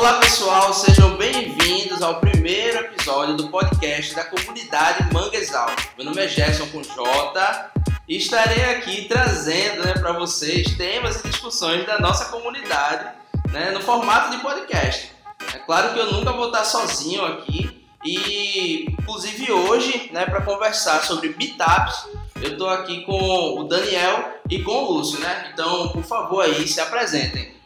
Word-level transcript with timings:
Olá 0.00 0.14
pessoal, 0.14 0.72
sejam 0.72 1.14
bem-vindos 1.18 2.00
ao 2.00 2.20
primeiro 2.20 2.78
episódio 2.78 3.36
do 3.36 3.48
podcast 3.48 4.14
da 4.14 4.24
comunidade 4.24 5.12
Manguezal. 5.12 5.68
Meu 5.94 6.06
nome 6.06 6.24
é 6.24 6.26
Gerson 6.26 6.66
com 6.68 6.80
J 6.80 7.70
e 8.08 8.16
estarei 8.16 8.64
aqui 8.64 9.04
trazendo 9.04 9.84
né, 9.84 9.92
para 9.92 10.12
vocês 10.12 10.74
temas 10.74 11.20
e 11.20 11.28
discussões 11.28 11.84
da 11.84 11.98
nossa 11.98 12.30
comunidade 12.30 13.10
né, 13.52 13.72
no 13.72 13.82
formato 13.82 14.34
de 14.34 14.42
podcast. 14.42 15.12
É 15.54 15.58
claro 15.58 15.92
que 15.92 15.98
eu 15.98 16.10
nunca 16.10 16.32
vou 16.32 16.46
estar 16.46 16.64
sozinho 16.64 17.22
aqui 17.22 17.86
e, 18.02 18.86
inclusive 18.90 19.52
hoje, 19.52 20.08
né, 20.14 20.24
para 20.24 20.40
conversar 20.40 21.04
sobre 21.04 21.34
meetups, 21.36 22.06
eu 22.40 22.52
estou 22.52 22.70
aqui 22.70 23.02
com 23.02 23.60
o 23.60 23.64
Daniel 23.64 24.40
e 24.48 24.62
com 24.62 24.72
o 24.72 24.92
Lúcio, 24.92 25.20
né? 25.20 25.50
Então, 25.52 25.90
por 25.90 26.02
favor, 26.02 26.42
aí 26.42 26.66
se 26.66 26.80
apresentem. 26.80 27.59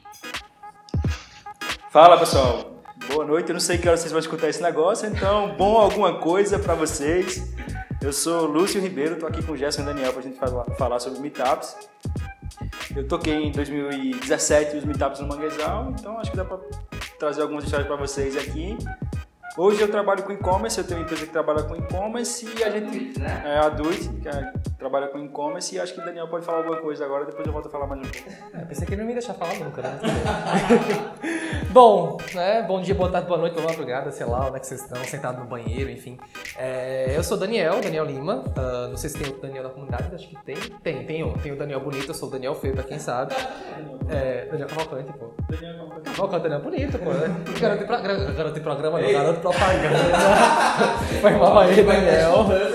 Fala 1.95 2.19
pessoal, 2.19 2.83
boa 3.07 3.25
noite. 3.25 3.51
Eu 3.51 3.53
não 3.53 3.61
sei 3.61 3.79
que 3.79 3.87
hora 3.87 3.97
vocês 3.97 4.11
vão 4.11 4.19
escutar 4.19 4.49
esse 4.49 4.61
negócio, 4.61 5.09
então 5.09 5.55
bom 5.57 5.79
alguma 5.79 6.19
coisa 6.19 6.59
para 6.59 6.75
vocês. 6.75 7.55
Eu 8.03 8.13
sou 8.13 8.47
Lúcio 8.47 8.81
Ribeiro, 8.81 9.15
tô 9.15 9.29
aqui 9.29 9.41
com 9.45 9.53
o 9.53 9.57
Gerson 9.57 9.83
e 9.83 9.85
Daniel 9.85 10.13
pra 10.13 10.21
gente 10.21 10.37
falar 10.77 10.99
sobre 10.99 11.21
meetups. 11.21 11.77
Eu 12.97 13.07
toquei 13.07 13.45
em 13.45 13.53
2017 13.53 14.79
os 14.79 14.85
meetups 14.85 15.21
no 15.21 15.29
Manguezal, 15.29 15.95
então 15.97 16.19
acho 16.19 16.33
que 16.33 16.37
dá 16.37 16.45
para 16.45 16.59
trazer 17.17 17.43
algumas 17.43 17.63
histórias 17.63 17.87
para 17.87 17.97
vocês 17.97 18.37
aqui. 18.37 18.77
Hoje 19.57 19.81
eu 19.81 19.89
trabalho 19.89 20.25
com 20.25 20.33
e-commerce, 20.33 20.77
eu 20.77 20.85
tenho 20.85 20.99
uma 20.99 21.05
empresa 21.05 21.25
que 21.25 21.31
trabalha 21.31 21.63
com 21.63 21.77
e-commerce 21.77 22.45
e 22.59 22.65
a 22.65 22.71
gente. 22.71 23.21
Né? 23.21 23.43
É 23.47 23.59
a 23.59 23.69
Duit, 23.69 24.09
que 24.21 24.29
é, 24.29 24.53
trabalha 24.85 25.09
com 25.09 25.19
e-commerce 25.19 25.75
e 25.75 25.81
acho 25.81 25.95
que 25.95 26.01
o 26.01 26.05
Daniel 26.05 26.29
pode 26.29 26.45
falar 26.45 26.59
alguma 26.59 26.77
coisa 26.77 27.07
agora, 27.07 27.25
depois 27.25 27.47
eu 27.47 27.53
volto 27.53 27.69
a 27.69 27.71
falar 27.71 27.87
mais 27.87 28.03
um 28.03 28.11
pouco. 28.11 28.29
É, 28.53 28.65
pensei 28.67 28.87
que 28.87 28.93
ele 28.93 29.01
não 29.01 29.07
me 29.07 29.15
ia 29.15 29.19
deixar 29.19 29.33
falar 29.33 29.55
nunca, 29.55 29.81
né? 29.81 29.99
Bom, 31.73 32.19
né? 32.35 32.63
Bom 32.63 32.83
dia, 32.83 32.95
boa 32.95 33.11
tarde, 33.11 33.27
boa 33.27 33.41
noite, 33.41 33.55
boa 33.55 33.67
madrugada, 33.67 34.13
sei 34.13 34.27
lá, 34.27 34.47
onde 34.47 34.59
é 34.59 34.61
que 34.61 34.67
vocês 34.67 34.83
estão, 34.83 35.03
sentados 35.05 35.41
no 35.41 35.47
banheiro, 35.47 35.91
enfim. 35.91 36.19
É, 36.57 37.17
eu 37.17 37.25
sou 37.25 37.39
o 37.39 37.41
Daniel, 37.41 37.81
Daniel 37.81 38.05
Lima. 38.05 38.45
Uh, 38.57 38.89
não 38.91 38.97
sei 38.97 39.09
se 39.09 39.19
tem 39.19 39.27
outro 39.27 39.43
Daniel 39.43 39.65
na 39.65 39.71
comunidade, 39.71 40.15
acho 40.15 40.29
que 40.29 40.37
tem. 40.45 40.57
Tem, 40.83 41.05
tem 41.07 41.25
um. 41.25 41.33
Tem 41.33 41.51
o 41.51 41.57
Daniel 41.57 41.81
Bonito, 41.81 42.09
eu 42.09 42.15
sou 42.15 42.29
o 42.29 42.31
Daniel 42.31 42.55
Feio, 42.55 42.75
pra 42.75 42.85
quem 42.85 42.99
sabe. 42.99 43.35
É, 44.09 44.47
Daniel 44.51 44.69
Cavalcante, 44.69 45.13
pô. 45.15 45.33
Daniel 45.49 45.75
Cavalcante. 45.79 46.11
Cavalcante, 46.11 46.43
Daniel 46.43 46.61
Bonito, 46.61 46.99
pô. 46.99 47.11
Né? 47.11 47.45
Garoto 47.59 47.81
de, 47.81 47.87
pro, 47.87 48.03
garoto 48.35 48.55
de 48.55 48.61
programa, 48.61 49.01
não, 49.01 49.13
garoto 49.13 49.41
propaganda. 49.41 49.99
Foi 51.21 51.31
mal 51.33 51.59
aí, 51.59 51.83
Daniel. 51.83 52.45
Né? 52.45 52.75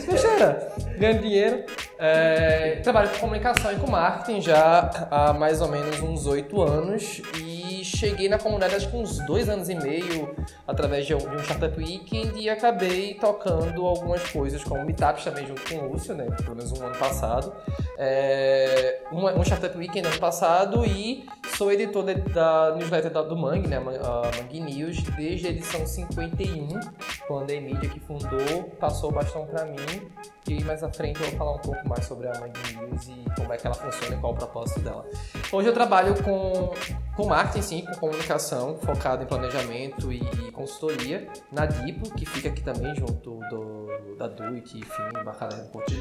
Fecheira. 0.00 0.61
Ganho 0.98 1.20
dinheiro. 1.20 1.64
É, 1.98 2.80
trabalho 2.82 3.10
com 3.10 3.18
comunicação 3.18 3.72
e 3.72 3.76
com 3.76 3.90
marketing 3.90 4.40
já 4.40 5.08
há 5.10 5.32
mais 5.32 5.60
ou 5.60 5.68
menos 5.68 6.00
uns 6.00 6.26
oito 6.26 6.60
anos 6.60 7.22
e 7.40 7.84
cheguei 7.84 8.28
na 8.28 8.38
comunidade 8.38 8.74
acho 8.74 8.90
que 8.90 8.96
uns 8.96 9.18
dois 9.26 9.48
anos 9.48 9.68
e 9.68 9.74
meio 9.74 10.34
através 10.66 11.06
de 11.06 11.14
um, 11.14 11.18
de 11.18 11.36
um 11.36 11.38
Startup 11.38 11.78
Weekend 11.78 12.40
e 12.40 12.48
acabei 12.50 13.14
tocando 13.14 13.86
algumas 13.86 14.22
coisas 14.30 14.62
como 14.64 14.84
meetups 14.84 15.24
também 15.24 15.46
junto 15.46 15.62
com 15.62 15.76
o 15.76 15.92
Lúcio, 15.92 16.14
né? 16.14 16.26
Pelo 16.42 16.56
menos 16.56 16.72
um 16.72 16.84
ano 16.84 16.96
passado. 16.96 17.52
É, 17.98 19.02
um, 19.12 19.24
um 19.26 19.42
Startup 19.42 19.76
Weekend 19.76 20.08
ano 20.08 20.18
passado 20.18 20.84
e 20.84 21.26
sou 21.56 21.70
editor 21.70 22.04
de, 22.04 22.14
da 22.14 22.74
newsletter 22.76 23.12
do 23.12 23.36
Mangue, 23.36 23.68
né? 23.68 23.76
A 23.76 24.30
Mangue 24.36 24.60
News, 24.60 25.02
desde 25.16 25.46
a 25.46 25.50
edição 25.50 25.86
51, 25.86 26.80
quando 27.26 27.50
a 27.50 27.54
Emília 27.54 27.88
que 27.88 28.00
fundou 28.00 28.64
passou 28.78 29.10
o 29.10 29.12
bastão 29.12 29.46
para 29.46 29.64
mim 29.64 30.10
e 30.48 30.62
mais 30.64 30.82
à 30.82 30.90
frente 30.90 31.20
eu 31.20 31.30
vou 31.30 31.38
falar 31.38 31.52
um 31.52 31.58
pouco 31.58 31.88
mais 31.88 32.04
sobre 32.04 32.28
a 32.28 32.32
Mangue 32.32 32.76
News 32.76 33.08
e 33.08 33.24
como 33.36 33.52
é 33.52 33.56
que 33.56 33.66
ela 33.66 33.76
funciona 33.76 34.14
e 34.14 34.18
qual 34.18 34.32
o 34.32 34.36
propósito 34.36 34.80
dela. 34.80 35.06
Hoje 35.50 35.68
eu 35.68 35.72
trabalho 35.72 36.14
com, 36.22 36.72
com 37.16 37.26
marketing, 37.26 37.62
sim, 37.62 37.84
com 37.86 37.94
comunicação, 37.94 38.76
focado 38.78 39.22
em 39.22 39.26
planejamento 39.26 40.12
e, 40.12 40.20
consultoria, 40.52 41.28
na 41.50 41.66
Dipo, 41.66 42.12
que 42.14 42.26
fica 42.26 42.48
aqui 42.48 42.62
também 42.62 42.94
junto 42.94 43.40
do, 43.50 44.16
da 44.16 44.28
Duit, 44.28 44.76
enfim, 44.76 45.24
Bacalhau 45.24 45.66
Porto 45.72 45.92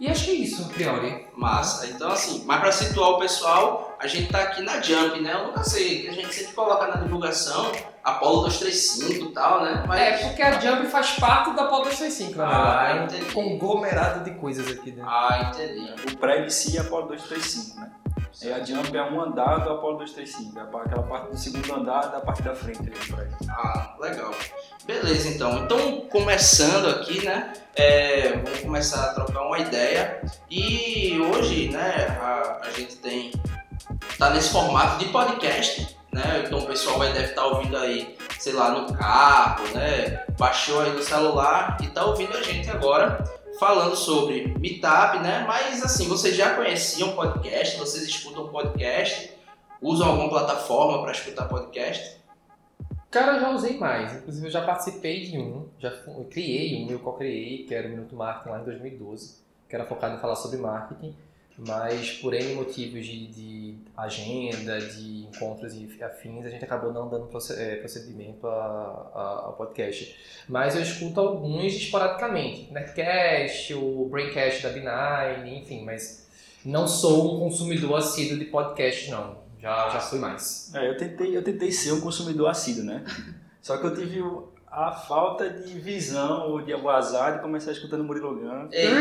e 0.00 0.08
acho 0.08 0.24
que 0.24 0.30
é 0.30 0.34
isso, 0.34 0.62
a 0.62 0.68
priori. 0.72 1.26
Massa. 1.36 1.86
Então, 1.88 2.10
assim, 2.10 2.44
mas 2.46 2.60
para 2.60 2.72
situar 2.72 3.10
o 3.10 3.18
pessoal, 3.18 3.96
a 3.98 4.06
gente 4.06 4.30
tá 4.30 4.42
aqui 4.42 4.62
na 4.62 4.80
Jump, 4.80 5.20
né? 5.20 5.32
Eu 5.32 5.48
nunca 5.48 5.62
sei, 5.64 6.02
que 6.02 6.08
a 6.08 6.12
gente 6.12 6.32
sempre 6.34 6.52
coloca 6.52 6.86
na 6.86 6.96
divulgação 6.96 7.70
Apollo 8.02 8.42
235 8.44 9.30
e 9.30 9.32
tal, 9.32 9.62
né? 9.64 9.84
Mas... 9.86 10.00
É, 10.00 10.28
porque 10.28 10.42
a 10.42 10.58
Jump 10.60 10.86
faz 10.86 11.10
parte 11.12 11.54
da 11.54 11.64
Apollo 11.64 11.84
235, 11.84 12.38
na 12.38 12.48
Ah. 12.48 12.90
É 12.96 13.04
entendi. 13.04 13.24
um 13.36 13.58
conglomerado 13.58 14.24
de 14.24 14.36
coisas 14.38 14.68
aqui 14.68 14.90
dentro. 14.92 15.10
Ah, 15.10 15.52
entendi. 15.52 15.92
O 16.12 16.16
pré-MC 16.16 16.76
é 16.76 16.80
Apollo 16.80 17.08
235, 17.08 17.80
né? 17.80 17.90
E 18.42 18.52
a 18.52 18.64
Jump 18.64 18.96
é 18.96 19.02
um 19.02 19.20
andar 19.20 19.58
do 19.64 19.70
Apollo 19.70 19.98
235, 19.98 20.58
é 20.58 20.62
aquela 20.62 21.02
parte 21.02 21.30
do 21.30 21.36
segundo 21.36 21.74
andar 21.74 22.06
da 22.06 22.20
parte 22.20 22.42
da 22.42 22.54
frente 22.54 22.80
ali 22.80 22.90
do 22.90 23.14
prédio. 23.14 23.36
Ah, 23.50 23.96
legal. 24.00 24.30
Beleza, 24.88 25.28
então. 25.28 25.64
Então, 25.64 26.00
começando 26.10 26.88
aqui, 26.88 27.24
né? 27.24 27.52
é, 27.78 28.32
vamos 28.38 28.60
começar 28.60 29.04
a 29.04 29.14
trocar 29.14 29.42
uma 29.42 29.60
ideia. 29.60 30.20
E 30.50 31.16
hoje, 31.20 31.68
né, 31.68 32.18
a, 32.20 32.66
a 32.66 32.70
gente 32.72 32.96
tem. 32.96 33.30
tá 34.18 34.30
nesse 34.30 34.50
formato 34.50 34.98
de 34.98 35.10
podcast, 35.12 35.96
né? 36.12 36.42
Então 36.44 36.58
o 36.58 36.66
pessoal 36.66 36.98
vai 36.98 37.12
deve 37.12 37.26
estar 37.26 37.46
ouvindo 37.46 37.76
aí, 37.76 38.16
sei 38.40 38.52
lá, 38.52 38.72
no 38.72 38.92
carro, 38.92 39.64
né? 39.74 40.24
Baixou 40.36 40.80
aí 40.80 40.90
no 40.90 41.02
celular 41.02 41.76
e 41.80 41.86
tá 41.86 42.04
ouvindo 42.04 42.36
a 42.36 42.42
gente 42.42 42.68
agora 42.68 43.22
falando 43.60 43.94
sobre 43.94 44.52
Meetup, 44.58 45.20
né? 45.20 45.44
Mas 45.46 45.84
assim, 45.84 46.08
vocês 46.08 46.34
já 46.34 46.54
conheciam 46.54 47.12
podcast, 47.12 47.78
vocês 47.78 48.02
escutam 48.02 48.48
podcast, 48.48 49.30
usam 49.80 50.08
alguma 50.08 50.28
plataforma 50.28 51.00
para 51.00 51.12
escutar 51.12 51.44
podcast? 51.44 52.17
Cara, 53.10 53.36
eu 53.36 53.40
já 53.40 53.50
usei 53.50 53.78
mais. 53.78 54.14
Inclusive, 54.16 54.46
eu 54.46 54.50
já 54.50 54.62
participei 54.62 55.22
de 55.24 55.38
um, 55.38 55.66
já 55.78 55.90
criei 56.30 56.84
um, 56.84 56.90
eu 56.90 56.98
co-criei, 56.98 57.64
que 57.64 57.74
era 57.74 57.86
o 57.88 57.90
Minuto 57.90 58.14
Marketing 58.14 58.50
lá 58.50 58.60
em 58.60 58.64
2012, 58.64 59.36
que 59.68 59.74
era 59.74 59.86
focado 59.86 60.16
em 60.16 60.18
falar 60.20 60.36
sobre 60.36 60.58
marketing, 60.58 61.14
mas 61.56 62.12
por 62.20 62.34
N 62.34 62.54
motivos 62.54 63.04
de, 63.06 63.26
de 63.28 63.74
agenda, 63.96 64.78
de 64.80 65.26
encontros 65.26 65.74
e 65.74 66.02
afins, 66.04 66.44
a 66.44 66.50
gente 66.50 66.62
acabou 66.64 66.92
não 66.92 67.08
dando 67.08 67.28
eh, 67.56 67.76
procedimento 67.76 68.46
a- 68.46 69.10
a- 69.14 69.42
ao 69.46 69.52
podcast. 69.54 70.14
Mas 70.48 70.76
eu 70.76 70.82
escuto 70.82 71.18
alguns 71.18 71.72
esporadicamente. 71.74 72.70
Netcast, 72.72 73.72
o 73.74 74.06
Braincast 74.10 74.62
da 74.62 74.70
B9, 74.72 75.46
enfim, 75.62 75.82
mas 75.84 76.28
não 76.64 76.86
sou 76.86 77.36
um 77.36 77.40
consumidor 77.40 77.96
assíduo 77.98 78.38
de 78.38 78.44
podcast, 78.44 79.10
não. 79.10 79.37
Já, 79.60 79.88
já 79.90 80.00
fui 80.00 80.18
mais. 80.18 80.72
É, 80.74 80.88
eu 80.88 80.96
tentei, 80.96 81.36
eu 81.36 81.42
tentei 81.42 81.72
ser 81.72 81.92
um 81.92 82.00
consumidor 82.00 82.48
assíduo, 82.48 82.84
né? 82.84 83.04
Só 83.60 83.76
que 83.76 83.86
eu 83.86 83.94
tive 83.94 84.22
a 84.70 84.92
falta 84.92 85.50
de 85.50 85.78
visão 85.78 86.50
ou 86.50 86.62
de 86.62 86.72
azar 86.72 87.34
de 87.34 87.42
começar 87.42 87.72
escutando 87.72 88.04
Murilo 88.04 88.36
Gun. 88.36 88.68
Eita, 88.70 88.92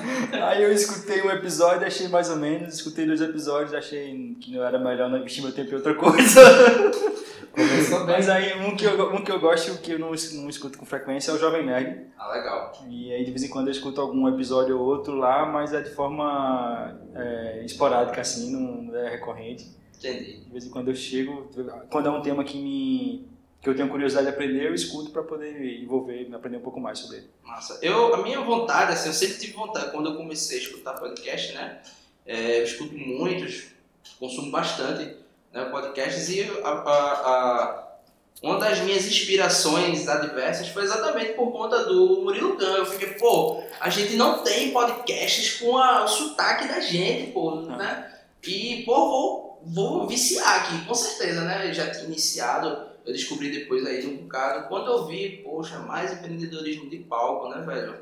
Aí 0.42 0.62
eu 0.62 0.72
escutei 0.72 1.22
um 1.22 1.30
episódio, 1.30 1.86
achei 1.86 2.08
mais 2.08 2.30
ou 2.30 2.36
menos, 2.36 2.74
escutei 2.74 3.06
dois 3.06 3.20
episódios, 3.20 3.74
achei 3.74 4.36
que 4.40 4.52
não 4.52 4.64
era 4.64 4.78
melhor 4.78 5.08
não 5.08 5.18
investir 5.18 5.42
meu 5.42 5.52
tempo 5.52 5.70
em 5.70 5.74
outra 5.74 5.94
coisa. 5.94 6.40
Mas 8.06 8.28
aí 8.28 8.54
um 8.60 8.76
que 8.76 8.84
eu, 8.84 9.14
um 9.14 9.24
que 9.24 9.30
eu 9.30 9.40
gosto, 9.40 9.80
que 9.80 9.92
eu 9.92 9.98
não, 9.98 10.10
não 10.10 10.48
escuto 10.48 10.78
com 10.78 10.86
frequência 10.86 11.32
é 11.32 11.34
o 11.34 11.38
Jovem 11.38 11.66
Nerd. 11.66 12.06
ah, 12.16 12.32
legal. 12.32 12.72
E 12.88 13.12
aí 13.12 13.24
de 13.24 13.30
vez 13.30 13.42
em 13.42 13.48
quando 13.48 13.66
eu 13.66 13.72
escuto 13.72 14.00
algum 14.00 14.28
episódio 14.28 14.78
ou 14.78 14.86
outro 14.86 15.16
lá, 15.16 15.46
mas 15.46 15.72
é 15.74 15.80
de 15.80 15.90
forma 15.90 16.96
é, 17.14 17.62
esporádica 17.64 18.20
assim, 18.20 18.52
não 18.52 18.96
é 18.96 19.10
recorrente. 19.10 19.68
Entendi. 19.98 20.44
De 20.44 20.50
vez 20.50 20.64
em 20.64 20.70
quando 20.70 20.88
eu 20.88 20.94
chego, 20.94 21.50
quando 21.90 22.08
é 22.08 22.10
um 22.10 22.22
tema 22.22 22.44
que 22.44 22.56
me 22.56 23.28
que 23.60 23.68
eu 23.68 23.76
tenho 23.76 23.88
curiosidade 23.88 24.26
de 24.26 24.32
aprender, 24.32 24.66
eu 24.66 24.74
escuto 24.74 25.10
para 25.10 25.22
poder 25.22 25.82
envolver, 25.82 26.28
aprender 26.34 26.56
um 26.56 26.62
pouco 26.62 26.80
mais 26.80 26.98
sobre 26.98 27.18
ele. 27.18 27.30
Massa. 27.42 27.78
Eu, 27.82 28.14
a 28.14 28.22
minha 28.22 28.40
vontade, 28.40 28.92
assim, 28.92 29.08
eu 29.08 29.14
sempre 29.14 29.36
tive 29.38 29.52
vontade, 29.52 29.90
quando 29.90 30.10
eu 30.10 30.16
comecei 30.16 30.58
a 30.58 30.62
escutar 30.62 30.94
podcast, 30.94 31.52
né? 31.52 31.78
é, 32.26 32.60
eu 32.60 32.64
escuto 32.64 32.94
muitos, 32.96 33.64
consumo 34.18 34.50
bastante 34.50 35.16
né, 35.52 35.64
podcasts 35.66 36.28
e 36.30 36.42
a, 36.62 36.68
a- 36.68 37.12
a- 37.12 37.86
uma 38.42 38.58
das 38.58 38.78
minhas 38.80 39.04
inspirações 39.06 40.08
adversas 40.08 40.68
foi 40.68 40.84
exatamente 40.84 41.32
por 41.34 41.50
conta 41.52 41.84
do 41.84 42.22
Murilo 42.22 42.56
Gun. 42.56 42.64
Eu 42.64 42.86
fiquei, 42.86 43.08
pô, 43.14 43.62
a 43.80 43.90
gente 43.90 44.16
não 44.16 44.38
tem 44.42 44.70
podcasts 44.72 45.60
com 45.60 45.76
a- 45.76 46.04
o 46.04 46.08
sotaque 46.08 46.66
da 46.68 46.80
gente, 46.80 47.32
pô, 47.32 47.56
né? 47.56 48.10
E, 48.46 48.82
pô, 48.86 48.94
vou, 48.94 49.62
vou 49.66 50.06
viciar 50.06 50.60
aqui, 50.64 50.86
com 50.86 50.94
certeza, 50.94 51.42
né? 51.42 51.68
Eu 51.68 51.74
já 51.74 51.90
tinha 51.90 52.04
iniciado, 52.04 52.86
eu 53.10 53.14
descobri 53.14 53.50
depois 53.50 53.84
aí 53.84 54.00
de 54.00 54.06
um 54.06 54.16
bocado. 54.16 54.68
Quando 54.68 54.90
eu 54.90 55.06
vi, 55.06 55.40
poxa, 55.44 55.78
mais 55.80 56.12
empreendedorismo 56.12 56.88
de 56.88 56.98
palco, 56.98 57.48
né, 57.48 57.62
velho? 57.66 57.96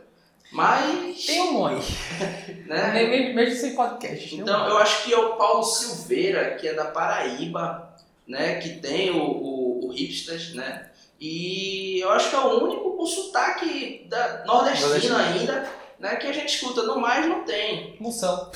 Mas, 0.53 1.27
Tem 1.27 1.41
um 1.43 1.53
monte. 1.53 1.93
né? 2.67 2.93
Nem- 2.93 3.35
Mesmo 3.35 3.57
sem 3.57 3.75
podcast. 3.75 4.35
um 4.35 4.41
Então, 4.41 4.69
eu 4.69 4.79
acho 4.79 5.05
que 5.05 5.13
é 5.13 5.19
o 5.19 5.37
Paulo 5.37 5.63
Silveira, 5.63 6.55
que 6.57 6.69
é 6.69 6.75
da 6.75 6.87
Paraíba, 6.87 7.95
né? 8.27 8.59
Que 8.61 8.71
tem 8.81 9.11
o, 9.11 9.23
o, 9.23 9.87
o 9.87 9.91
Hipsters, 9.93 10.55
né? 10.55 10.91
E 11.21 12.01
eu 12.01 12.11
acho 12.11 12.31
que 12.31 12.37
é 12.37 12.39
o 12.39 12.65
único 12.65 12.97
com 12.97 13.05
sotaque 13.07 14.07
da, 14.09 14.45
nordestino 14.47 14.89
Nordestino. 14.89 15.17
ainda 15.19 15.69
né, 15.99 16.17
que 16.17 16.27
a 16.27 16.33
gente 16.33 16.55
escuta. 16.55 16.83
No 16.83 17.01
mais, 17.01 17.27
não 17.27 17.45
tem. 17.45 17.97
Moção. 18.01 18.51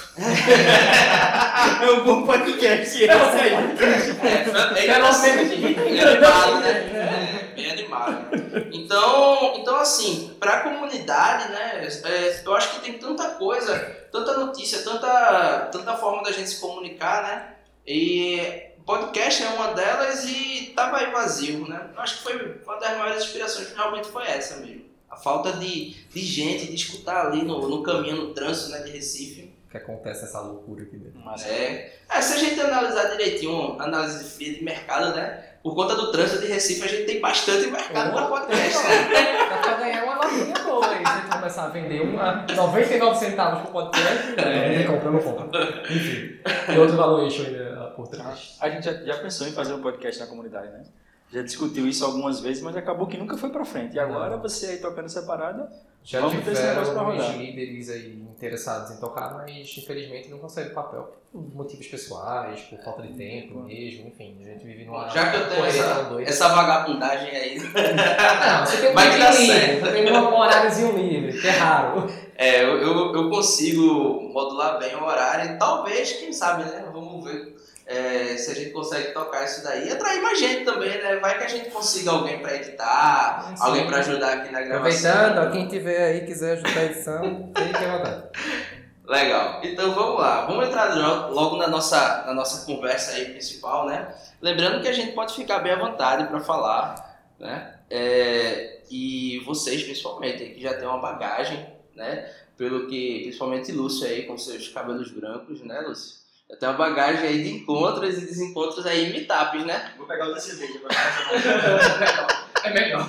É 1.83 1.91
um 1.91 2.05
bom 2.05 2.25
podcast. 2.25 3.03
É, 3.03 3.07
é, 3.07 3.15
Pelo 4.45 4.77
é, 4.77 4.99
menos 4.99 5.23
é 5.25 5.31
animado, 6.03 6.61
né? 6.61 6.71
É, 6.71 7.55
bem 7.55 7.71
animado. 7.71 8.29
Então, 8.73 9.55
então 9.57 9.77
assim, 9.77 10.37
para 10.39 10.53
a 10.55 10.61
comunidade, 10.61 11.51
né, 11.51 11.89
é, 12.05 12.43
eu 12.45 12.55
acho 12.55 12.75
que 12.75 12.81
tem 12.81 12.99
tanta 12.99 13.31
coisa, 13.31 13.79
tanta 14.13 14.39
notícia, 14.39 14.83
tanta, 14.83 15.69
tanta 15.73 15.97
forma 15.97 16.23
da 16.23 16.31
gente 16.31 16.51
se 16.51 16.61
comunicar, 16.61 17.23
né? 17.23 17.49
E 17.87 18.71
podcast 18.87 19.43
é 19.43 19.49
uma 19.49 19.73
delas 19.73 20.25
e 20.25 20.73
tava 20.77 20.99
aí 20.99 21.11
vazio, 21.11 21.69
né? 21.69 21.91
Eu 21.95 22.01
acho 22.01 22.19
que 22.19 22.23
foi 22.23 22.61
uma 22.65 22.79
das 22.79 22.97
maiores 22.97 23.25
inspirações, 23.25 23.73
realmente 23.73 24.09
foi 24.09 24.27
essa 24.27 24.57
mesmo. 24.57 24.92
A 25.13 25.17
falta 25.17 25.53
de, 25.53 25.91
de 26.09 26.21
gente, 26.21 26.67
de 26.67 26.75
escutar 26.75 27.27
ali 27.27 27.45
no, 27.45 27.69
no 27.69 27.83
caminho, 27.83 28.17
no 28.17 28.35
trânsito 28.35 28.71
né, 28.71 28.81
de 28.81 28.91
Recife. 28.93 29.53
que 29.71 29.77
acontece 29.77 30.25
essa 30.25 30.41
loucura 30.41 30.83
aqui 30.85 30.97
dentro. 30.97 31.21
Massa. 31.21 31.47
É, 31.49 31.93
é, 32.11 32.21
se 32.23 32.33
a 32.35 32.37
gente 32.39 32.59
analisar 32.61 33.11
direitinho, 33.11 33.81
análise 33.81 34.25
fria 34.25 34.55
de 34.55 34.65
mercado, 34.65 35.15
né? 35.15 35.49
Por 35.63 35.75
conta 35.77 35.95
do 35.95 36.11
trânsito 36.11 36.41
de 36.41 36.49
Recife, 36.49 36.83
a 36.83 36.89
gente 36.89 37.05
tem 37.05 37.21
bastante 37.21 37.71
mercado 37.71 38.13
para 38.13 38.27
podcast, 38.27 38.79
né? 38.89 39.49
Dá 39.53 39.59
pra 39.59 39.75
ganhar 39.77 40.05
uma 40.05 40.17
notinha 40.17 40.55
boa 40.65 40.87
aí. 40.89 41.05
Se 41.07 41.13
a 41.13 41.17
gente 41.21 41.31
começar 41.31 41.65
a 41.65 41.69
vender 41.69 42.01
uma 42.01 42.47
99 42.57 43.19
centavos 43.19 43.61
por 43.63 43.71
podcast, 43.71 44.35
É. 44.41 44.83
é. 44.83 44.85
comprando 44.85 45.17
um 45.19 45.23
pouco. 45.23 45.43
Enfim. 45.91 46.41
E 46.75 46.79
outro 46.79 46.97
valuation 46.97 47.45
ainda 47.45 47.93
por 47.95 48.09
trás. 48.09 48.57
A 48.61 48.69
gente 48.71 48.85
já, 48.85 48.93
já 48.95 49.19
pensou 49.19 49.47
em 49.47 49.53
fazer 49.53 49.75
um 49.75 49.83
podcast 49.83 50.21
na 50.21 50.27
comunidade, 50.27 50.69
né? 50.73 50.83
Já 51.33 51.43
discutiu 51.43 51.89
isso 51.89 52.05
algumas 52.05 52.41
vezes, 52.41 52.63
mas 52.63 52.77
acabou 52.77 53.07
que 53.07 53.17
nunca 53.17 53.37
foi 53.39 53.49
pra 53.51 53.65
frente. 53.65 53.97
E 53.97 53.99
agora 53.99 54.37
você 54.37 54.67
aí 54.67 54.79
tocando 54.79 55.09
separada, 55.09 55.71
Já 56.05 56.21
Vamos 56.21 56.45
ter 56.45 56.53
esse 56.53 56.63
negócio 56.63 56.93
pra 56.93 57.03
tiveram 57.05 57.17
rodar. 57.23 57.31
uns 57.31 57.37
líderes 57.39 57.89
aí 57.91 58.13
interessados 58.37 58.91
em 58.91 59.01
tocar, 59.01 59.33
mas 59.35 59.79
infelizmente 59.79 60.29
não 60.29 60.39
conseguem 60.39 60.75
papel. 60.75 61.17
Por 61.33 61.55
motivos 61.55 61.87
pessoais, 61.87 62.61
por 62.63 62.79
falta 62.81 63.03
de 63.03 63.15
tempo 63.15 63.61
mesmo, 63.61 64.09
enfim. 64.09 64.37
A 64.43 64.49
gente 64.49 64.67
vive 64.67 64.85
numa. 64.85 65.09
Já 65.09 65.31
que 65.31 65.37
eu 65.39 65.49
tenho 65.49 65.65
essa, 65.65 66.03
doida. 66.03 66.29
essa 66.29 66.49
vagabundagem 66.49 67.31
aí, 67.31 67.59
Não, 67.97 68.67
você 68.67 68.77
tem 68.83 68.93
Vai 68.95 69.11
que 69.11 69.17
livre, 69.17 69.47
certo. 69.47 69.93
tem 69.93 70.13
um 70.13 70.35
horáriozinho 70.35 70.97
livre, 70.99 71.41
que 71.41 71.47
é 71.49 71.51
raro. 71.53 72.07
é, 72.37 72.63
eu, 72.63 72.77
eu, 72.83 73.15
eu 73.15 73.31
consigo 73.31 74.21
modular 74.33 74.79
bem 74.79 74.95
o 74.97 75.05
horário 75.05 75.55
e 75.55 75.59
talvez, 75.59 76.13
quem 76.13 76.33
sabe, 76.33 76.65
né? 76.65 76.85
Vamos 76.93 77.12
é, 77.87 78.37
se 78.37 78.51
a 78.51 78.55
gente 78.55 78.71
consegue 78.71 79.13
tocar 79.13 79.45
isso 79.45 79.63
daí. 79.65 79.89
E 79.89 79.93
atrair 79.93 80.23
mais 80.23 80.39
gente 80.39 80.65
também, 80.65 80.91
né? 81.03 81.17
Vai 81.17 81.39
que 81.39 81.45
a 81.45 81.49
gente 81.49 81.71
consiga 81.71 82.11
alguém 82.13 82.39
para 82.41 82.57
editar, 82.57 83.53
Sim. 83.57 83.63
alguém 83.65 83.87
para 83.87 83.99
ajudar 83.99 84.33
aqui 84.35 84.53
na 84.53 84.61
gravação. 84.63 85.11
Aproveitando, 85.11 85.47
ó, 85.49 85.51
quem 85.51 85.69
tiver 85.69 86.05
aí 86.05 86.21
quiser 86.27 86.53
ajudar 86.53 86.81
a 86.81 86.85
edição, 86.85 87.53
fique 87.57 87.77
à 87.85 87.97
vontade. 87.99 88.23
Legal. 89.05 89.61
Então 89.65 89.95
vamos 89.95 90.21
lá. 90.21 90.47
Vamos 90.47 90.67
entrar 90.69 90.95
lo- 90.97 91.35
logo 91.35 91.57
na 91.57 91.67
nossa, 91.67 92.25
na 92.25 92.33
nossa 92.33 92.65
conversa 92.65 93.13
aí 93.13 93.27
principal, 93.27 93.87
né? 93.87 94.15
Lembrando 94.41 94.81
que 94.81 94.89
a 94.89 94.93
gente 94.93 95.13
pode 95.13 95.35
ficar 95.35 95.59
bem 95.59 95.73
à 95.73 95.77
vontade 95.79 96.27
para 96.29 96.41
falar, 96.41 97.19
né? 97.39 97.75
É, 97.91 98.79
e 98.91 99.41
vocês, 99.45 99.83
principalmente, 99.83 100.45
que 100.51 100.63
já 100.63 100.75
tem 100.75 100.87
uma 100.87 100.99
bagagem, 100.99 101.67
né? 101.95 102.31
Pelo 102.57 102.87
que, 102.87 103.23
principalmente 103.25 103.73
Lúcio 103.73 104.07
aí, 104.07 104.23
com 104.23 104.39
seus 104.39 104.69
cabelos 104.69 105.11
brancos, 105.11 105.61
né, 105.63 105.81
Lúcio? 105.81 106.22
Já 106.53 106.59
tem 106.59 106.69
uma 106.69 106.77
bagagem 106.77 107.27
aí 107.27 107.43
de 107.43 107.51
encontros 107.51 108.19
e 108.19 108.27
desencontros 108.27 108.85
aí 108.85 109.07
em 109.07 109.13
meetups, 109.13 109.65
né? 109.65 109.95
Vou 109.97 110.07
pegar 110.07 110.27
outra 110.27 110.41
cerveja 110.41 110.81
É 112.63 112.71
melhor. 112.75 113.09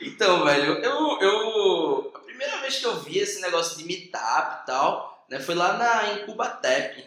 Então, 0.00 0.44
velho, 0.44 0.74
eu, 0.74 1.20
eu. 1.20 2.12
A 2.14 2.20
primeira 2.20 2.58
vez 2.58 2.78
que 2.78 2.86
eu 2.86 3.00
vi 3.00 3.18
esse 3.18 3.40
negócio 3.40 3.76
de 3.76 3.84
meetup 3.84 4.62
e 4.62 4.66
tal, 4.66 5.26
né, 5.28 5.40
foi 5.40 5.56
lá 5.56 5.76
na 5.76 6.14
Incubatep. 6.14 7.04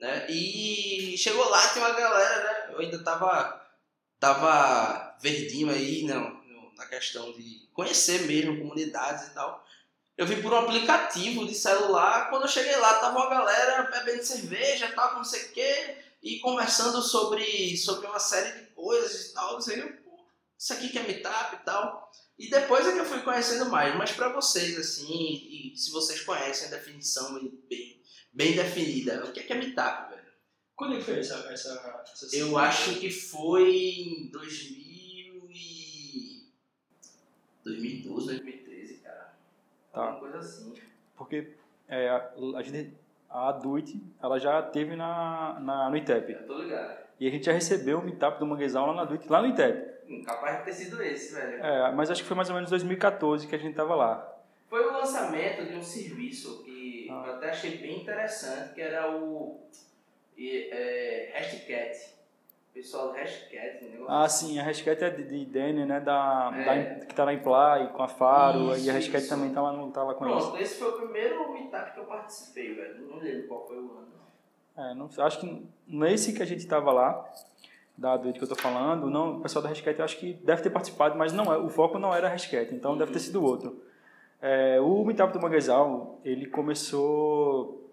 Né? 0.00 0.26
E 0.30 1.14
chegou 1.18 1.46
lá, 1.48 1.68
tinha 1.68 1.84
uma 1.84 1.94
galera, 1.94 2.42
né? 2.44 2.72
Eu 2.72 2.80
ainda 2.80 2.98
tava. 3.04 3.64
Tava 4.18 5.14
verdinho 5.20 5.70
aí 5.70 6.02
não, 6.04 6.40
na 6.74 6.86
questão 6.86 7.32
de 7.32 7.68
conhecer 7.74 8.22
mesmo 8.22 8.58
comunidades 8.58 9.28
e 9.28 9.34
tal. 9.34 9.62
Eu 10.16 10.26
vi 10.26 10.40
por 10.40 10.52
um 10.52 10.58
aplicativo 10.58 11.46
de 11.46 11.54
celular, 11.54 12.30
quando 12.30 12.42
eu 12.42 12.48
cheguei 12.48 12.74
lá, 12.76 12.94
tava 12.94 13.18
uma 13.18 13.28
galera 13.28 13.82
bebendo 13.90 14.24
cerveja, 14.24 14.92
tal, 14.94 15.16
não 15.16 15.24
sei 15.24 15.42
o 15.44 15.52
quê, 15.52 15.96
e 16.22 16.38
conversando 16.38 17.02
sobre, 17.02 17.76
sobre 17.76 18.06
uma 18.06 18.18
série 18.18 18.60
de 18.60 18.66
coisas 18.68 19.26
e 19.26 19.34
tal, 19.34 19.52
não 19.54 19.60
sei. 19.60 19.82
Pô, 19.82 20.24
Isso 20.58 20.72
aqui 20.72 20.88
que 20.88 20.98
é 20.98 21.02
meetup 21.02 21.56
e 21.56 21.64
tal. 21.64 22.10
E 22.38 22.50
depois 22.50 22.86
é 22.86 22.92
que 22.92 22.98
eu 22.98 23.04
fui 23.04 23.20
conhecendo 23.20 23.70
mais, 23.70 23.94
mas 23.96 24.12
pra 24.12 24.30
vocês, 24.30 24.78
assim, 24.78 25.72
e 25.72 25.76
se 25.76 25.90
vocês 25.90 26.20
conhecem 26.22 26.68
a 26.68 26.70
definição 26.70 27.34
bem, 27.68 28.02
bem 28.32 28.54
definida, 28.54 29.24
o 29.24 29.32
que 29.32 29.40
é, 29.40 29.42
que 29.42 29.52
é 29.52 29.56
meetup, 29.56 30.10
velho? 30.10 30.26
Quando 30.74 30.94
é 30.94 30.98
que 30.98 31.04
foi 31.04 31.18
essa, 31.18 31.34
essa, 31.50 32.04
essa 32.12 32.36
Eu 32.36 32.58
acho 32.58 32.98
que 33.00 33.10
foi 33.10 33.70
em 33.70 34.30
2000 34.30 35.50
e... 35.50 36.42
2012, 37.64 38.26
2013, 38.26 38.64
cara. 38.64 38.65
Tá. 39.96 40.02
Alguma 40.02 40.20
coisa 40.20 40.38
assim. 40.38 40.74
Porque 41.16 41.52
é, 41.88 42.08
a, 42.10 42.30
a 42.56 42.62
gente, 42.62 42.92
a 43.30 43.50
Duit, 43.52 43.98
ela 44.22 44.38
já 44.38 44.60
teve 44.60 44.94
na, 44.94 45.58
na, 45.58 45.88
no 45.88 45.96
ITEP. 45.96 46.32
Eu 46.32 46.46
tô 46.46 46.58
ligado. 46.58 46.98
E 47.18 47.26
a 47.26 47.30
gente 47.30 47.46
já 47.46 47.52
recebeu 47.52 47.98
o 47.98 48.02
meetup 48.04 48.38
do 48.38 48.46
Manguezal 48.46 48.86
lá 48.88 48.92
na 48.94 49.04
Duit, 49.04 49.26
lá 49.30 49.40
no 49.40 49.48
ITEP. 49.48 49.96
Hum, 50.06 50.22
Capaz 50.22 50.58
de 50.58 50.64
ter 50.66 50.72
sido 50.74 51.02
esse, 51.02 51.34
velho. 51.34 51.64
É, 51.64 51.90
mas 51.92 52.10
acho 52.10 52.20
que 52.22 52.28
foi 52.28 52.36
mais 52.36 52.50
ou 52.50 52.54
menos 52.54 52.68
2014 52.68 53.46
que 53.46 53.54
a 53.54 53.58
gente 53.58 53.74
tava 53.74 53.94
lá. 53.94 54.34
Foi 54.68 54.84
o 54.86 54.92
lançamento 54.92 55.64
de 55.64 55.74
um 55.76 55.82
serviço 55.82 56.62
que 56.62 57.08
Ah. 57.10 57.24
eu 57.26 57.34
até 57.36 57.50
achei 57.50 57.78
bem 57.78 58.02
interessante, 58.02 58.74
que 58.74 58.82
era 58.82 59.10
o 59.16 59.58
e, 60.36 60.68
é, 60.70 61.30
Hashcat. 61.34 62.14
Pessoal 62.76 63.08
do 63.08 63.14
Hashcat, 63.14 63.82
um 63.82 63.88
negócio 63.88 64.04
Ah, 64.06 64.28
sim, 64.28 64.58
a 64.58 64.62
hashtag 64.62 65.02
é 65.02 65.08
de, 65.08 65.46
de 65.46 65.72
né, 65.86 65.98
da, 65.98 66.54
É. 66.58 66.62
da- 66.62 67.06
que 67.06 67.14
tá 67.14 67.24
na 67.24 67.32
Imply, 67.32 67.88
com 67.94 68.02
a 68.02 68.08
Faro, 68.08 68.72
Isso, 68.76 68.84
e 68.86 68.90
a 68.90 68.92
hashtag 68.92 69.24
isso. 69.24 69.28
também 69.30 69.50
tá 69.50 69.62
lá, 69.62 69.72
no, 69.72 69.90
tá 69.90 70.02
lá 70.02 70.12
com 70.12 70.26
isso. 70.26 70.48
Pronto, 70.50 70.62
esse 70.62 70.78
foi 70.78 70.88
o 70.90 70.92
primeiro 70.92 71.50
meetup 71.54 71.92
que 71.94 72.00
eu 72.00 72.04
participei, 72.04 72.74
velho. 72.74 73.06
Não 73.08 73.16
lembro 73.18 73.48
qual 73.48 73.66
foi 73.66 73.78
o 73.78 73.80
ano. 73.80 74.06
É, 74.76 74.94
não, 74.94 75.08
acho 75.24 75.40
que 75.40 75.66
nesse 75.88 76.34
que 76.34 76.42
a 76.42 76.46
gente 76.46 76.66
tava 76.66 76.92
lá, 76.92 77.26
da 77.96 78.14
Duit 78.18 78.38
que 78.38 78.44
eu 78.44 78.48
tô 78.48 78.54
falando, 78.56 79.08
não, 79.08 79.38
o 79.38 79.40
pessoal 79.40 79.62
da 79.62 79.70
hashtag 79.70 79.98
eu 79.98 80.04
acho 80.04 80.18
que 80.18 80.34
deve 80.34 80.60
ter 80.60 80.68
participado, 80.68 81.16
mas 81.16 81.32
não 81.32 81.50
é, 81.50 81.56
o 81.56 81.70
foco 81.70 81.98
não 81.98 82.14
era 82.14 82.26
a 82.26 82.30
hashtag, 82.30 82.74
então 82.74 82.94
deve 82.98 83.10
ter 83.10 83.20
sido 83.20 83.42
outro. 83.42 83.82
É, 84.42 84.78
o 84.82 85.02
meetup 85.02 85.32
do 85.32 85.40
Manguezal, 85.40 86.20
ele 86.22 86.44
começou 86.44 87.85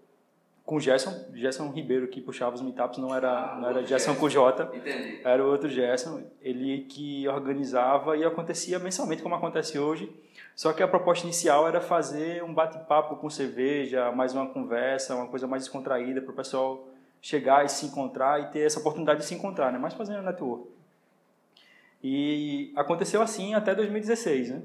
com 0.65 0.75
o 0.75 0.79
Gerson, 0.79 1.25
Gerson 1.33 1.69
Ribeiro 1.71 2.07
que 2.07 2.21
puxava 2.21 2.55
os 2.55 2.61
meetups, 2.61 2.97
não 2.97 3.13
era, 3.13 3.29
Ah, 3.53 3.59
não 3.59 3.69
era 3.69 3.85
Gerson 3.85 4.15
com 4.15 4.29
J, 4.29 4.63
Entendi. 4.73 5.19
era 5.23 5.43
o 5.43 5.49
outro 5.49 5.69
Gerson, 5.69 6.23
ele 6.41 6.85
que 6.89 7.27
organizava 7.27 8.15
e 8.15 8.23
acontecia 8.23 8.79
mensalmente 8.79 9.21
como 9.21 9.35
acontece 9.35 9.77
hoje, 9.77 10.09
só 10.55 10.71
que 10.71 10.81
a 10.81 10.87
proposta 10.87 11.25
inicial 11.25 11.67
era 11.67 11.81
fazer 11.81 12.43
um 12.43 12.53
bate-papo 12.53 13.17
com 13.17 13.29
cerveja, 13.29 14.11
mais 14.11 14.33
uma 14.33 14.47
conversa, 14.47 15.15
uma 15.15 15.27
coisa 15.27 15.45
mais 15.47 15.63
descontraída 15.63 16.21
para 16.21 16.31
o 16.31 16.35
pessoal 16.35 16.87
chegar 17.21 17.65
e 17.65 17.69
se 17.69 17.85
encontrar 17.85 18.41
e 18.41 18.47
ter 18.51 18.59
essa 18.65 18.79
oportunidade 18.79 19.19
de 19.19 19.25
se 19.25 19.33
encontrar, 19.33 19.71
né? 19.71 19.77
mais 19.77 19.93
fazendo 19.93 20.21
network. 20.21 20.67
E 22.03 22.71
aconteceu 22.75 23.21
assim 23.21 23.53
até 23.53 23.73
2016, 23.73 24.49
né? 24.49 24.61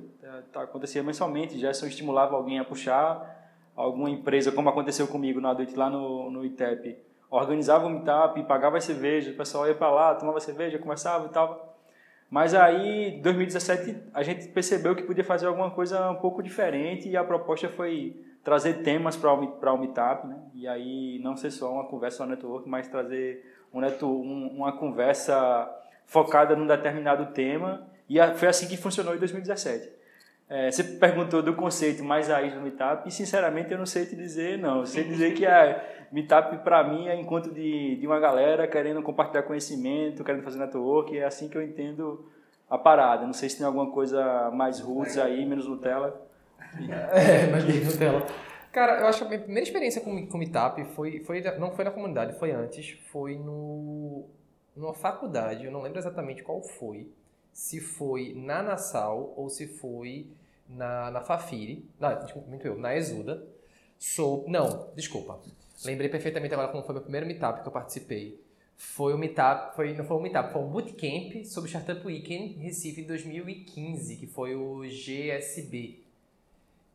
Tá, 0.52 0.62
Acontecia 0.62 1.02
mensalmente, 1.02 1.58
Gerson 1.58 1.86
estimulava 1.86 2.36
alguém 2.36 2.58
a 2.58 2.64
puxar, 2.64 3.37
alguma 3.78 4.10
empresa, 4.10 4.50
como 4.50 4.68
aconteceu 4.68 5.06
comigo 5.06 5.40
na 5.40 5.54
noite 5.54 5.76
lá 5.76 5.88
no, 5.88 6.30
no 6.30 6.44
ITEP, 6.44 6.98
organizava 7.30 7.86
um 7.86 7.90
meetup, 7.90 8.42
pagava 8.42 8.76
as 8.76 8.84
cervejas, 8.84 9.32
o 9.32 9.36
pessoal 9.36 9.68
ia 9.68 9.74
para 9.74 9.90
lá, 9.90 10.14
tomava 10.14 10.40
cerveja, 10.40 10.78
conversava 10.78 11.26
e 11.26 11.28
tal. 11.28 11.76
Mas 12.28 12.54
aí, 12.54 13.14
em 13.14 13.22
2017, 13.22 13.96
a 14.12 14.22
gente 14.22 14.48
percebeu 14.48 14.94
que 14.96 15.02
podia 15.02 15.24
fazer 15.24 15.46
alguma 15.46 15.70
coisa 15.70 16.10
um 16.10 16.16
pouco 16.16 16.42
diferente 16.42 17.08
e 17.08 17.16
a 17.16 17.22
proposta 17.22 17.68
foi 17.68 18.20
trazer 18.42 18.82
temas 18.82 19.16
para 19.16 19.32
o 19.32 19.78
meetup, 19.78 20.26
né? 20.26 20.38
E 20.54 20.66
aí 20.66 21.20
não 21.22 21.36
ser 21.36 21.50
só 21.50 21.72
uma 21.72 21.84
conversa 21.84 22.24
no 22.24 22.30
network, 22.30 22.68
mas 22.68 22.88
trazer 22.88 23.44
um 23.72 23.80
neto, 23.80 24.06
um, 24.06 24.48
uma 24.56 24.72
conversa 24.72 25.70
focada 26.04 26.56
num 26.56 26.66
determinado 26.66 27.32
tema. 27.32 27.86
E 28.08 28.18
foi 28.34 28.48
assim 28.48 28.66
que 28.66 28.76
funcionou 28.76 29.14
em 29.14 29.18
2017. 29.18 29.97
É, 30.50 30.70
você 30.70 30.82
perguntou 30.82 31.42
do 31.42 31.54
conceito 31.54 32.02
mais 32.02 32.28
raiz 32.28 32.54
do 32.54 32.60
Meetup 32.60 33.06
e, 33.06 33.12
sinceramente, 33.12 33.70
eu 33.70 33.78
não 33.78 33.84
sei 33.84 34.06
te 34.06 34.16
dizer, 34.16 34.58
não. 34.58 34.78
Eu 34.78 34.86
sei 34.86 35.04
dizer 35.04 35.34
que 35.34 35.44
a 35.44 35.84
Meetup, 36.10 36.58
para 36.58 36.82
mim, 36.84 37.06
é 37.06 37.20
encontro 37.20 37.52
de, 37.52 37.96
de 37.96 38.06
uma 38.06 38.18
galera 38.18 38.66
querendo 38.66 39.02
compartilhar 39.02 39.42
conhecimento, 39.42 40.24
querendo 40.24 40.42
fazer 40.42 40.58
network. 40.58 41.16
É 41.18 41.24
assim 41.24 41.48
que 41.48 41.58
eu 41.58 41.62
entendo 41.62 42.26
a 42.68 42.78
parada. 42.78 43.26
Não 43.26 43.34
sei 43.34 43.50
se 43.50 43.58
tem 43.58 43.66
alguma 43.66 43.90
coisa 43.90 44.50
mais 44.50 44.80
roots 44.80 45.18
aí, 45.18 45.44
menos 45.44 45.68
Nutella. 45.68 46.18
É, 47.12 47.46
mas 47.50 47.64
bem 47.64 47.84
Nutella. 47.84 48.26
Cara, 48.72 49.00
eu 49.00 49.06
acho 49.06 49.18
que 49.18 49.24
a 49.24 49.28
minha 49.28 49.40
primeira 49.40 49.64
experiência 49.64 50.00
com, 50.00 50.26
com 50.26 50.38
Meetup 50.38 50.82
foi, 50.94 51.20
foi, 51.24 51.42
não 51.58 51.72
foi 51.72 51.84
na 51.84 51.90
comunidade, 51.90 52.38
foi 52.38 52.52
antes, 52.52 52.98
foi 53.10 53.36
no, 53.36 54.26
numa 54.76 54.94
faculdade, 54.94 55.64
eu 55.64 55.72
não 55.72 55.82
lembro 55.82 55.98
exatamente 55.98 56.42
qual 56.42 56.62
foi. 56.62 57.08
Se 57.58 57.80
foi 57.80 58.34
na 58.36 58.62
Nassau 58.62 59.34
ou 59.36 59.50
se 59.50 59.66
foi 59.66 60.28
na, 60.68 61.10
na 61.10 61.20
Fafiri, 61.20 61.84
não, 61.98 62.16
desculpa, 62.20 62.48
muito 62.48 62.64
eu, 62.64 62.78
na 62.78 62.96
Exuda. 62.96 63.44
Sou, 63.98 64.44
não, 64.46 64.90
desculpa. 64.94 65.40
Lembrei 65.84 66.08
perfeitamente 66.08 66.54
agora 66.54 66.68
como 66.68 66.84
foi 66.84 66.94
meu 66.94 67.02
primeiro 67.02 67.26
meetup 67.26 67.60
que 67.60 67.66
eu 67.66 67.72
participei. 67.72 68.40
Foi 68.76 69.12
um 69.12 69.18
meetup, 69.18 69.74
foi, 69.74 69.92
não 69.92 70.04
foi 70.04 70.16
um 70.16 70.20
meetup, 70.20 70.52
foi 70.52 70.62
um 70.62 70.68
bootcamp 70.68 71.44
sobre 71.46 71.68
Startup 71.68 72.06
Weekend 72.06 72.60
Recife 72.60 73.02
2015, 73.02 74.16
que 74.16 74.28
foi 74.28 74.54
o 74.54 74.82
GSB. 74.84 75.98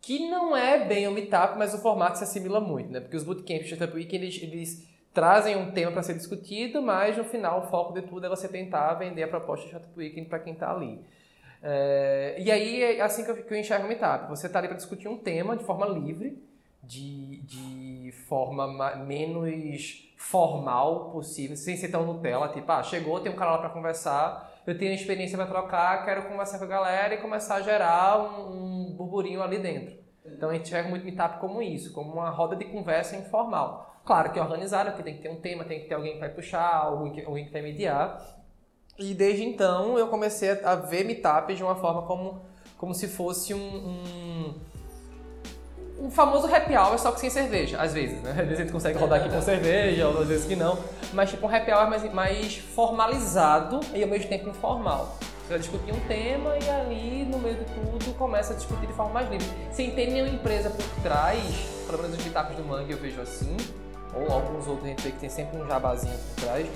Que 0.02 0.30
não 0.30 0.56
é 0.56 0.88
bem 0.88 1.10
um 1.10 1.12
meetup, 1.12 1.58
mas 1.60 1.74
o 1.74 1.80
formato 1.80 2.18
se 2.20 2.24
assimila 2.24 2.62
muito, 2.62 2.90
né? 2.90 3.02
Porque 3.02 3.18
os 3.18 3.26
bootcamps 3.26 3.68
de 3.68 3.74
Startup 3.74 3.94
Weekend, 3.94 4.24
eles, 4.24 4.42
eles 4.42 4.93
trazem 5.14 5.56
um 5.56 5.72
tema 5.72 5.92
para 5.92 6.02
ser 6.02 6.16
discutido, 6.16 6.82
mas 6.82 7.16
no 7.18 7.24
final 7.24 7.60
o 7.60 7.68
foco 7.68 7.94
de 7.94 8.02
tudo 8.02 8.26
é 8.26 8.30
você 8.30 8.48
tentar 8.48 8.96
vender 8.96 9.24
a 9.24 9.28
proposta 9.28 9.64
de 9.64 9.70
Startup 9.70 9.98
Weekend 9.98 10.28
para 10.28 10.40
quem 10.40 10.54
está 10.54 10.72
ali. 10.72 11.00
É, 11.62 12.36
e 12.40 12.52
aí 12.52 12.84
é 12.84 13.02
assim 13.02 13.24
que 13.24 13.32
eu, 13.32 13.44
que 13.44 13.54
eu 13.54 13.58
enxergo 13.58 13.86
o 13.86 13.88
meetup. 13.88 14.28
Você 14.30 14.48
está 14.48 14.60
ali 14.60 14.68
para 14.68 14.78
discutir 14.78 15.08
um 15.08 15.18
tema 15.18 15.56
de 15.56 15.64
forma 15.64 15.86
livre, 15.86 16.44
de, 16.82 17.38
de 17.44 18.12
forma 18.28 18.96
menos 18.98 20.12
formal 20.18 21.12
possível, 21.12 21.56
sem 21.56 21.78
ser 21.78 21.90
tão 21.90 22.06
Nutella, 22.06 22.50
tipo, 22.50 22.70
ah, 22.72 22.84
chegou, 22.84 23.20
tem 23.20 23.32
um 23.32 23.36
cara 23.36 23.52
lá 23.52 23.58
para 23.60 23.70
conversar, 23.70 24.52
eu 24.66 24.78
tenho 24.78 24.94
experiência 24.94 25.38
para 25.38 25.48
trocar, 25.48 26.04
quero 26.06 26.24
conversar 26.28 26.58
com 26.58 26.64
a 26.66 26.68
galera 26.68 27.14
e 27.14 27.18
começar 27.18 27.56
a 27.56 27.62
gerar 27.62 28.20
um, 28.20 28.92
um 28.92 28.96
burburinho 28.96 29.42
ali 29.42 29.60
dentro. 29.60 29.96
Então 30.26 30.50
a 30.50 30.54
gente 30.54 30.66
enxerga 30.66 30.90
muito 30.90 31.06
meetup 31.06 31.40
como 31.40 31.62
isso, 31.62 31.94
como 31.94 32.14
uma 32.14 32.30
roda 32.30 32.56
de 32.56 32.66
conversa 32.66 33.16
informal. 33.16 33.93
Claro 34.06 34.32
que 34.32 34.40
é 34.40 34.42
organizado, 34.42 34.92
porque 34.92 35.04
tem 35.04 35.16
que 35.16 35.22
ter 35.22 35.30
um 35.30 35.40
tema, 35.40 35.64
tem 35.64 35.80
que 35.80 35.88
ter 35.88 35.96
alguém 35.96 36.14
que 36.14 36.20
vai 36.20 36.30
puxar, 36.30 36.76
alguém 36.76 37.14
que, 37.14 37.26
alguém 37.26 37.46
que 37.46 37.52
vai 37.52 37.62
mediar. 37.62 38.22
E 39.00 39.14
desde 39.14 39.44
então 39.44 39.98
eu 39.98 40.08
comecei 40.08 40.52
a 40.64 40.76
ver 40.76 41.04
meetups 41.06 41.58
de 41.58 41.64
uma 41.64 41.76
forma 41.76 42.04
como, 42.04 42.46
como 42.78 42.94
se 42.94 43.08
fosse 43.08 43.54
um, 43.54 43.60
um 43.60 44.54
um 46.00 46.12
famoso 46.12 46.54
happy 46.54 46.76
hour, 46.76 46.98
só 47.00 47.12
que 47.12 47.20
sem 47.20 47.30
cerveja, 47.30 47.80
às 47.80 47.94
vezes, 47.94 48.22
né? 48.22 48.32
Às 48.38 48.38
vezes 48.38 48.54
a 48.54 48.64
gente 48.64 48.72
consegue 48.72 49.00
rodar 49.00 49.22
aqui 49.22 49.30
com 49.30 49.42
cerveja, 49.42 50.08
outras 50.08 50.28
vezes 50.28 50.46
que 50.46 50.56
não. 50.56 50.78
Mas 51.14 51.30
tipo 51.30 51.48
um 51.48 51.56
happy 51.56 51.72
hour 51.72 51.90
mais, 51.90 52.14
mais 52.14 52.58
formalizado 52.58 53.80
e 53.94 54.04
ao 54.04 54.10
mesmo 54.10 54.28
tempo 54.28 54.50
informal. 54.50 55.18
Você 55.20 55.50
vai 55.50 55.60
discutir 55.60 55.94
um 55.94 56.00
tema 56.02 56.58
e 56.58 56.70
ali, 56.70 57.26
no 57.26 57.38
meio 57.38 57.56
de 57.56 57.66
tudo, 57.66 58.14
começa 58.18 58.54
a 58.54 58.56
discutir 58.56 58.88
de 58.88 58.94
forma 58.94 59.14
mais 59.14 59.30
livre. 59.30 59.48
Sem 59.72 59.92
ter 59.92 60.08
nenhuma 60.08 60.34
empresa 60.34 60.70
por 60.70 60.86
trás, 61.02 61.42
pelo 61.86 62.02
menos 62.02 62.18
os 62.18 62.24
meetups 62.24 62.56
do 62.56 62.64
Mangue 62.64 62.92
eu 62.92 62.98
vejo 62.98 63.22
assim, 63.22 63.56
ou 64.16 64.32
alguns 64.32 64.68
outros 64.68 64.92
a 64.92 64.96
que 64.96 65.12
tem 65.12 65.30
sempre 65.30 65.60
um 65.60 65.68
jabazinho 65.68 66.18
por 66.18 66.46
trás, 66.46 66.68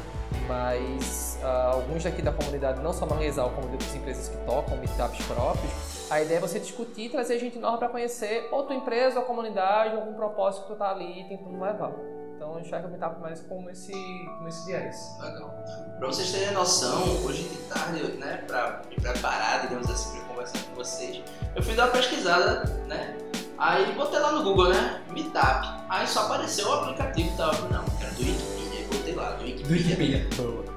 mas 0.47 1.39
uh, 1.41 1.75
alguns 1.75 2.03
daqui 2.03 2.21
da 2.21 2.31
comunidade, 2.31 2.81
não 2.81 2.93
só 2.93 3.05
Manguezal, 3.05 3.51
como 3.51 3.67
de 3.67 3.73
outras 3.73 3.95
empresas 3.95 4.29
que 4.29 4.37
tocam 4.45 4.77
meetups 4.77 5.25
próprios, 5.25 6.11
a 6.11 6.21
ideia 6.21 6.37
é 6.37 6.41
você 6.41 6.59
discutir 6.59 7.05
e 7.05 7.09
trazer 7.09 7.37
gente 7.39 7.59
nova 7.59 7.77
para 7.77 7.89
conhecer 7.89 8.47
ou 8.51 8.63
tua 8.63 8.75
empresa, 8.75 9.19
a 9.19 9.23
comunidade, 9.23 9.95
algum 9.95 10.13
propósito 10.13 10.63
que 10.63 10.73
tu 10.73 10.75
tá 10.77 10.91
ali 10.91 11.25
tentando 11.27 11.59
levar. 11.59 11.91
Então 12.35 12.53
eu 12.53 12.59
enxergo 12.59 12.87
o 12.87 12.91
meetup 12.91 13.19
mais 13.19 13.41
como 13.41 13.69
esse, 13.69 13.91
como 13.91 14.47
esse 14.47 14.65
viés. 14.67 15.17
Legal. 15.19 15.53
Para 15.97 16.07
vocês 16.07 16.31
terem 16.31 16.51
noção, 16.51 17.01
hoje 17.25 17.43
de 17.43 17.57
tarde, 17.63 18.03
né, 18.13 18.43
para 18.47 18.81
me 18.89 18.95
preparar, 18.95 19.61
digamos 19.61 19.89
assim, 19.89 20.19
para 20.19 20.29
conversar 20.29 20.59
com 20.69 20.75
vocês, 20.75 21.23
eu 21.55 21.63
fui 21.63 21.73
dar 21.73 21.85
uma 21.85 21.91
pesquisada, 21.91 22.63
né? 22.87 23.17
Aí 23.57 23.91
botei 23.93 24.19
lá 24.19 24.31
no 24.33 24.43
Google, 24.43 24.69
né? 24.69 25.03
Meetup. 25.11 25.76
Aí 25.89 26.07
só 26.07 26.21
apareceu 26.21 26.67
o 26.67 26.73
aplicativo 26.73 27.29
e 27.29 27.37
tava, 27.37 27.67
não, 27.69 27.83
era 28.01 28.11
do 28.11 28.19
Wikipedia. 28.19 28.87
Botei 28.91 29.15
lá, 29.15 29.29
do 29.31 29.43
Wikipedia. 29.45 30.27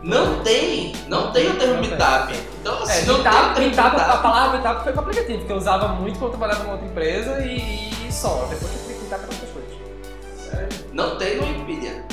Não 0.03 0.43
tem, 0.43 0.93
não 1.09 1.33
tem 1.33 1.49
o 1.51 1.59
termo 1.59 1.81
meetup. 1.81 2.33
Então, 2.61 2.83
assim, 2.83 3.03
É, 3.03 3.05
não 3.07 3.15
meetup, 3.17 3.55
tem 3.55 3.71
termo 3.71 3.71
meetup, 3.71 4.01
a 4.01 4.17
palavra 4.19 4.59
meetup 4.59 4.85
foi 4.85 4.93
com 4.93 4.99
o 4.99 5.03
aplicativo, 5.03 5.45
que 5.45 5.53
eu 5.53 5.57
usava 5.57 5.89
muito 5.89 6.19
quando 6.19 6.33
eu 6.33 6.39
trabalhava 6.39 6.63
numa 6.63 6.73
outra 6.75 6.89
empresa 6.89 7.41
e, 7.41 7.91
e 8.09 8.13
só. 8.13 8.47
Depois 8.49 8.73
eu 8.73 8.79
fui 8.79 8.95
meetup 8.95 9.21
para 9.21 9.35
outras 9.35 9.51
coisas. 9.51 10.81
Não 10.93 11.17
tem 11.17 11.37
no 11.37 11.47
Wikipedia. 11.47 12.05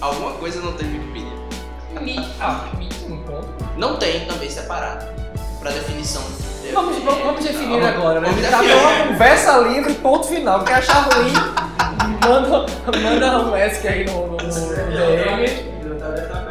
Alguma 0.00 0.32
coisa 0.32 0.60
não 0.60 0.72
tem 0.74 0.88
no 0.88 0.98
Wikipedia. 0.98 1.32
Meetup, 2.00 2.76
meet, 2.76 2.92
um 3.08 3.22
ponto. 3.24 3.48
Não 3.78 3.96
tem 3.96 4.26
também 4.26 4.50
separado. 4.50 5.06
Pra 5.58 5.70
definição. 5.70 6.22
Vamos, 6.72 6.98
vamos, 7.02 7.22
vamos 7.22 7.44
definir 7.44 7.82
agora, 7.82 8.20
né? 8.20 8.28
é 8.28 8.32
definir. 8.32 8.74
uma 8.74 9.06
conversa 9.08 9.58
livre, 9.58 9.94
ponto 9.94 10.26
final. 10.26 10.64
Quer 10.64 10.74
achar 10.74 11.08
ruim, 11.12 11.32
manda, 12.26 12.66
manda 13.02 13.38
um 13.40 13.56
ESC 13.56 13.88
aí 13.88 14.04
no, 14.06 14.26
no, 14.26 14.36
no 14.36 14.38
DM. 14.38 15.72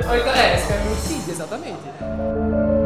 Ou 0.09 0.17
então, 0.17 0.33
é, 0.33 0.55
escreve 0.55 0.89
no 0.89 0.95
feed, 0.95 1.31
exatamente. 1.31 2.80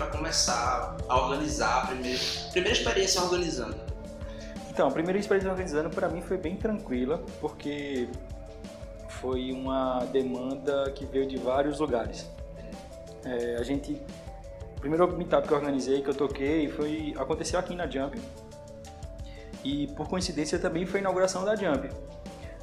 Para 0.00 0.06
começar 0.06 0.96
a 1.06 1.20
organizar 1.20 1.82
a 1.82 1.86
primeira, 1.88 2.18
primeira 2.52 2.74
experiência 2.74 3.20
organizando? 3.20 3.76
Então, 4.70 4.88
a 4.88 4.90
primeira 4.90 5.18
experiência 5.18 5.50
organizando 5.50 5.90
para 5.90 6.08
mim 6.08 6.22
foi 6.22 6.38
bem 6.38 6.56
tranquila, 6.56 7.22
porque 7.38 8.08
foi 9.20 9.52
uma 9.52 9.98
demanda 10.06 10.90
que 10.92 11.04
veio 11.04 11.26
de 11.26 11.36
vários 11.36 11.78
lugares. 11.78 12.26
É, 13.26 13.56
a 13.56 13.62
gente, 13.62 14.00
o 14.74 14.80
primeiro 14.80 15.06
meetup 15.18 15.46
que 15.46 15.52
eu 15.52 15.58
organizei, 15.58 16.00
que 16.00 16.08
eu 16.08 16.14
toquei, 16.14 16.70
foi 16.70 17.14
aconteceu 17.18 17.60
aqui 17.60 17.74
na 17.74 17.86
Jump. 17.86 18.18
E 19.62 19.86
por 19.88 20.08
coincidência 20.08 20.58
também 20.58 20.86
foi 20.86 21.00
a 21.00 21.02
inauguração 21.02 21.44
da 21.44 21.54
Jump. 21.54 21.90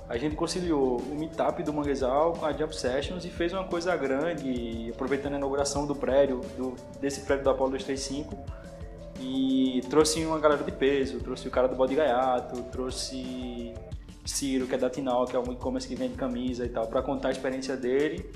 A 0.10 0.18
gente 0.18 0.36
conciliou 0.36 1.00
o 1.00 1.16
meetup 1.16 1.62
do 1.64 1.74
Manguezal 1.74 2.34
com 2.34 2.46
a 2.46 2.54
Jump 2.54 2.74
Sessions 2.76 3.26
e 3.26 3.30
fez 3.30 3.52
uma 3.52 3.66
coisa 3.66 3.96
grande, 3.98 4.90
aproveitando 4.94 5.34
a 5.34 5.38
inauguração 5.38 5.86
do 5.86 5.94
prédio, 5.94 6.40
do, 6.58 6.76
desse 7.02 7.22
prédio 7.22 7.44
da 7.44 7.52
Apollo 7.52 7.72
235 7.72 8.38
e 9.20 9.82
trouxe 9.90 10.24
uma 10.26 10.40
galera 10.40 10.64
de 10.64 10.72
peso, 10.72 11.20
trouxe 11.20 11.48
o 11.48 11.52
cara 11.52 11.68
do 11.68 11.76
Bode 11.76 11.96
Gaiato, 11.96 12.62
trouxe 12.72 13.74
Ciro, 14.26 14.68
que 14.68 14.76
é 14.76 14.78
da 14.78 14.90
Tinal, 14.90 15.26
que 15.26 15.36
é 15.36 15.40
um 15.40 15.52
e-commerce 15.52 15.88
que 15.88 15.96
vende 15.96 16.16
camisa 16.16 16.66
e 16.66 16.70
tal, 16.70 16.88
para 16.88 17.02
contar 17.02 17.30
a 17.30 17.32
experiência 17.32 17.76
dele. 17.76 18.30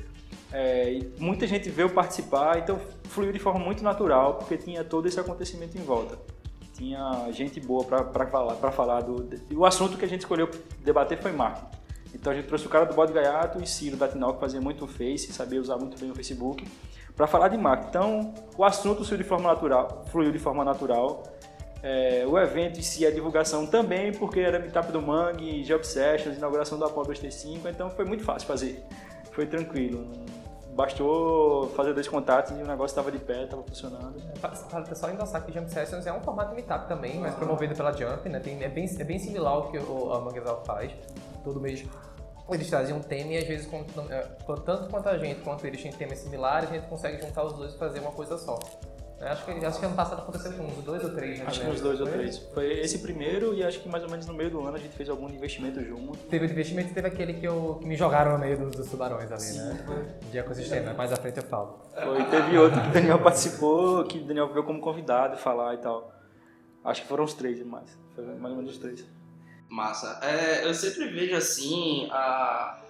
É, 0.51 0.99
muita 1.17 1.47
gente 1.47 1.69
veio 1.69 1.89
participar, 1.89 2.59
então 2.59 2.79
fluiu 3.05 3.31
de 3.31 3.39
forma 3.39 3.59
muito 3.59 3.83
natural, 3.83 4.35
porque 4.35 4.57
tinha 4.57 4.83
todo 4.83 5.07
esse 5.07 5.19
acontecimento 5.19 5.77
em 5.77 5.81
volta. 5.81 6.17
Tinha 6.81 7.31
gente 7.31 7.59
boa 7.59 7.83
para 7.83 8.25
falar, 8.25 8.55
pra 8.55 8.71
falar 8.71 9.01
do. 9.01 9.29
O 9.55 9.67
assunto 9.67 9.99
que 9.99 10.03
a 10.03 10.07
gente 10.07 10.21
escolheu 10.21 10.49
debater 10.83 11.15
foi 11.15 11.31
marketing. 11.31 11.77
Então 12.11 12.33
a 12.33 12.35
gente 12.35 12.47
trouxe 12.47 12.65
o 12.65 12.69
cara 12.69 12.85
do 12.85 12.95
Bode 12.95 13.13
Gaiato 13.13 13.61
e 13.61 13.67
Ciro 13.67 13.95
da 13.95 14.07
Tinal, 14.07 14.33
que 14.33 14.39
fazia 14.39 14.59
muito 14.59 14.87
Face, 14.87 15.31
sabia 15.31 15.61
usar 15.61 15.77
muito 15.77 15.99
bem 15.99 16.09
o 16.09 16.15
Facebook, 16.15 16.67
para 17.15 17.27
falar 17.27 17.49
de 17.49 17.57
marketing. 17.57 17.87
Então 17.89 18.33
o 18.57 18.63
assunto 18.63 19.05
fluiu 19.05 19.21
de 19.21 19.29
forma 19.29 19.47
natural. 19.47 20.05
Fluiu 20.11 20.31
de 20.31 20.39
forma 20.39 20.65
natural. 20.65 21.21
É, 21.83 22.25
o 22.27 22.35
evento 22.35 22.79
em 22.79 22.81
si, 22.81 23.05
a 23.05 23.11
divulgação 23.11 23.67
também, 23.67 24.11
porque 24.11 24.39
era 24.39 24.57
Meetup 24.57 24.91
do 24.91 25.03
Mangue, 25.03 25.61
Job 25.61 25.85
Sessions, 25.85 26.35
inauguração 26.35 26.79
da 26.79 26.87
Apollo 26.87 27.09
235, 27.09 27.67
então 27.69 27.91
foi 27.91 28.05
muito 28.05 28.23
fácil 28.23 28.47
fazer. 28.47 28.83
Foi 29.33 29.45
tranquilo. 29.45 30.09
Bastou 30.81 31.69
fazer 31.75 31.93
dois 31.93 32.07
contatos 32.07 32.57
e 32.57 32.63
o 32.63 32.65
negócio 32.65 32.85
estava 32.85 33.11
de 33.11 33.19
pé, 33.19 33.43
estava 33.43 33.61
funcionando. 33.61 34.19
Para 34.41 34.95
só 34.95 35.11
endossar 35.11 35.45
que 35.45 35.53
Jump 35.53 35.69
Sessions 35.69 36.07
é 36.07 36.11
um 36.11 36.21
formato 36.21 36.55
meetup 36.55 36.87
também, 36.87 37.19
mas 37.19 37.35
promovido 37.35 37.75
pela 37.75 37.91
Jump, 37.91 38.27
né? 38.27 38.39
Tem, 38.39 38.63
é, 38.63 38.67
bem, 38.67 38.89
é 38.99 39.03
bem 39.03 39.19
similar 39.19 39.53
ao 39.53 39.69
que 39.69 39.77
o, 39.77 40.11
a 40.11 40.19
Manguezal 40.19 40.63
faz. 40.65 40.91
Todo 41.43 41.61
mês 41.61 41.87
eles 42.49 42.67
trazem 42.67 42.95
um 42.95 42.99
tema 42.99 43.33
e 43.33 43.37
às 43.37 43.47
vezes, 43.47 43.69
é, 44.09 44.27
tanto 44.65 44.89
quanto 44.89 45.07
a 45.07 45.19
gente 45.19 45.41
quanto 45.41 45.67
eles 45.67 45.83
têm 45.83 45.91
temas 45.91 46.17
similares, 46.17 46.67
a 46.71 46.73
gente 46.73 46.87
consegue 46.87 47.21
juntar 47.21 47.43
os 47.43 47.53
dois 47.53 47.75
e 47.75 47.77
fazer 47.77 47.99
uma 47.99 48.11
coisa 48.11 48.35
só. 48.39 48.57
É, 49.21 49.29
Acho 49.29 49.45
que, 49.45 49.65
acho 49.65 49.79
que 49.79 49.85
ano 49.85 49.95
passado 49.95 50.21
aconteceu 50.23 50.51
com 50.53 50.63
uns 50.63 50.83
dois 50.83 51.03
ou 51.03 51.13
três, 51.13 51.39
né? 51.39 51.45
Acho 51.47 51.61
que 51.61 51.67
uns 51.67 51.79
dois 51.79 52.01
ou 52.01 52.07
Foi? 52.07 52.17
três. 52.17 52.37
Foi 52.53 52.79
esse 52.79 52.99
primeiro 52.99 53.53
e 53.53 53.63
acho 53.63 53.79
que 53.79 53.87
mais 53.87 54.03
ou 54.03 54.09
menos 54.09 54.25
no 54.25 54.33
meio 54.33 54.49
do 54.49 54.65
ano 54.65 54.75
a 54.75 54.79
gente 54.79 54.95
fez 54.95 55.07
algum 55.09 55.29
investimento 55.29 55.79
junto. 55.83 56.17
Teve 56.27 56.47
o 56.47 56.49
investimento 56.51 56.89
e 56.89 56.93
teve 56.93 57.07
aquele 57.07 57.33
que, 57.35 57.45
eu, 57.45 57.77
que 57.79 57.85
me 57.85 57.95
jogaram 57.95 58.31
no 58.33 58.39
meio 58.39 58.57
dos, 58.57 58.75
dos 58.75 58.89
tubarões 58.89 59.31
ali, 59.31 59.57
né? 59.59 60.17
De 60.31 60.39
ecossistema, 60.39 60.93
mais 60.93 61.13
à 61.13 61.17
frente 61.17 61.37
eu 61.37 61.43
falo. 61.43 61.79
Foi, 61.93 62.25
teve 62.25 62.57
outro 62.57 62.81
que 62.81 62.87
o 62.87 62.91
Daniel 62.91 63.19
participou, 63.19 64.03
que 64.05 64.17
o 64.17 64.23
Daniel 64.25 64.51
veio 64.51 64.65
como 64.65 64.81
convidado 64.81 65.37
falar 65.37 65.75
e 65.75 65.77
tal. 65.77 66.11
Acho 66.83 67.03
que 67.03 67.07
foram 67.07 67.23
os 67.23 67.35
três 67.35 67.63
mais. 67.63 67.95
Foi 68.15 68.25
mais 68.25 68.51
ou 68.51 68.57
menos 68.57 68.71
os 68.71 68.77
três. 68.79 69.05
Massa. 69.69 70.19
É, 70.23 70.65
eu 70.65 70.73
sempre 70.73 71.07
vejo 71.09 71.35
assim, 71.35 72.09
a... 72.11 72.81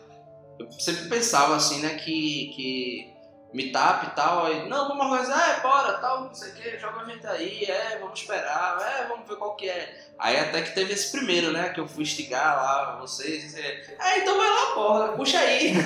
eu 0.57 0.71
sempre 0.71 1.09
pensava 1.09 1.55
assim, 1.57 1.81
né, 1.81 1.95
que, 1.95 2.51
que 2.55 3.11
meetup 3.53 4.08
e 4.08 4.10
tal, 4.12 4.46
aí, 4.46 4.70
não, 4.70 4.88
vamos 4.88 5.05
organizar, 5.05 5.58
é, 5.58 5.62
bora, 5.62 5.98
tal, 5.98 6.25
não 6.25 6.34
sei 6.34 6.51
o 6.51 6.53
que, 6.55 6.77
joga 6.77 7.01
a 7.01 7.05
gente 7.05 7.27
aí, 7.27 7.65
é, 7.65 7.98
vamos 8.00 8.20
esperar, 8.20 8.77
é, 8.81 9.08
vamos 9.08 9.27
ver 9.27 9.36
qual 9.36 9.55
que 9.55 9.70
é. 9.70 9.93
Aí 10.17 10.38
até 10.38 10.62
que 10.62 10.74
teve 10.74 10.93
esse 10.93 11.12
primeiro, 11.12 11.51
né, 11.51 11.70
que 11.70 11.79
eu 11.79 11.88
fui 11.88 12.03
instigar 12.03 12.55
lá 12.55 12.98
vocês, 13.01 13.58
é, 13.58 14.20
então 14.20 14.38
vai 14.38 14.50
lá, 14.50 14.74
porra, 14.74 15.08
puxa 15.13 15.39
aí. 15.39 15.74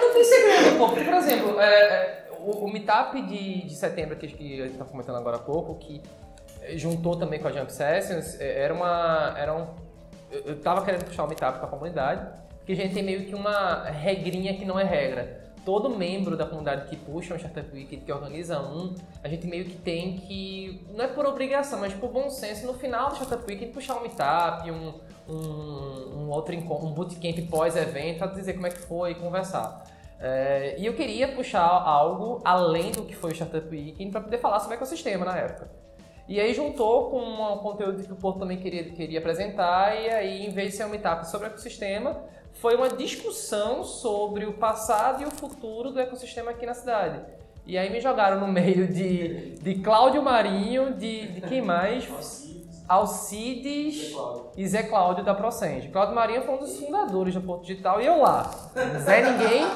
Não 0.00 0.12
tem 0.12 0.24
segredo, 0.24 0.78
pô. 0.78 0.88
Porque, 0.88 1.04
por 1.04 1.14
exemplo, 1.14 1.60
é, 1.60 1.66
é, 1.66 2.28
o, 2.38 2.64
o 2.64 2.72
Meetup 2.72 3.20
de, 3.22 3.66
de 3.66 3.74
setembro, 3.74 4.16
que, 4.16 4.26
a 4.26 4.28
gente 4.28 4.72
estava 4.72 4.90
comentando 4.90 5.16
agora 5.16 5.36
há 5.36 5.40
pouco, 5.40 5.76
que 5.76 6.02
juntou 6.76 7.16
também 7.16 7.38
com 7.38 7.48
a 7.48 7.52
Jump 7.52 7.72
Sessions, 7.72 8.38
é, 8.40 8.62
era 8.62 8.74
uma. 8.74 9.34
Era 9.38 9.54
um, 9.54 9.68
eu 10.30 10.54
estava 10.54 10.84
querendo 10.84 11.04
puxar 11.04 11.24
o 11.24 11.28
Meetup 11.28 11.58
para 11.58 11.66
a 11.66 11.70
comunidade, 11.70 12.26
porque 12.58 12.72
a 12.72 12.76
gente 12.76 12.94
tem 12.94 13.02
meio 13.02 13.24
que 13.24 13.34
uma 13.34 13.84
regrinha 13.84 14.54
que 14.54 14.64
não 14.64 14.78
é 14.78 14.84
regra. 14.84 15.43
Todo 15.64 15.88
membro 15.88 16.36
da 16.36 16.44
comunidade 16.44 16.88
que 16.88 16.96
puxa 16.96 17.34
um 17.34 17.38
Startup 17.38 17.74
Week, 17.74 17.96
que 17.96 18.12
organiza 18.12 18.60
um, 18.60 18.94
a 19.22 19.28
gente 19.28 19.46
meio 19.46 19.64
que 19.64 19.76
tem 19.76 20.18
que, 20.18 20.86
não 20.94 21.04
é 21.04 21.08
por 21.08 21.24
obrigação, 21.24 21.80
mas 21.80 21.94
por 21.94 22.10
bom 22.10 22.28
senso, 22.28 22.66
no 22.66 22.74
final 22.74 23.10
do 23.10 23.14
Startup 23.16 23.42
Week, 23.50 23.66
puxar 23.66 23.96
um 23.96 24.02
Meetup, 24.02 24.70
um, 24.70 24.94
um, 25.26 26.24
um 26.24 26.30
outro 26.30 26.54
um 26.54 26.92
bootcamp 26.92 27.38
pós-evento, 27.48 28.18
para 28.18 28.26
dizer 28.28 28.52
como 28.52 28.66
é 28.66 28.70
que 28.70 28.78
foi 28.78 29.12
e 29.12 29.14
conversar. 29.14 29.84
É, 30.20 30.76
e 30.78 30.86
eu 30.86 30.94
queria 30.94 31.28
puxar 31.28 31.66
algo 31.66 32.40
além 32.44 32.92
do 32.92 33.02
que 33.02 33.14
foi 33.14 33.32
o 33.32 33.34
Startup 33.34 33.66
Weekend 33.68 34.10
para 34.10 34.20
poder 34.20 34.38
falar 34.38 34.60
sobre 34.60 34.76
ecossistema 34.76 35.24
na 35.24 35.36
época. 35.36 35.68
E 36.26 36.40
aí 36.40 36.54
juntou 36.54 37.10
com 37.10 37.20
um 37.20 37.58
conteúdo 37.58 38.02
que 38.02 38.12
o 38.12 38.16
Porto 38.16 38.38
também 38.38 38.56
queria, 38.56 38.84
queria 38.84 39.18
apresentar, 39.18 39.94
e 39.94 40.08
aí, 40.08 40.46
em 40.46 40.50
vez 40.50 40.70
de 40.70 40.76
ser 40.76 40.86
um 40.86 40.88
meetup 40.88 41.28
sobre 41.28 41.48
ecossistema, 41.48 42.22
foi 42.64 42.76
uma 42.76 42.88
discussão 42.88 43.84
sobre 43.84 44.46
o 44.46 44.54
passado 44.54 45.22
e 45.22 45.26
o 45.26 45.30
futuro 45.30 45.90
do 45.90 46.00
ecossistema 46.00 46.52
aqui 46.52 46.64
na 46.64 46.72
cidade. 46.72 47.20
E 47.66 47.76
aí 47.76 47.92
me 47.92 48.00
jogaram 48.00 48.40
no 48.40 48.48
meio 48.48 48.88
de, 48.88 49.50
de 49.56 49.74
Cláudio 49.80 50.22
Marinho, 50.22 50.94
de, 50.94 51.28
de 51.28 51.42
quem 51.42 51.60
mais? 51.60 52.08
Alcides 52.88 54.16
e 54.56 54.66
Zé 54.66 54.84
Cláudio 54.84 55.22
da 55.22 55.34
Procenge. 55.34 55.88
Cláudio 55.88 56.14
Marinho 56.14 56.40
foi 56.40 56.54
um 56.54 56.58
dos 56.58 56.78
fundadores 56.78 57.34
do 57.34 57.42
Porto 57.42 57.66
Digital 57.66 58.00
e 58.00 58.06
eu 58.06 58.22
lá. 58.22 58.50
Zé 58.98 59.30
Ninguém 59.30 59.66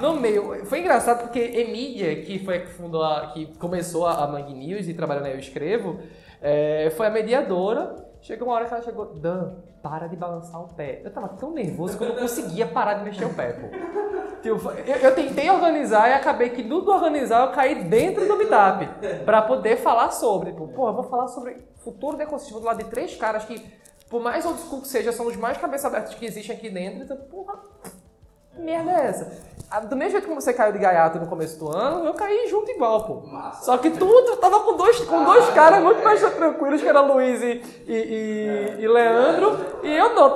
no 0.00 0.14
meio. 0.14 0.64
Foi 0.66 0.78
engraçado 0.78 1.22
porque 1.22 1.40
Emília, 1.40 2.22
que 2.22 2.38
foi 2.38 2.60
que 2.60 2.68
fundou 2.68 3.02
a, 3.02 3.32
que 3.32 3.46
começou 3.58 4.06
a 4.06 4.24
Mangue 4.28 4.54
News 4.54 4.86
e 4.86 4.94
trabalhou 4.94 5.24
na 5.24 5.30
Eu 5.30 5.40
Escrevo, 5.40 5.98
é, 6.40 6.92
foi 6.96 7.08
a 7.08 7.10
mediadora. 7.10 8.06
Chegou 8.26 8.48
uma 8.48 8.56
hora 8.56 8.66
que 8.66 8.74
ela 8.74 8.82
chegou, 8.82 9.14
Dan, 9.14 9.54
para 9.80 10.08
de 10.08 10.16
balançar 10.16 10.60
o 10.60 10.74
pé. 10.74 11.00
Eu 11.04 11.12
tava 11.12 11.28
tão 11.28 11.52
nervoso 11.52 11.96
que 11.96 12.02
eu 12.02 12.08
não 12.08 12.16
conseguia 12.16 12.66
parar 12.66 12.94
de 12.94 13.04
mexer 13.04 13.24
o 13.24 13.32
pé, 13.32 13.52
pô. 13.52 13.68
Eu, 14.44 14.58
eu, 15.00 15.14
tentei 15.14 15.48
organizar 15.48 16.10
e 16.10 16.12
acabei 16.12 16.50
que 16.50 16.64
tudo 16.64 16.90
organizar 16.90 17.46
eu 17.46 17.52
caí 17.52 17.84
dentro 17.84 18.26
do 18.26 18.36
Meetup 18.36 18.88
para 19.24 19.42
poder 19.42 19.76
falar 19.76 20.10
sobre. 20.10 20.50
Tipo, 20.50 20.66
pô, 20.66 20.88
eu 20.88 20.94
vou 20.94 21.04
falar 21.04 21.28
sobre 21.28 21.56
futuro 21.84 22.16
do 22.16 22.22
ecossistema 22.24 22.58
do 22.58 22.66
lado 22.66 22.82
de 22.82 22.90
três 22.90 23.14
caras 23.14 23.44
que, 23.44 23.64
por 24.10 24.20
mais 24.20 24.44
old 24.44 24.60
school 24.60 24.80
que 24.80 24.88
seja, 24.88 25.12
são 25.12 25.26
os 25.28 25.36
mais 25.36 25.56
cabeça 25.58 25.86
abertas 25.86 26.14
que 26.14 26.26
existem 26.26 26.56
aqui 26.56 26.68
dentro. 26.68 27.04
Então, 27.04 27.16
porra, 27.16 27.62
que 28.56 28.62
merda 28.62 28.90
é 28.90 29.06
essa? 29.06 29.46
Ah, 29.68 29.80
do 29.80 29.96
mesmo 29.96 30.12
jeito 30.12 30.28
que 30.28 30.34
você 30.34 30.52
caiu 30.52 30.72
de 30.72 30.78
gaiato 30.78 31.18
no 31.18 31.26
começo 31.26 31.58
do 31.58 31.68
ano, 31.68 32.06
eu 32.06 32.14
caí 32.14 32.46
junto 32.48 32.70
igual, 32.70 33.04
pô. 33.04 33.26
Massa. 33.26 33.64
Só 33.64 33.76
que 33.78 33.90
tu, 33.90 34.36
tava 34.36 34.60
com 34.60 34.76
dois, 34.76 35.00
com 35.00 35.24
dois 35.24 35.48
ah, 35.48 35.52
caras 35.52 35.82
muito 35.82 36.04
mais 36.04 36.20
tranquilos, 36.20 36.80
que 36.80 36.88
era 36.88 37.00
Luiz 37.00 37.42
e, 37.42 37.62
e, 37.86 37.92
e, 37.92 38.48
é. 38.48 38.76
e 38.78 38.88
Leandro. 38.88 39.58
E 39.82 39.92
eu 39.92 40.14
não. 40.14 40.34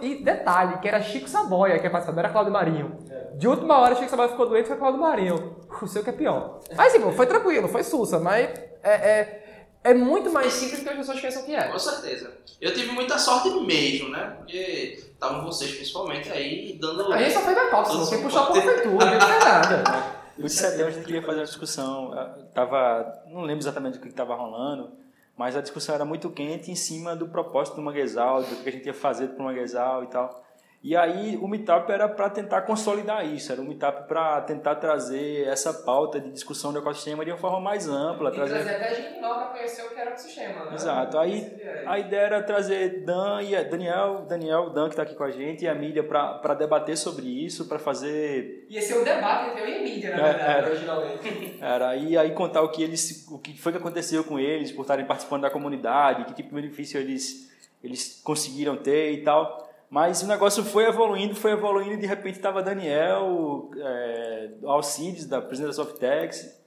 E 0.00 0.24
detalhe, 0.24 0.78
que 0.78 0.88
era 0.88 1.02
Chico 1.02 1.28
Saboia, 1.28 1.78
que 1.78 1.86
é 1.86 1.90
participante, 1.90 2.18
era 2.20 2.30
Claudio 2.30 2.52
Marinho. 2.52 2.96
De 3.34 3.46
última 3.46 3.78
hora, 3.78 3.94
Chico 3.94 4.08
Saboia 4.08 4.30
ficou 4.30 4.48
doente, 4.48 4.68
foi 4.68 4.76
Claudio 4.76 5.00
Marinho. 5.00 5.56
O 5.80 5.86
seu 5.86 6.02
que 6.02 6.10
é 6.10 6.12
pior. 6.12 6.60
Mas, 6.74 6.92
tipo, 6.94 7.12
foi 7.12 7.26
tranquilo, 7.26 7.68
foi 7.68 7.82
sussa, 7.82 8.18
mas 8.18 8.48
é, 8.82 9.42
é 9.84 9.90
é 9.90 9.94
muito 9.94 10.30
mais 10.32 10.52
simples 10.52 10.80
do 10.80 10.84
que 10.84 10.90
as 10.90 10.96
pessoas 10.96 11.20
pensam 11.20 11.42
que 11.42 11.54
é. 11.54 11.68
Com 11.68 11.78
certeza. 11.78 12.32
Eu 12.60 12.72
tive 12.72 12.92
muita 12.92 13.18
sorte 13.18 13.50
mesmo, 13.50 14.08
né? 14.10 14.34
Porque 14.38 15.02
estavam 15.12 15.44
vocês 15.44 15.74
principalmente 15.74 16.30
aí 16.30 16.78
dando. 16.80 17.12
A 17.12 17.18
gente 17.18 17.34
só 17.34 17.40
fez 17.40 17.58
a 17.58 17.66
pauta, 17.66 17.94
não 17.94 18.08
tem 18.08 18.22
puxar 18.22 18.42
a 18.42 18.46
prefeitura, 18.52 19.06
não 19.06 19.18
tem 19.18 19.38
nada. 19.38 20.22
O 20.38 20.44
de 20.44 20.50
setembro 20.50 20.86
a 20.86 20.90
gente 20.90 21.04
queria 21.04 21.20
fazer 21.20 21.40
uma 21.40 21.44
discussão, 21.44 22.10
tava, 22.54 23.22
não 23.26 23.42
lembro 23.42 23.62
exatamente 23.62 23.98
o 23.98 24.00
que 24.00 24.08
estava 24.08 24.34
rolando, 24.34 24.90
mas 25.36 25.54
a 25.54 25.60
discussão 25.60 25.94
era 25.94 26.06
muito 26.06 26.30
quente 26.30 26.70
em 26.70 26.74
cima 26.74 27.14
do 27.14 27.28
propósito 27.28 27.76
do 27.76 27.82
Manguezal, 27.82 28.42
do 28.42 28.56
que 28.56 28.68
a 28.68 28.72
gente 28.72 28.86
ia 28.86 28.94
fazer 28.94 29.28
para 29.28 29.42
o 29.42 29.44
Manguezal 29.44 30.04
e 30.04 30.06
tal. 30.06 30.41
E 30.82 30.96
aí 30.96 31.38
o 31.40 31.46
Meetup 31.46 31.92
era 31.92 32.08
para 32.08 32.28
tentar 32.28 32.62
consolidar 32.62 33.24
isso, 33.24 33.52
era 33.52 33.60
um 33.60 33.64
Meetup 33.64 34.08
para 34.08 34.40
tentar 34.40 34.74
trazer 34.74 35.46
essa 35.46 35.72
pauta 35.72 36.18
de 36.18 36.28
discussão 36.32 36.72
do 36.72 36.80
ecossistema 36.80 37.24
de 37.24 37.30
uma 37.30 37.38
forma 37.38 37.60
mais 37.60 37.88
ampla. 37.88 38.30
E 38.30 38.34
trazer, 38.34 38.64
trazer 38.64 38.74
até 38.74 38.94
gente 38.96 39.20
nova 39.20 39.50
conhecer 39.52 39.82
o 39.82 39.90
que 39.90 40.00
era 40.00 40.10
o 40.10 40.12
ecossistema, 40.14 40.64
né? 40.64 40.74
Exato. 40.74 41.18
Aí 41.18 41.62
a 41.86 41.98
ideia 42.00 42.20
era 42.22 42.42
trazer 42.42 43.04
Dan 43.04 43.42
e 43.42 43.64
Daniel, 43.64 44.26
Daniel, 44.28 44.70
Dan 44.70 44.86
que 44.86 44.94
está 44.94 45.04
aqui 45.04 45.14
com 45.14 45.22
a 45.22 45.30
gente 45.30 45.64
e 45.64 45.68
a 45.68 45.74
mídia 45.74 46.02
para 46.02 46.54
debater 46.54 46.96
sobre 46.96 47.26
isso, 47.26 47.68
para 47.68 47.78
fazer... 47.78 48.66
Ia 48.68 48.82
ser 48.82 48.98
um 48.98 49.04
debate 49.04 49.50
entre 49.50 49.62
eu 49.62 49.68
e 49.68 49.78
a 49.78 49.82
mídia, 49.82 50.16
na 50.16 50.16
é, 50.16 50.32
verdade, 50.32 50.52
era, 50.52 50.66
originalmente. 50.66 51.58
Era, 51.62 51.96
e 51.96 52.18
aí 52.18 52.32
contar 52.32 52.60
o 52.62 52.70
que, 52.70 52.82
eles, 52.82 53.24
o 53.30 53.38
que 53.38 53.56
foi 53.56 53.70
que 53.70 53.78
aconteceu 53.78 54.24
com 54.24 54.36
eles 54.36 54.72
por 54.72 54.82
estarem 54.82 55.06
participando 55.06 55.42
da 55.42 55.50
comunidade, 55.50 56.24
que 56.24 56.34
tipo 56.34 56.48
de 56.48 56.54
benefício 56.56 56.98
eles, 56.98 57.48
eles 57.84 58.20
conseguiram 58.24 58.76
ter 58.76 59.12
e 59.12 59.22
tal... 59.22 59.70
Mas 59.92 60.22
o 60.22 60.26
negócio 60.26 60.64
foi 60.64 60.86
evoluindo, 60.86 61.34
foi 61.34 61.50
evoluindo 61.50 61.92
e 61.92 61.96
de 61.98 62.06
repente 62.06 62.36
estava 62.36 62.62
Daniel, 62.62 63.70
é, 63.76 64.48
Alcides, 64.64 65.26
da 65.26 65.38
presidente 65.42 65.76
da 65.76 65.84
Softex, 65.84 66.58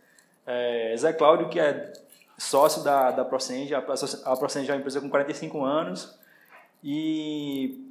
é, 0.46 0.94
Zé 0.96 1.12
Cláudio, 1.12 1.50
que 1.50 1.60
é 1.60 1.92
sócio 2.38 2.84
da, 2.84 3.10
da 3.10 3.26
Procenge, 3.26 3.74
a, 3.74 3.80
a 3.80 4.38
Procenge 4.38 4.70
é 4.70 4.74
uma 4.76 4.78
empresa 4.80 5.02
com 5.02 5.10
45 5.10 5.64
anos, 5.64 6.20
e, 6.84 7.84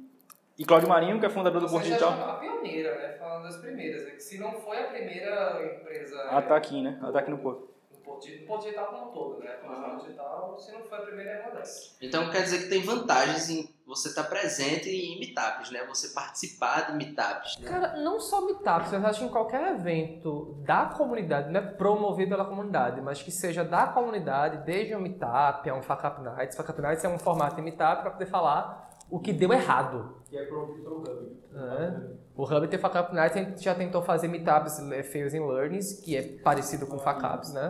e 0.57 0.63
Cláudio 0.63 0.87
Marinho, 0.87 1.19
que 1.19 1.25
é 1.25 1.29
fundador 1.29 1.59
do 1.59 1.67
Porto 1.67 1.83
Digital. 1.83 2.13
A 2.13 2.35
pioneira, 2.35 2.95
né? 2.95 3.17
Falando 3.19 3.43
das 3.43 3.57
primeiras, 3.57 4.05
né? 4.05 4.11
que 4.11 4.23
se 4.23 4.39
não 4.39 4.53
foi 4.53 4.79
a 4.79 4.85
primeira 4.85 5.61
empresa... 5.65 6.17
Ah, 6.29 6.41
tá 6.41 6.55
aqui, 6.55 6.81
né? 6.81 6.97
Ah, 7.01 7.11
tá 7.11 7.19
aqui 7.19 7.29
no 7.29 7.39
Porto 7.39 7.74
no 8.05 8.47
ponto 8.47 8.63
digital 8.63 8.87
como 8.87 9.09
um 9.09 9.11
todo, 9.11 9.39
né? 9.39 9.57
No 9.63 9.97
digital, 9.99 10.57
se 10.59 10.71
não 10.71 10.83
for 10.83 10.99
a 10.99 11.01
primeira, 11.01 11.31
é 11.31 11.41
uma 11.41 11.55
dessas. 11.55 11.97
Então 12.01 12.29
quer 12.31 12.43
dizer 12.43 12.63
que 12.63 12.69
tem 12.69 12.81
vantagens 12.81 13.49
em 13.49 13.75
você 13.85 14.09
estar 14.09 14.23
tá 14.23 14.29
presente 14.29 14.89
em 14.89 15.19
meetups, 15.19 15.71
né? 15.71 15.85
Você 15.87 16.09
participar 16.09 16.91
de 16.91 16.97
meetups. 16.97 17.57
Né? 17.59 17.69
Cara, 17.69 17.97
não 17.97 18.19
só 18.19 18.41
meetups, 18.45 18.93
eu 18.93 19.05
acho 19.05 19.19
que 19.19 19.25
em 19.25 19.29
qualquer 19.29 19.75
evento 19.75 20.55
da 20.65 20.85
comunidade, 20.85 21.51
não 21.51 21.59
é 21.59 21.63
promovido 21.63 22.31
pela 22.31 22.45
comunidade, 22.45 23.01
mas 23.01 23.21
que 23.21 23.31
seja 23.31 23.63
da 23.63 23.87
comunidade, 23.87 24.65
desde 24.65 24.95
um 24.95 24.99
meetup, 24.99 25.67
é 25.69 25.73
um 25.73 25.81
Fuck 25.81 26.05
Up 26.05 26.21
Nights. 26.21 26.57
Fuck 26.57 26.71
Up 26.71 26.81
Nights 26.81 27.03
é 27.03 27.09
um 27.09 27.19
formato 27.19 27.55
de 27.55 27.61
meetup 27.61 28.01
para 28.01 28.11
poder 28.11 28.25
falar 28.27 28.89
o 29.09 29.19
que 29.19 29.31
deu 29.31 29.53
errado. 29.53 30.21
Que 30.29 30.37
é 30.37 30.45
promovido 30.45 30.83
pelo 30.83 30.99
Hub. 30.99 31.43
É. 31.53 32.24
O 32.37 32.43
Hub 32.43 32.67
tem 32.67 32.79
Nights, 33.13 33.37
a 33.37 33.39
gente 33.39 33.63
já 33.63 33.73
tentou 33.73 34.01
fazer 34.01 34.27
meetups 34.27 34.79
Fails 35.11 35.33
and 35.33 35.45
Learnings, 35.45 36.01
que 36.01 36.17
é 36.17 36.21
parecido 36.21 36.85
com 36.85 36.99
Fuck 36.99 37.25
Ups, 37.25 37.53
né? 37.53 37.69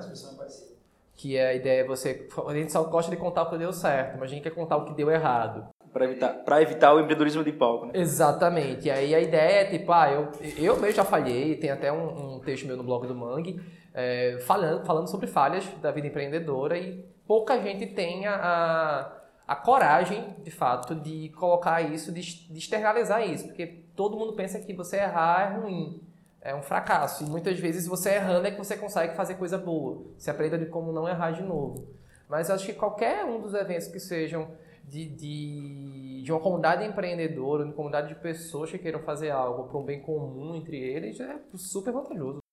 Que 1.16 1.38
é 1.38 1.48
a 1.50 1.54
ideia 1.54 1.82
é 1.82 1.84
você. 1.86 2.28
A 2.48 2.54
gente 2.54 2.72
só 2.72 2.84
gosta 2.84 3.12
de 3.12 3.18
contar 3.18 3.44
o 3.44 3.50
que 3.50 3.58
deu 3.58 3.72
certo, 3.72 4.18
mas 4.20 4.24
a 4.24 4.34
gente 4.34 4.44
quer 4.44 4.50
contar 4.50 4.78
o 4.78 4.86
que 4.86 4.94
deu 4.94 5.10
errado. 5.12 5.68
Para 5.94 6.06
evitar, 6.06 6.62
evitar 6.62 6.94
o 6.94 7.00
empreendedorismo 7.00 7.44
de 7.44 7.54
palco. 7.54 7.86
Né? 7.86 7.94
Exatamente. 7.96 8.88
E 8.88 8.92
aí 8.92 9.16
a 9.16 9.20
ideia 9.20 9.62
é 9.62 9.66
tipo, 9.66 9.92
ah, 9.94 10.12
eu, 10.12 10.32
eu 10.58 10.76
mesmo 10.78 10.96
já 10.96 11.06
falhei, 11.06 11.56
tem 11.56 11.70
até 11.70 11.92
um, 11.92 12.36
um 12.36 12.40
texto 12.40 12.66
meu 12.66 12.76
no 12.76 12.84
blog 12.84 13.08
do 13.08 13.16
Mangue, 13.16 13.62
é, 13.94 14.40
falando, 14.46 14.84
falando 14.86 15.08
sobre 15.08 15.28
falhas 15.28 15.66
da 15.82 15.92
vida 15.92 16.08
empreendedora 16.08 16.78
e 16.78 17.06
pouca 17.26 17.62
gente 17.62 17.86
tem 17.88 18.26
a, 18.28 18.36
a, 18.36 19.54
a 19.54 19.56
coragem, 19.56 20.36
de 20.44 20.52
fato, 20.52 20.96
de 20.96 21.30
colocar 21.30 21.82
isso, 21.82 22.12
de, 22.12 22.22
de 22.22 22.58
externalizar 22.58 23.26
isso, 23.26 23.46
porque 23.46 23.85
todo 23.96 24.18
mundo 24.18 24.34
pensa 24.34 24.60
que 24.60 24.74
você 24.74 24.98
errar 24.98 25.54
é 25.54 25.58
ruim 25.58 26.02
é 26.46 26.54
um 26.54 26.62
fracasso. 26.62 27.24
E 27.24 27.30
muitas 27.30 27.60
vezes 27.60 27.88
você 27.88 28.12
errando 28.12 28.48
é 28.48 28.52
que 28.52 28.58
você 28.58 28.78
consegue 28.78 29.16
fazer 29.16 29.34
coisa 29.34 29.58
boa. 29.58 30.04
Você 30.16 30.30
aprende 30.30 30.60
de 30.60 30.68
como 30.68 30.92
não 30.92 31.10
errar 31.10 31.32
de 31.32 31.42
novo. 31.42 31.88
Mas 32.30 32.52
acho 32.52 32.68
que 32.68 32.74
qualquer 32.74 33.26
um 33.26 33.42
dos 33.42 33.56
eventos 33.56 33.88
que 33.88 34.00
sejam 34.00 34.48
de, 34.84 35.10
de, 35.10 36.22
de 36.24 36.32
uma 36.32 36.40
comunidade 36.40 36.86
empreendedora, 36.86 37.64
de 37.64 37.70
uma 37.70 37.76
comunidade 37.76 38.10
de 38.10 38.16
pessoas 38.16 38.70
que 38.70 38.78
queiram 38.78 39.00
fazer 39.00 39.32
algo 39.32 39.68
para 39.68 39.78
um 39.80 39.84
bem 39.84 40.02
comum 40.02 40.56
entre 40.56 40.78
eles, 40.78 41.20
é 41.20 41.40
super 41.56 41.92
vantajoso. 41.92 42.45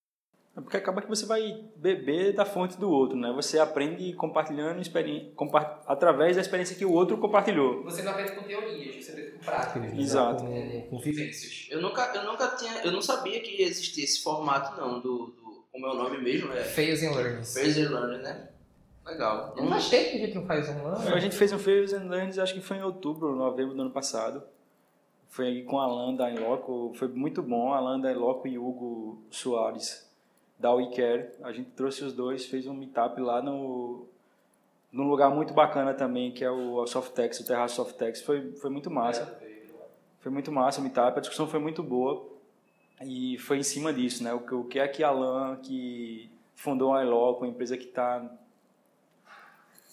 É 0.54 0.60
porque 0.60 0.76
acaba 0.76 1.00
que 1.00 1.08
você 1.08 1.24
vai 1.24 1.64
beber 1.76 2.34
da 2.34 2.44
fonte 2.44 2.78
do 2.78 2.90
outro, 2.90 3.16
né? 3.16 3.32
Você 3.34 3.58
aprende 3.58 4.12
compartilhando 4.12 4.82
compa 5.34 5.80
através 5.86 6.36
da 6.36 6.42
experiência 6.42 6.76
que 6.76 6.84
o 6.84 6.92
outro 6.92 7.16
compartilhou. 7.16 7.82
Você 7.84 8.02
não 8.02 8.12
aprende 8.12 8.32
com 8.32 8.42
teorias, 8.42 9.02
você 9.02 9.12
aprende 9.12 9.30
com 9.30 9.38
práticas. 9.38 9.98
Exato. 9.98 10.44
Com, 10.44 10.82
com 10.90 10.98
vivências. 10.98 11.68
Eu 11.70 11.80
nunca, 11.80 12.12
eu 12.14 12.24
nunca 12.24 12.48
tinha, 12.48 12.82
eu 12.84 12.92
não 12.92 13.00
sabia 13.00 13.40
que 13.40 13.62
existia 13.62 14.04
esse 14.04 14.22
formato 14.22 14.78
não 14.78 15.00
do, 15.00 15.28
do 15.28 15.64
como 15.72 15.86
é 15.86 15.90
o 15.90 15.94
nome 15.94 16.18
mesmo, 16.18 16.52
é 16.52 16.62
Phase 16.62 17.06
and 17.06 17.12
Learns. 17.12 17.54
Phase 17.54 17.80
and 17.80 17.90
Learns, 17.90 18.22
né? 18.22 18.48
Legal. 19.06 19.54
Não 19.56 19.68
faz 19.70 19.88
tempo 19.88 20.10
que 20.10 20.16
a 20.16 20.26
gente 20.26 20.34
não 20.34 20.46
faz 20.46 20.68
um 20.68 20.86
ano. 20.86 21.14
A 21.14 21.18
gente 21.18 21.34
fez 21.34 21.50
um 21.50 21.58
Phase 21.58 21.94
and 21.94 22.10
Learns, 22.10 22.38
acho 22.38 22.52
que 22.52 22.60
foi 22.60 22.76
em 22.76 22.82
outubro, 22.82 23.34
novembro 23.34 23.74
do 23.74 23.80
ano 23.80 23.90
passado. 23.90 24.42
Foi 25.30 25.62
com 25.62 25.80
a 25.80 25.84
Alan 25.84 26.14
da 26.14 26.30
Inloco, 26.30 26.92
foi 26.94 27.08
muito 27.08 27.42
bom, 27.42 27.72
a 27.72 27.78
Alan 27.78 27.98
da 27.98 28.12
Inloco 28.12 28.46
e 28.46 28.58
Hugo 28.58 29.24
Soares 29.30 30.11
da 30.62 30.72
WeCare. 30.72 31.28
A 31.42 31.52
gente 31.52 31.70
trouxe 31.72 32.04
os 32.04 32.12
dois, 32.12 32.46
fez 32.46 32.66
um 32.66 32.72
meetup 32.72 33.20
lá 33.20 33.42
no 33.42 34.06
num 34.92 35.08
lugar 35.08 35.30
muito 35.30 35.54
bacana 35.54 35.94
também, 35.94 36.30
que 36.30 36.44
é 36.44 36.50
o 36.50 36.86
Softex, 36.86 37.40
o 37.40 37.46
Terraço 37.46 37.76
Softex. 37.76 38.20
Foi, 38.20 38.52
foi 38.52 38.70
muito 38.70 38.90
massa. 38.90 39.38
Foi 40.20 40.30
muito 40.30 40.52
massa 40.52 40.80
o 40.80 40.82
meetup, 40.82 41.16
a 41.16 41.20
discussão 41.20 41.48
foi 41.48 41.58
muito 41.58 41.82
boa. 41.82 42.30
E 43.00 43.38
foi 43.38 43.58
em 43.58 43.62
cima 43.62 43.92
disso, 43.92 44.22
né? 44.22 44.32
O 44.34 44.40
que, 44.40 44.54
o 44.54 44.64
que 44.64 44.78
é 44.78 44.86
que 44.86 45.02
Alan, 45.02 45.56
que 45.56 46.30
fundou 46.54 46.94
a 46.94 47.02
Eloco, 47.02 47.42
uma 47.42 47.50
empresa 47.50 47.76
que 47.76 47.86
está 47.86 48.30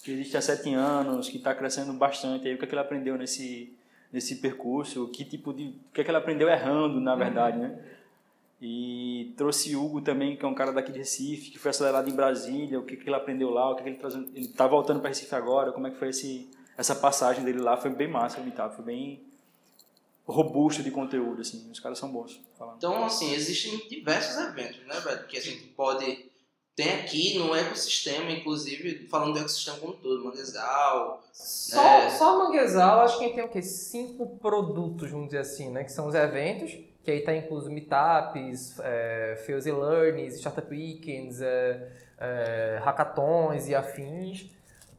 que 0.04 0.12
existe 0.12 0.38
há 0.38 0.42
sete 0.42 0.74
anos, 0.74 1.30
que 1.30 1.38
está 1.38 1.56
crescendo 1.56 1.92
bastante. 1.94 2.48
Aí, 2.48 2.54
o 2.54 2.58
que, 2.58 2.66
é 2.66 2.68
que 2.68 2.74
ele 2.74 2.82
aprendeu 2.82 3.18
nesse, 3.18 3.76
nesse 4.12 4.36
percurso? 4.38 5.08
Que 5.10 5.26
tipo 5.26 5.54
de, 5.54 5.68
o 5.68 5.94
que, 5.94 6.02
é 6.02 6.04
que 6.04 6.12
ele 6.12 6.18
aprendeu 6.18 6.48
errando, 6.48 7.02
na 7.02 7.16
verdade, 7.16 7.58
né? 7.58 7.80
E 8.62 9.34
trouxe 9.38 9.76
Hugo 9.76 10.02
também, 10.02 10.36
que 10.36 10.44
é 10.44 10.48
um 10.48 10.54
cara 10.54 10.74
daqui 10.74 10.92
de 10.92 11.00
Recife, 11.00 11.50
que 11.50 11.58
foi 11.58 11.70
acelerado 11.72 12.10
em 12.10 12.14
Brasília, 12.14 12.80
o 12.80 12.86
que, 12.86 12.98
que 12.98 13.08
ele 13.08 13.16
aprendeu 13.16 13.50
lá, 13.50 13.72
o 13.72 13.76
que, 13.76 13.84
que 13.84 13.90
ele 13.90 14.00
Ele 14.36 14.46
está 14.46 14.68
voltando 14.68 15.00
para 15.00 15.10
Recife 15.10 15.34
agora, 15.34 15.72
como 15.72 15.88
é 15.88 15.92
que 15.92 15.98
foi 15.98 16.10
esse, 16.10 16.50
essa 16.78 16.94
passagem 16.94 17.44
dele 17.44 17.60
lá? 17.60 17.78
Foi 17.78 17.90
bem 17.90 18.10
massa 18.10 18.42
o 18.42 18.44
meetup, 18.44 18.76
foi 18.76 18.86
bem 18.86 19.24
robusto 20.26 20.84
de 20.84 20.92
conteúdo, 20.92 21.42
assim, 21.42 21.72
os 21.72 21.80
caras 21.80 21.98
são 21.98 22.12
bons. 22.12 22.40
Falando. 22.58 22.78
Então, 22.78 23.04
assim, 23.04 23.34
existem 23.34 23.78
diversos 23.88 24.38
eventos, 24.38 24.86
né, 24.86 25.00
velho, 25.00 25.26
que 25.28 25.38
a 25.38 25.42
gente 25.42 25.64
pode 25.70 26.30
tem 26.80 26.94
aqui 26.94 27.38
no 27.38 27.54
ecossistema, 27.54 28.32
inclusive, 28.32 29.06
falando 29.10 29.34
do 29.34 29.40
ecossistema 29.40 29.80
como 29.80 29.94
todo, 29.96 30.24
Manguezal. 30.24 31.22
Só, 31.34 31.84
né? 31.84 32.10
só 32.12 32.38
Manguezal, 32.38 33.02
acho 33.02 33.20
que 33.20 33.30
tem 33.32 33.44
o 33.44 33.50
quê? 33.50 33.62
Cinco 33.62 34.38
produtos, 34.38 35.12
vamos 35.12 35.26
dizer 35.26 35.40
assim, 35.40 35.70
né? 35.70 35.84
Que 35.84 35.92
são 35.92 36.08
os 36.08 36.16
eventos, 36.16 36.72
que 37.10 37.14
aí 37.14 37.22
tá 37.22 37.36
incluso 37.36 37.72
meetups, 37.72 38.80
é, 38.82 39.42
Fields 39.44 39.66
e 39.66 39.72
Learnings, 39.72 40.36
Startup 40.36 40.70
Weekends, 40.70 41.42
é, 41.42 41.88
é, 42.20 42.80
hackathons 42.84 43.68
e 43.68 43.74
afins. 43.74 44.52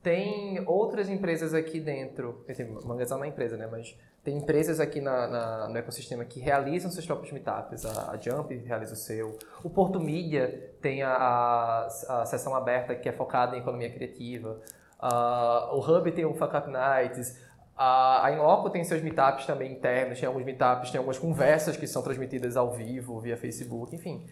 Tem 0.03 0.61
outras 0.67 1.09
empresas 1.09 1.55
aqui 1.55 1.79
dentro, 1.79 2.43
quer 2.47 2.53
dizer, 2.53 2.69
Manguezal 2.85 3.19
não 3.19 3.25
é 3.27 3.29
empresa, 3.29 3.57
né? 3.57 3.69
Mas 3.71 3.97
tem 4.25 4.39
empresas 4.39 4.81
aqui 4.81 5.01
na, 5.01 5.29
na, 5.29 5.69
no 5.69 5.79
ecossistema 5.79 6.25
que 6.25 6.41
realizam 6.41 6.91
seus 6.91 7.07
próprios 7.07 7.31
meetups. 7.33 7.87
A, 7.87 8.11
a 8.11 8.17
Jump 8.17 8.57
realiza 8.57 8.95
o 8.95 8.97
seu. 8.97 9.39
O 9.63 9.71
Porto 9.71 10.01
Media 10.01 10.73
tem 10.81 11.03
a, 11.03 11.13
a, 11.13 11.87
a 12.23 12.27
sessão 12.27 12.57
aberta 12.57 12.97
que 12.97 13.09
é 13.09 13.13
focada 13.13 13.57
em 13.57 13.61
economia 13.61 13.91
criativa. 13.91 14.59
Uh, 15.01 15.77
o 15.77 15.79
Hub 15.79 16.11
tem 16.13 16.25
o 16.25 16.35
Fuck 16.35 16.57
Up 16.57 16.69
Nights. 16.69 17.39
A, 17.83 18.31
Inloco 18.33 18.69
tem 18.69 18.85
seus 18.85 19.01
meetups 19.01 19.47
também 19.47 19.73
internos. 19.73 20.21
Tem 20.21 20.27
alguns 20.27 20.45
meetups, 20.45 20.91
tem 20.91 20.99
algumas 20.99 21.19
conversas 21.19 21.77
que 21.79 21.87
são 21.87 22.03
transmitidas 22.03 22.57
ao 22.57 22.71
vivo, 22.73 23.19
via 23.21 23.39
Facebook, 23.39 23.97
enfim. 23.97 24.27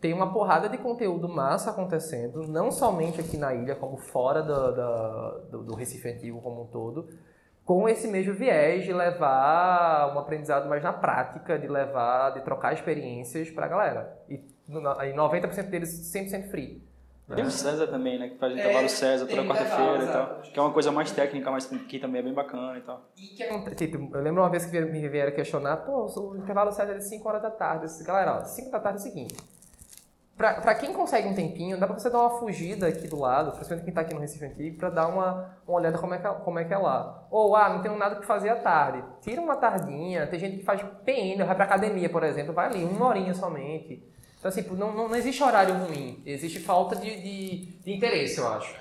Tem 0.00 0.14
uma 0.14 0.32
porrada 0.32 0.68
de 0.68 0.78
conteúdo 0.78 1.28
massa 1.28 1.70
acontecendo, 1.70 2.46
não 2.48 2.70
somente 2.70 3.20
aqui 3.20 3.36
na 3.36 3.54
ilha, 3.54 3.74
como 3.74 3.96
fora 3.96 4.42
do, 4.42 4.72
do, 4.72 5.38
do, 5.50 5.64
do 5.64 5.74
Recife 5.74 6.08
Antigo 6.08 6.40
como 6.40 6.62
um 6.62 6.66
todo 6.66 7.08
com 7.64 7.88
esse 7.88 8.06
mesmo 8.08 8.34
viés 8.34 8.84
de 8.84 8.92
levar 8.92 10.14
um 10.14 10.18
aprendizado 10.18 10.68
mais 10.68 10.82
na 10.82 10.92
prática, 10.92 11.58
de 11.58 11.66
levar, 11.66 12.30
de 12.34 12.42
trocar 12.42 12.74
experiências 12.74 13.50
para 13.50 13.64
a 13.64 13.68
galera. 13.68 14.18
E, 14.28 14.34
e 14.68 15.14
90% 15.14 15.70
deles 15.70 16.12
100% 16.14 16.50
free. 16.50 16.83
Tem 17.26 17.44
o 17.44 17.50
César 17.50 17.86
também, 17.86 18.18
né? 18.18 18.28
Que 18.28 18.38
faz 18.38 18.52
intervalo 18.52 18.84
é, 18.84 18.88
César 18.88 19.26
toda 19.26 19.44
quarta-feira 19.44 20.04
e 20.04 20.12
tal. 20.12 20.40
Que 20.42 20.58
é 20.58 20.62
uma 20.62 20.72
coisa 20.72 20.92
mais 20.92 21.10
técnica, 21.10 21.50
mas 21.50 21.66
que 21.66 21.98
também 21.98 22.20
é 22.20 22.22
bem 22.24 22.34
bacana 22.34 22.76
e 22.76 22.82
tal. 22.82 23.02
E 23.16 23.28
que 23.28 23.42
acontece? 23.42 23.76
Tipo, 23.76 24.14
eu 24.14 24.22
lembro 24.22 24.42
uma 24.42 24.50
vez 24.50 24.66
que 24.66 24.78
me 24.78 25.08
vieram 25.08 25.32
questionar, 25.32 25.78
pô, 25.78 26.06
o 26.06 26.36
intervalo 26.36 26.70
César 26.70 26.92
é 26.92 26.98
de 26.98 27.04
5 27.04 27.26
horas 27.26 27.42
da 27.42 27.50
tarde. 27.50 27.86
Galera, 28.04 28.40
ó, 28.40 28.44
5 28.44 28.70
da 28.70 28.78
tarde 28.78 28.98
é 28.98 29.00
o 29.00 29.02
seguinte. 29.02 29.34
Pra, 30.36 30.54
pra 30.54 30.74
quem 30.74 30.92
consegue 30.92 31.28
um 31.28 31.34
tempinho, 31.34 31.78
dá 31.78 31.86
pra 31.86 31.96
você 31.96 32.10
dar 32.10 32.18
uma 32.18 32.38
fugida 32.40 32.88
aqui 32.88 33.06
do 33.06 33.18
lado, 33.18 33.52
principalmente 33.52 33.84
quem 33.84 33.94
tá 33.94 34.00
aqui 34.00 34.12
no 34.12 34.20
Recife 34.20 34.44
Antigo, 34.44 34.78
pra 34.78 34.90
dar 34.90 35.06
uma, 35.06 35.56
uma 35.66 35.78
olhada 35.78 35.96
como 35.96 36.12
é, 36.12 36.18
que, 36.18 36.26
é, 36.26 36.30
como 36.30 36.58
é 36.58 36.64
que 36.64 36.74
é 36.74 36.78
lá. 36.78 37.24
Ou, 37.30 37.54
ah, 37.54 37.68
não 37.68 37.80
tenho 37.80 37.96
nada 37.96 38.16
que 38.16 38.26
fazer 38.26 38.48
à 38.48 38.56
tarde. 38.56 39.02
Tira 39.22 39.40
uma 39.40 39.56
tardinha, 39.56 40.26
tem 40.26 40.38
gente 40.38 40.58
que 40.58 40.64
faz 40.64 40.82
PN, 41.04 41.44
vai 41.46 41.54
pra 41.54 41.64
academia, 41.64 42.10
por 42.10 42.24
exemplo, 42.24 42.52
vai 42.52 42.66
ali, 42.66 42.84
uma 42.84 43.06
horinha 43.06 43.32
somente. 43.32 44.12
Então, 44.44 44.50
assim, 44.50 44.76
não, 44.76 44.92
não, 44.92 45.08
não 45.08 45.16
existe 45.16 45.42
horário 45.42 45.74
ruim, 45.74 46.22
existe 46.26 46.60
falta 46.60 46.94
de, 46.96 47.16
de, 47.16 47.58
de 47.82 47.92
interesse, 47.94 48.36
eu 48.36 48.46
acho. 48.46 48.74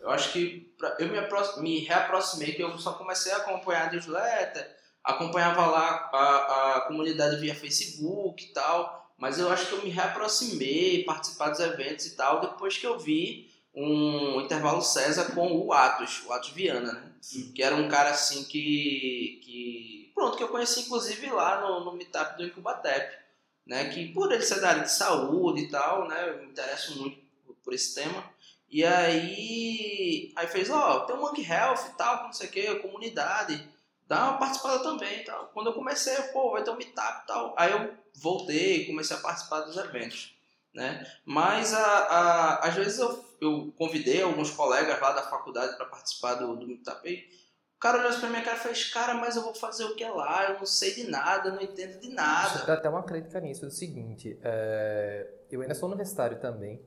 Eu 0.00 0.08
acho 0.08 0.32
que 0.32 0.74
pra, 0.78 0.96
eu 0.98 1.08
me, 1.08 1.18
me 1.60 1.80
reaproximei, 1.80 2.54
que 2.54 2.62
eu 2.62 2.78
só 2.78 2.94
comecei 2.94 3.30
a 3.32 3.36
acompanhar 3.36 3.88
a 3.88 3.92
newsletter, 3.92 4.74
acompanhava 5.04 5.66
lá 5.66 6.08
a, 6.10 6.76
a 6.76 6.80
comunidade 6.86 7.36
via 7.36 7.54
Facebook 7.54 8.42
e 8.42 8.54
tal, 8.54 9.12
mas 9.18 9.38
eu 9.38 9.52
acho 9.52 9.66
que 9.66 9.74
eu 9.74 9.82
me 9.82 9.90
reaproximei, 9.90 11.04
participar 11.04 11.50
dos 11.50 11.60
eventos 11.60 12.06
e 12.06 12.16
tal, 12.16 12.40
depois 12.40 12.78
que 12.78 12.86
eu 12.86 12.98
vi 12.98 13.50
um 13.74 14.40
intervalo 14.40 14.80
César 14.80 15.34
com 15.34 15.58
o 15.58 15.74
Atos, 15.74 16.22
o 16.24 16.32
Atos 16.32 16.52
Viana, 16.52 16.94
né? 16.94 17.12
Sim. 17.20 17.52
Que 17.52 17.62
era 17.62 17.76
um 17.76 17.86
cara 17.86 18.12
assim 18.12 18.44
que, 18.44 19.42
que. 19.44 20.10
Pronto, 20.14 20.38
que 20.38 20.42
eu 20.42 20.48
conheci 20.48 20.80
inclusive 20.80 21.28
lá 21.28 21.60
no, 21.60 21.84
no 21.84 21.92
meetup 21.92 22.38
do 22.38 22.46
Incubatep, 22.46 23.25
né? 23.66 23.88
Que 23.90 24.08
por 24.12 24.32
ele 24.32 24.42
ser 24.42 24.60
da 24.60 24.70
área 24.70 24.82
de 24.82 24.92
saúde 24.92 25.62
e 25.62 25.68
tal, 25.68 26.08
né? 26.08 26.28
Eu 26.28 26.38
me 26.38 26.46
interesso 26.46 26.98
muito 27.00 27.18
por 27.64 27.74
esse 27.74 27.94
tema. 27.94 28.24
E 28.70 28.84
aí. 28.84 30.32
Aí 30.36 30.46
fez, 30.46 30.70
ó, 30.70 30.96
oh, 30.96 31.00
tem 31.00 31.16
o 31.16 31.20
Monkey 31.20 31.44
Health 31.44 31.88
e 31.88 31.96
tal, 31.96 32.24
não 32.24 32.32
sei 32.32 32.48
o 32.48 32.50
que, 32.52 32.74
comunidade 32.76 33.76
dá 34.08 34.30
uma 34.30 34.38
participada 34.38 34.82
também 34.82 35.24
tal. 35.24 35.50
Quando 35.52 35.68
eu 35.68 35.74
comecei, 35.74 36.14
pô, 36.32 36.52
vai 36.52 36.62
ter 36.62 36.70
um 36.70 36.76
meetup 36.76 37.22
e 37.22 37.26
tal. 37.26 37.54
Aí 37.58 37.72
eu 37.72 37.94
voltei, 38.14 38.86
comecei 38.86 39.16
a 39.16 39.20
participar 39.20 39.60
dos 39.60 39.76
eventos, 39.76 40.34
né? 40.72 41.04
Mas 41.24 41.74
a, 41.74 41.80
a, 41.80 42.54
às 42.68 42.74
vezes 42.74 42.98
eu, 42.98 43.24
eu 43.40 43.74
convidei 43.76 44.22
alguns 44.22 44.50
colegas 44.50 45.00
lá 45.00 45.12
da 45.12 45.22
faculdade 45.22 45.76
para 45.76 45.86
participar 45.86 46.34
do, 46.34 46.56
do 46.56 46.66
meetup 46.66 47.08
e 47.08 47.28
o 47.76 47.80
cara 47.80 47.98
olhou 47.98 48.18
pra 48.18 48.28
minha 48.28 48.42
cara 48.42 48.56
e 48.56 48.60
fez, 48.60 48.92
cara, 48.92 49.14
mas 49.14 49.36
eu 49.36 49.42
vou 49.42 49.54
fazer 49.54 49.84
o 49.84 49.94
que 49.94 50.04
lá? 50.04 50.50
Eu 50.50 50.58
não 50.58 50.66
sei 50.66 50.94
de 50.94 51.10
nada, 51.10 51.50
eu 51.50 51.54
não 51.54 51.62
entendo 51.62 52.00
de 52.00 52.08
nada. 52.10 52.64
Dá 52.64 52.74
até 52.74 52.88
uma 52.88 53.02
crítica 53.02 53.40
nisso, 53.40 53.64
é 53.64 53.68
o 53.68 53.70
seguinte, 53.70 54.38
é... 54.42 55.26
eu 55.50 55.60
ainda 55.60 55.74
sou 55.74 55.88
universitário 55.88 56.38
também, 56.38 56.80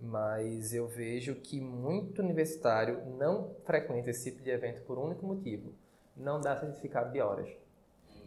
mas 0.00 0.72
eu 0.72 0.86
vejo 0.86 1.34
que 1.34 1.60
muito 1.60 2.22
universitário 2.22 3.04
não 3.18 3.56
frequenta 3.64 4.10
esse 4.10 4.30
tipo 4.30 4.42
de 4.42 4.50
evento 4.50 4.82
por 4.82 4.98
um 4.98 5.06
único 5.06 5.26
motivo 5.26 5.74
não 6.18 6.40
dá 6.40 6.56
certificado 6.56 7.12
de 7.12 7.20
horas. 7.20 7.48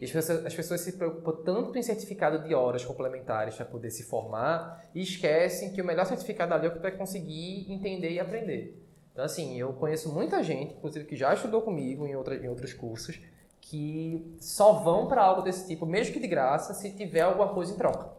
E 0.00 0.04
as 0.04 0.10
pessoas, 0.10 0.46
as 0.46 0.54
pessoas 0.54 0.80
se 0.80 0.92
preocupam 0.92 1.44
tanto 1.44 1.78
em 1.78 1.82
certificado 1.82 2.42
de 2.42 2.54
horas 2.54 2.84
complementares 2.84 3.54
para 3.54 3.64
poder 3.64 3.90
se 3.90 4.02
formar 4.02 4.84
e 4.94 5.00
esquecem 5.00 5.72
que 5.72 5.80
o 5.80 5.84
melhor 5.84 6.06
certificado 6.06 6.54
ali 6.54 6.66
é 6.66 6.68
o 6.68 6.72
que 6.72 6.80
vai 6.80 6.90
conseguir 6.90 7.70
entender 7.70 8.10
e 8.10 8.18
aprender. 8.18 8.81
Então, 9.12 9.24
assim, 9.24 9.58
eu 9.58 9.72
conheço 9.74 10.12
muita 10.12 10.42
gente, 10.42 10.74
inclusive 10.74 11.04
que 11.04 11.16
já 11.16 11.34
estudou 11.34 11.62
comigo 11.62 12.06
em, 12.06 12.16
outra, 12.16 12.34
em 12.34 12.48
outros 12.48 12.72
cursos, 12.72 13.20
que 13.60 14.36
só 14.40 14.72
vão 14.72 15.06
para 15.06 15.22
algo 15.22 15.42
desse 15.42 15.66
tipo, 15.68 15.84
mesmo 15.86 16.14
que 16.14 16.20
de 16.20 16.26
graça, 16.26 16.74
se 16.74 16.90
tiver 16.92 17.20
alguma 17.20 17.48
coisa 17.48 17.72
em 17.72 17.76
troca. 17.76 18.10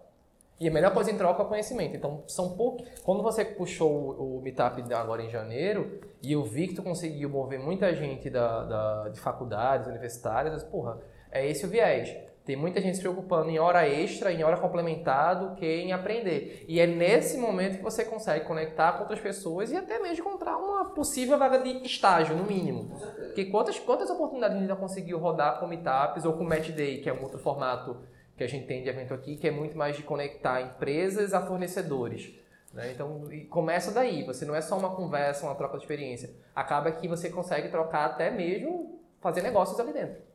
E 0.60 0.67
a 0.67 0.71
melhor 0.71 0.93
coisa 0.93 1.12
em 1.12 1.17
troca 1.17 1.41
é 1.41 1.45
o 1.45 1.49
conhecimento. 1.49 1.95
Então, 1.95 2.23
são 2.27 2.56
poucos. 2.56 2.88
Quando 3.03 3.23
você 3.23 3.43
puxou 3.43 4.12
o, 4.12 4.41
Meetup 4.41 4.82
agora 4.93 5.23
em 5.23 5.29
janeiro, 5.29 5.99
e 6.21 6.32
eu 6.32 6.43
vi 6.43 6.67
que 6.67 6.75
tu 6.75 6.84
conseguiu 6.84 7.29
mover 7.29 7.60
muita 7.60 7.93
gente 7.93 8.29
da, 8.29 8.63
da, 8.63 9.10
de 9.10 9.19
faculdades, 9.19 9.88
universitárias, 9.88 10.53
mas, 10.53 10.63
porra, 10.63 10.99
é 11.32 11.45
esse 11.49 11.65
o 11.65 11.69
viés. 11.69 12.15
Tem 12.45 12.58
muita 12.58 12.82
gente 12.82 12.97
se 12.97 13.01
preocupando 13.01 13.49
em 13.49 13.58
hora 13.58 13.88
extra, 13.88 14.32
em 14.32 14.43
hora 14.43 14.58
complementar, 14.58 15.39
do 15.39 15.56
que 15.56 15.65
em 15.65 15.93
aprender. 15.93 16.65
E 16.67 16.77
é 16.77 16.86
nesse 16.86 17.38
momento 17.38 17.77
que 17.77 17.84
você 17.84 18.03
consegue 18.03 18.43
conectar 18.45 18.93
com 18.93 19.01
outras 19.01 19.21
pessoas 19.21 19.71
e 19.71 19.77
até 19.77 19.97
mesmo 19.99 20.27
encontrar 20.27 20.58
uma 20.58 20.86
possível 20.89 21.38
vaga 21.38 21.60
de 21.60 21.86
estágio, 21.86 22.36
no 22.36 22.43
mínimo. 22.43 22.99
Porque 23.15 23.45
quantas, 23.45 23.79
quantas 23.79 24.10
oportunidades 24.10 24.58
a 24.58 24.60
gente 24.60 24.69
já 24.69 24.75
conseguiu 24.75 25.19
rodar 25.19 25.58
com 25.60 25.67
meetups 25.67 26.25
ou 26.25 26.34
com 26.34 26.43
Match 26.43 26.71
Day, 26.71 27.01
que 27.01 27.10
é 27.10 27.13
um 27.13 27.23
outro 27.23 27.39
formato 27.39 27.97
que 28.36 28.43
a 28.43 28.47
gente 28.47 28.67
tem 28.67 28.84
de 28.84 28.89
evento 28.89 29.13
aqui, 29.13 29.38
que 29.38 29.47
é 29.47 29.51
muito 29.51 29.77
mais 29.77 29.95
de 29.95 30.03
conectar 30.03 30.62
empresas 30.62 31.34
a 31.34 31.41
fornecedores. 31.41 32.34
Né? 32.73 32.91
Então, 32.91 33.21
começa 33.49 33.91
daí. 33.91 34.23
Você 34.25 34.43
não 34.43 34.53
é 34.53 34.60
só 34.60 34.77
uma 34.77 34.93
conversa, 34.93 35.45
uma 35.45 35.56
troca 35.56 35.77
de 35.77 35.84
experiência. 35.84 36.29
Acaba 36.53 36.91
que 36.91 37.08
você 37.08 37.29
consegue 37.29 37.69
trocar 37.69 38.06
até 38.06 38.29
mesmo 38.29 38.99
fazer 39.21 39.41
negócios 39.41 39.79
ali 39.79 39.93
dentro. 39.93 40.33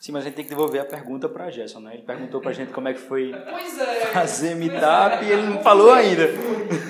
Sim, 0.00 0.12
mas 0.12 0.22
a 0.22 0.26
gente 0.26 0.36
tem 0.36 0.44
que 0.44 0.50
devolver 0.50 0.80
a 0.80 0.84
pergunta 0.84 1.28
para 1.28 1.50
Gerson, 1.50 1.80
né? 1.80 1.94
Ele 1.94 2.02
perguntou 2.02 2.40
para 2.40 2.50
a 2.50 2.54
gente 2.54 2.72
como 2.72 2.86
é 2.86 2.94
que 2.94 3.00
foi 3.00 3.32
é, 3.32 4.06
fazer 4.12 4.54
meetup 4.54 5.24
e 5.24 5.32
ele 5.32 5.42
não 5.42 5.62
falou 5.62 5.90
ainda. 5.92 6.28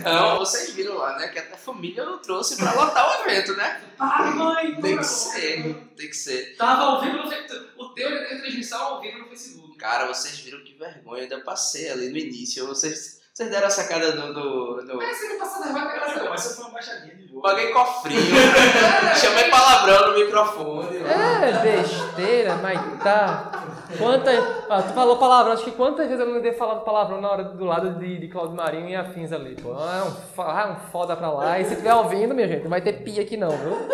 Não, 0.05 0.39
vocês 0.39 0.75
viram 0.75 0.97
lá, 0.97 1.17
né? 1.19 1.29
Que 1.29 1.39
até 1.39 1.55
a 1.55 1.57
família 1.57 2.03
eu 2.03 2.19
trouxe 2.19 2.57
para 2.57 2.73
lotar 2.75 3.09
o 3.09 3.23
evento, 3.23 3.57
né? 3.57 3.81
Ah, 3.99 4.31
mãe! 4.33 4.81
Tem 4.81 4.99
que 4.99 5.05
ser, 5.05 5.75
tem 5.97 6.09
que 6.09 6.17
ser. 6.17 6.57
Tava 6.57 6.83
ao 6.83 7.01
vivo 7.01 7.17
no 7.17 7.85
O 7.85 7.89
teu 7.95 8.09
é 8.09 8.37
transmissão 8.37 8.83
ao 8.83 9.01
vivo 9.01 9.19
no 9.19 9.29
Facebook. 9.29 9.77
Cara, 9.79 10.07
vocês 10.07 10.39
viram 10.41 10.63
que 10.63 10.75
vergonha. 10.75 11.21
Eu 11.21 11.23
ainda 11.23 11.41
passei 11.41 11.91
ali 11.91 12.11
no 12.11 12.19
início. 12.19 12.67
Vocês 12.67 13.16
vocês 13.37 13.51
deram 13.51 13.67
a 13.67 13.71
sacada 13.71 14.13
do. 14.13 14.33
do, 14.33 14.83
do... 14.83 14.97
Mas 14.97 15.19
você 15.19 15.29
não 15.29 15.39
passou 15.39 15.63
da 15.63 15.71
vai 15.71 15.93
pegar 15.93 16.31
Mas 16.31 16.41
você 16.41 16.55
foi 16.55 16.65
uma 16.65 16.73
baixadinha 16.73 17.17
de 17.17 17.29
boa. 17.29 17.43
Paguei 17.43 17.71
cofrinho. 17.71 18.23
Chamei 19.15 19.51
palavrão 19.51 20.09
no 20.09 20.19
microfone. 20.19 20.97
É, 20.97 21.53
besteira, 21.61 22.55
mas 22.55 22.81
tá. 23.03 23.53
Quantas. 23.99 24.43
Ah, 24.71 24.81
tu 24.81 24.95
falou 24.95 25.19
palavrão, 25.19 25.53
acho 25.53 25.65
que 25.65 25.73
quantas 25.73 26.09
vezes 26.09 26.19
eu 26.19 26.33
não 26.33 26.41
ter 26.41 26.55
falado 26.55 26.83
palavrão 26.83 27.21
na 27.21 27.31
hora 27.31 27.45
do 27.45 27.65
lado 27.67 27.99
de, 27.99 28.17
de 28.17 28.29
Claudio 28.29 28.57
Marinho 28.57 28.89
e 28.89 28.97
afins 28.97 29.31
ali, 29.31 29.55
pô. 29.55 29.75
Ah, 29.75 30.07
um, 30.07 30.41
ah, 30.41 30.71
um 30.71 30.91
foda 30.91 31.15
pra 31.15 31.31
lá. 31.31 31.61
E 31.61 31.67
se 31.67 31.77
tiver 31.77 31.93
ouvindo, 31.93 32.35
minha 32.35 32.49
gente, 32.49 32.63
não 32.63 32.71
vai 32.71 32.81
ter 32.81 33.05
pia 33.05 33.21
aqui 33.21 33.37
não, 33.37 33.51
viu? 33.51 33.87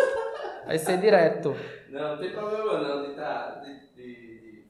Vai 0.65 0.77
ser 0.77 0.97
direto. 0.99 1.53
Não, 1.89 2.11
não 2.11 2.17
tem 2.17 2.31
problema 2.31 2.77
não 2.77 3.03
de, 3.03 3.13
tá, 3.13 3.61
de, 3.61 3.93
de 3.93 4.22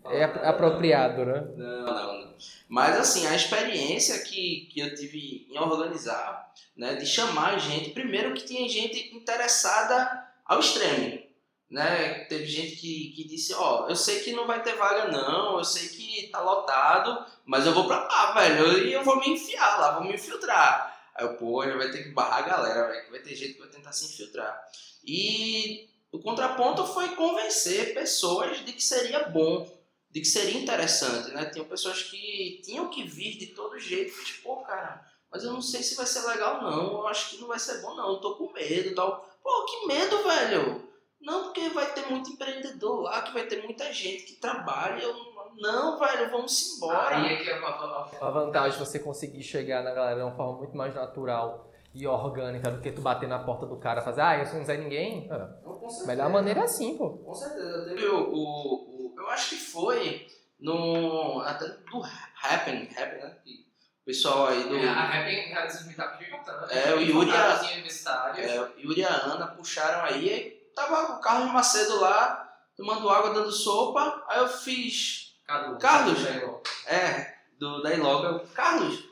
É 0.09 0.23
ap- 0.23 0.43
apropriado, 0.45 1.25
né? 1.25 1.43
Não, 1.55 1.85
não, 1.85 2.13
não. 2.25 2.33
Mas 2.67 2.97
assim, 2.97 3.27
a 3.27 3.35
experiência 3.35 4.19
que, 4.23 4.67
que 4.71 4.79
eu 4.79 4.95
tive 4.95 5.47
em 5.49 5.57
organizar, 5.59 6.51
né, 6.75 6.95
de 6.95 7.05
chamar 7.05 7.59
gente, 7.59 7.91
primeiro 7.91 8.33
que 8.33 8.43
tinha 8.45 8.67
gente 8.67 9.15
interessada 9.15 10.27
ao 10.45 10.59
extremo, 10.59 11.21
né? 11.69 12.25
Teve 12.25 12.45
gente 12.45 12.75
que, 12.75 13.13
que 13.15 13.27
disse, 13.27 13.53
ó, 13.53 13.87
eu 13.87 13.95
sei 13.95 14.21
que 14.21 14.33
não 14.33 14.47
vai 14.47 14.61
ter 14.63 14.75
vaga 14.75 15.07
não, 15.11 15.57
eu 15.59 15.63
sei 15.63 15.87
que 15.89 16.27
tá 16.31 16.39
lotado, 16.41 17.25
mas 17.45 17.65
eu 17.65 17.73
vou 17.73 17.85
pra 17.87 18.03
lá, 18.03 18.31
velho, 18.33 18.85
e 18.87 18.91
eu 18.93 19.03
vou 19.03 19.19
me 19.19 19.29
enfiar 19.29 19.79
lá, 19.79 19.91
vou 19.99 20.03
me 20.07 20.13
infiltrar. 20.15 20.91
Aí 21.15 21.25
eu, 21.25 21.35
pô, 21.35 21.63
já 21.63 21.77
vai 21.77 21.91
ter 21.91 22.03
que 22.03 22.09
barrar 22.09 22.39
a 22.39 22.47
galera, 22.47 22.87
velho, 22.87 23.05
que 23.05 23.11
vai 23.11 23.19
ter 23.19 23.35
gente 23.35 23.53
que 23.53 23.59
vai 23.59 23.69
tentar 23.69 23.91
se 23.91 24.05
infiltrar. 24.05 24.59
E 25.05 25.87
o 26.11 26.19
contraponto 26.19 26.85
foi 26.87 27.09
convencer 27.09 27.93
pessoas 27.93 28.65
de 28.65 28.73
que 28.73 28.83
seria 28.83 29.25
bom, 29.29 29.67
de 30.13 30.21
que 30.21 30.27
seria 30.27 30.61
interessante, 30.61 31.31
né? 31.31 31.45
Tinham 31.45 31.65
pessoas 31.65 32.03
que 32.03 32.61
tinham 32.63 32.87
que 32.87 33.03
vir 33.03 33.35
de 33.35 33.47
todo 33.47 33.79
jeito, 33.79 34.13
mas, 34.15 34.31
pô, 34.43 34.57
cara, 34.57 35.03
mas 35.31 35.43
eu 35.43 35.51
não 35.51 35.61
sei 35.61 35.81
se 35.81 35.95
vai 35.95 36.05
ser 36.05 36.23
legal 36.27 36.61
não, 36.61 36.99
eu 36.99 37.07
acho 37.07 37.31
que 37.31 37.41
não 37.41 37.47
vai 37.47 37.57
ser 37.57 37.81
bom 37.81 37.95
não, 37.95 38.09
eu 38.13 38.17
tô 38.17 38.35
com 38.35 38.53
medo 38.53 38.89
e 38.89 38.95
tal. 38.95 39.27
Pô, 39.41 39.65
que 39.65 39.87
medo, 39.87 40.23
velho! 40.23 40.87
Não, 41.19 41.45
porque 41.45 41.67
vai 41.69 41.91
ter 41.93 42.05
muito 42.11 42.29
empreendedor 42.29 43.01
lá, 43.01 43.23
que 43.23 43.33
vai 43.33 43.47
ter 43.47 43.63
muita 43.63 43.91
gente 43.91 44.23
que 44.23 44.33
trabalha. 44.33 45.01
Eu, 45.01 45.15
não, 45.57 45.97
velho, 45.97 46.29
vamos 46.29 46.75
embora. 46.75 47.17
Aí 47.17 47.33
é 47.33 47.37
que 47.37 47.49
é 47.49 47.57
uma, 47.57 47.83
uma, 47.83 48.27
A 48.27 48.29
vantagem 48.29 48.77
de 48.77 48.85
você 48.85 48.99
conseguir 48.99 49.41
chegar 49.41 49.83
na 49.83 49.93
galera 49.93 50.17
de 50.17 50.21
uma 50.21 50.35
forma 50.35 50.59
muito 50.59 50.77
mais 50.77 50.93
natural 50.93 51.72
e 51.93 52.07
orgânica 52.07 52.71
do 52.71 52.81
que 52.81 52.91
tu 52.91 53.01
bater 53.01 53.27
na 53.29 53.39
porta 53.39 53.65
do 53.65 53.77
cara 53.77 54.01
e 54.01 54.03
fazer, 54.03 54.21
ah, 54.21 54.37
eu 54.39 54.45
sou 54.45 54.59
um 54.59 54.65
Zé 54.65 54.77
Ninguém. 54.77 55.27
Ah, 55.31 55.35
a 55.35 55.89
certeza. 55.89 56.07
melhor 56.07 56.29
maneira 56.29 56.61
é 56.61 56.63
assim, 56.63 56.97
pô. 56.97 57.09
Com 57.19 57.33
certeza. 57.33 57.85
Teve 57.85 58.07
o, 58.07 58.17
o, 58.31 59.11
o- 59.11 59.15
Eu 59.17 59.29
acho 59.29 59.49
que 59.49 59.55
foi 59.57 60.25
no. 60.59 61.41
Até 61.41 61.67
do 61.67 62.01
Happen, 62.41 62.89
Happen, 62.97 63.19
né? 63.23 63.37
Que 63.43 63.51
o 64.01 64.05
pessoal 64.05 64.47
aí 64.47 64.63
do. 64.67 64.75
É, 64.75 64.87
a 64.87 65.03
Happy 65.21 65.31
realiza 65.35 65.83
gigantescos. 65.89 66.71
É, 66.71 66.93
o 66.95 66.99
Yuri- 67.01 67.31
Formatos 67.31 67.71
universitários. 67.71 68.51
É, 68.51 68.71
Yuri 68.81 69.01
e 69.01 69.05
a 69.05 69.13
Ana 69.25 69.47
puxaram 69.47 70.03
aí, 70.05 70.29
aí 70.29 70.51
tava 70.75 71.13
o 71.13 71.19
Carlos 71.21 71.51
Macedo 71.51 71.99
lá, 71.99 72.49
tomando 72.75 73.07
água, 73.09 73.33
dando 73.33 73.51
sopa. 73.51 74.23
Aí 74.27 74.39
eu 74.39 74.47
fiz. 74.47 75.35
Cadu. 75.45 75.77
Carlos. 75.77 76.23
Cadu. 76.25 76.61
É, 76.87 77.33
do, 77.59 77.81
da 77.83 77.93
Iloga. 77.93 78.27
Eu, 78.29 78.39
Carlos, 78.53 79.03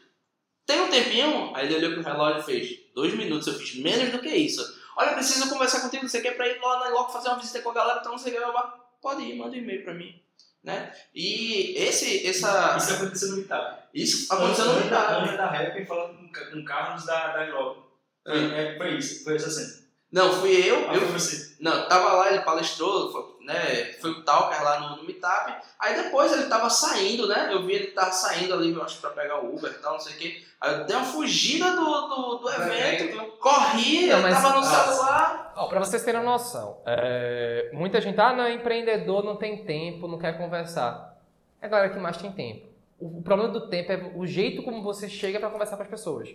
tem 0.72 0.82
um 0.82 0.90
tempinho? 0.90 1.56
Aí 1.56 1.66
ele 1.66 1.76
olhou 1.86 1.94
pro 2.02 2.12
relógio 2.12 2.40
e 2.42 2.44
fez 2.44 2.80
dois 2.96 3.14
minutos. 3.14 3.48
Eu 3.48 3.54
fiz 3.56 3.76
menos 3.76 4.10
do 4.12 4.20
que 4.20 4.30
isso. 4.30 4.80
Olha, 4.98 5.14
preciso 5.14 5.50
conversar 5.50 5.82
contigo, 5.82 6.08
você 6.08 6.22
quer 6.22 6.36
pra 6.36 6.48
ir 6.48 6.60
lá 6.62 6.80
na 6.80 6.90
Iloga 6.90 7.12
fazer 7.14 7.30
uma 7.30 7.40
visita 7.40 7.62
com 7.62 7.70
a 7.72 7.74
galera, 7.74 8.00
então 8.00 8.12
não 8.12 8.20
sei 8.20 8.34
o 8.34 8.36
que. 8.38 8.42
eu, 8.42 8.58
"Ah, 8.58 8.78
Pode 9.02 9.24
ir, 9.24 9.36
manda 9.36 9.56
um 9.56 9.60
e-mail 9.60 9.84
pra 9.84 9.94
mim. 9.96 10.22
Né? 10.64 10.94
E 11.16 11.74
esse, 11.76 12.26
essa. 12.28 12.78
Isso 12.78 12.94
aconteceu 12.94 13.30
no 13.30 13.38
Meetup. 13.38 13.78
Isso 13.96 14.32
aconteceu 14.32 14.66
no 14.66 14.74
Meetup. 14.80 14.94
Ana 14.96 15.38
da 15.38 15.50
Rap 15.50 15.86
falando 15.88 16.18
com, 16.52 16.64
Carlos 16.64 17.04
da, 17.06 17.34
da 17.34 17.48
Ilogo. 17.48 17.84
Foi, 18.24 18.54
é, 18.54 18.78
foi 18.78 18.98
isso, 18.98 19.24
foi 19.24 19.36
essa 19.38 19.50
cena. 19.50 19.81
Não, 20.12 20.34
fui 20.34 20.52
eu. 20.52 20.90
Ah, 20.90 20.94
eu 20.96 21.02
foi 21.02 21.20
você. 21.20 21.56
Não, 21.60 21.88
tava 21.88 22.12
lá, 22.14 22.30
ele 22.32 22.42
palestrou, 22.42 23.12
foi, 23.12 23.46
né, 23.46 23.94
foi 24.02 24.12
o 24.12 24.24
Talker 24.24 24.62
lá 24.64 24.80
no, 24.80 24.98
no 24.98 25.04
Meetup. 25.06 25.54
Aí 25.80 25.96
depois 25.96 26.32
ele 26.34 26.48
tava 26.48 26.70
saindo, 26.70 27.28
né? 27.28 27.50
Eu 27.52 27.64
vi 27.66 27.74
ele 27.74 27.88
tava 27.88 28.12
saindo 28.12 28.54
ali, 28.54 28.74
eu 28.74 28.84
acho, 28.84 29.00
pra 29.00 29.12
pegar 29.12 29.40
o 29.40 29.56
Uber 29.56 29.72
e 29.72 29.76
tal, 29.76 29.94
não 29.94 30.00
sei 30.00 30.14
o 30.14 30.18
quê. 30.18 30.44
Aí 30.60 30.74
eu 30.80 30.86
dei 30.86 30.96
uma 30.96 31.06
fugida 31.06 31.72
do, 31.72 31.86
do, 32.08 32.36
do 32.40 32.50
evento, 32.50 33.22
corri, 33.40 34.08
Não, 34.08 34.22
mas- 34.22 34.42
tava 34.42 34.58
no 34.60 34.64
celular. 34.64 35.54
Ó, 35.56 35.68
pra 35.68 35.80
vocês 35.80 36.04
terem 36.04 36.20
uma 36.20 36.32
noção, 36.32 36.82
é, 36.86 37.70
muita 37.74 38.02
gente, 38.02 38.20
ah, 38.20 38.34
não, 38.34 38.44
é 38.44 38.54
empreendedor, 38.54 39.24
não 39.24 39.36
tem 39.38 39.64
tempo, 39.64 40.08
não 40.08 40.18
quer 40.20 40.38
conversar. 40.38 41.18
É 41.62 41.68
a 41.68 41.70
galera 41.70 41.90
que 41.94 42.00
mais 42.00 42.18
tem 42.18 42.32
tempo. 42.32 42.68
O, 43.00 43.20
o 43.20 43.22
problema 43.22 43.52
do 43.52 43.68
tempo 43.70 43.92
é 43.92 44.12
o 44.16 44.26
jeito 44.26 44.62
como 44.64 44.82
você 44.84 45.08
chega 45.08 45.40
pra 45.40 45.50
conversar 45.50 45.78
com 45.78 45.84
as 45.84 45.90
pessoas. 45.90 46.30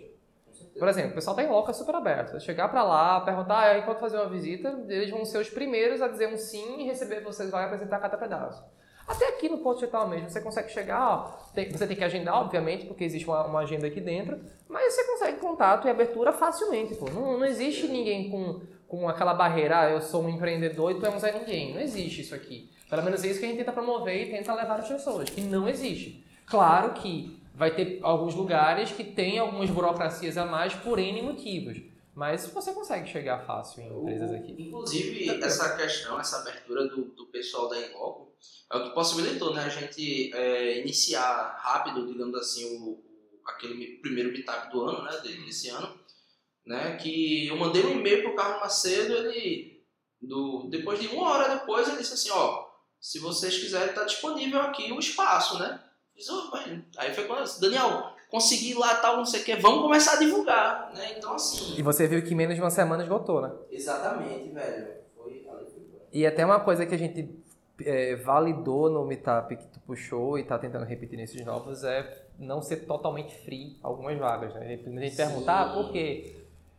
Por 0.77 0.87
exemplo, 0.87 1.11
o 1.11 1.15
pessoal 1.15 1.35
tá 1.35 1.43
em 1.43 1.49
loca 1.49 1.73
super 1.73 1.95
aberto. 1.95 2.39
Chegar 2.39 2.69
pra 2.69 2.83
lá, 2.83 3.21
perguntar, 3.21 3.59
ah, 3.59 3.77
enquanto 3.79 3.99
fazer 3.99 4.17
uma 4.17 4.29
visita, 4.29 4.79
eles 4.87 5.09
vão 5.09 5.25
ser 5.25 5.39
os 5.39 5.49
primeiros 5.49 6.01
a 6.01 6.07
dizer 6.07 6.27
um 6.31 6.37
sim 6.37 6.81
e 6.81 6.85
receber 6.85 7.21
vocês 7.21 7.49
vai 7.49 7.65
apresentar 7.65 7.99
cada 7.99 8.17
pedaço. 8.17 8.63
Até 9.07 9.29
aqui 9.29 9.47
no 9.47 9.59
Ponto 9.59 9.79
Digital 9.79 10.07
mesmo, 10.09 10.29
você 10.29 10.41
consegue 10.41 10.69
chegar, 10.69 11.09
ó, 11.09 11.17
tem- 11.53 11.71
você 11.71 11.87
tem 11.87 11.95
que 11.95 12.03
agendar, 12.03 12.35
obviamente, 12.41 12.85
porque 12.85 13.05
existe 13.05 13.25
uma, 13.25 13.45
uma 13.45 13.59
agenda 13.61 13.87
aqui 13.87 14.01
dentro, 14.01 14.37
mas 14.67 14.93
você 14.93 15.03
consegue 15.05 15.37
contato 15.37 15.87
e 15.87 15.89
abertura 15.89 16.33
facilmente, 16.33 16.93
pô. 16.95 17.05
Não, 17.09 17.37
não 17.39 17.45
existe 17.45 17.87
ninguém 17.87 18.29
com, 18.29 18.59
com 18.85 19.07
aquela 19.07 19.33
barreira, 19.33 19.79
ah, 19.79 19.89
eu 19.89 20.01
sou 20.01 20.23
um 20.23 20.29
empreendedor 20.29 20.91
e 20.91 20.95
tu 20.99 21.05
é 21.05 21.09
um 21.09 21.17
Zé 21.19 21.31
Ninguém. 21.31 21.73
Não 21.73 21.79
existe 21.81 22.19
isso 22.21 22.35
aqui. 22.35 22.69
Pelo 22.89 23.01
menos 23.01 23.23
é 23.23 23.27
isso 23.27 23.39
que 23.39 23.45
a 23.45 23.47
gente 23.49 23.57
tenta 23.59 23.71
promover 23.71 24.27
e 24.27 24.29
tenta 24.29 24.53
levar 24.53 24.79
as 24.79 24.87
pessoas, 24.89 25.29
que 25.29 25.39
não 25.41 25.69
existe. 25.69 26.25
Claro 26.45 26.91
que 26.93 27.41
vai 27.57 27.75
ter 27.75 27.99
alguns 28.03 28.35
lugares 28.35 28.91
que 28.91 29.03
tem 29.03 29.39
algumas 29.39 29.69
burocracias 29.69 30.37
a 30.37 30.45
mais 30.45 30.73
por 30.75 30.99
N 30.99 31.21
motivos, 31.23 31.77
mas 32.15 32.45
você 32.47 32.71
consegue 32.71 33.09
chegar 33.09 33.45
fácil 33.45 33.81
em 33.83 33.87
empresas 34.01 34.31
aqui. 34.31 34.51
Inclusive, 34.57 35.25
essa 35.43 35.75
questão, 35.75 36.19
essa 36.19 36.37
abertura 36.37 36.87
do, 36.87 37.05
do 37.15 37.25
pessoal 37.27 37.67
da 37.67 37.77
Inloco 37.79 38.31
é 38.71 38.77
o 38.77 38.83
que 38.83 38.89
possibilitou 38.93 39.53
né, 39.53 39.63
a 39.63 39.69
gente 39.69 40.31
é, 40.33 40.79
iniciar 40.81 41.55
rápido, 41.59 42.05
digamos 42.05 42.35
assim, 42.35 42.77
o, 42.77 43.03
aquele 43.45 43.73
me- 43.75 43.97
primeiro 44.01 44.31
meetup 44.31 44.69
do 44.71 44.81
ano, 44.83 45.03
né, 45.03 45.19
de- 45.23 45.43
desse 45.45 45.69
ano, 45.69 45.99
né, 46.65 46.95
que 46.97 47.47
eu 47.47 47.57
mandei 47.57 47.83
um 47.85 47.91
e-mail 47.99 48.21
pro 48.23 48.35
Carlos 48.35 48.59
Macedo, 48.59 49.13
ele, 49.15 49.83
do, 50.21 50.67
depois 50.69 50.99
de 50.99 51.07
uma 51.07 51.29
hora 51.31 51.55
depois, 51.55 51.87
ele 51.87 51.97
disse 51.97 52.13
assim, 52.13 52.29
ó, 52.31 52.67
se 52.99 53.19
vocês 53.19 53.57
quiserem, 53.57 53.93
tá 53.95 54.03
disponível 54.03 54.59
aqui 54.61 54.91
o 54.91 54.99
espaço, 54.99 55.57
né? 55.59 55.81
Fiz, 56.17 56.27
"Ô, 56.29 56.51
velho." 56.51 56.83
Aí 56.97 57.13
foi 57.13 57.25
quando 57.25 57.47
Daniel, 57.61 58.11
consegui 58.29 58.73
lá, 58.73 58.95
tal, 58.95 59.17
não 59.17 59.25
sei 59.25 59.41
o 59.41 59.43
que, 59.45 59.55
vamos 59.55 59.81
começar 59.83 60.13
a 60.13 60.19
divulgar, 60.19 60.91
né? 60.93 61.13
Então, 61.17 61.33
assim... 61.35 61.75
E 61.77 61.83
você 61.83 62.07
viu 62.07 62.23
que 62.23 62.33
menos 62.33 62.55
de 62.55 62.61
uma 62.61 62.71
semana 62.71 63.03
esgotou, 63.03 63.39
né? 63.39 63.51
Exatamente, 63.71 64.49
velho. 64.49 64.87
Foi. 65.15 65.45
E 66.11 66.25
até 66.25 66.43
uma 66.43 66.59
coisa 66.59 66.85
que 66.85 66.95
a 66.95 66.97
gente 66.97 67.29
é, 67.85 68.15
validou 68.15 68.89
no 68.89 69.05
Meetup 69.05 69.55
que 69.55 69.67
tu 69.67 69.79
puxou 69.81 70.39
e 70.39 70.43
tá 70.43 70.57
tentando 70.57 70.85
repetir 70.85 71.17
nesses 71.17 71.45
novos 71.45 71.83
é 71.83 72.25
não 72.39 72.61
ser 72.61 72.77
totalmente 72.87 73.35
free 73.43 73.77
algumas 73.83 74.17
vagas, 74.17 74.53
né? 74.55 74.65
A 74.65 74.67
gente 74.99 75.15
pergunta, 75.15 75.51
ah, 75.51 75.73
por 75.73 75.91
quê? 75.91 76.35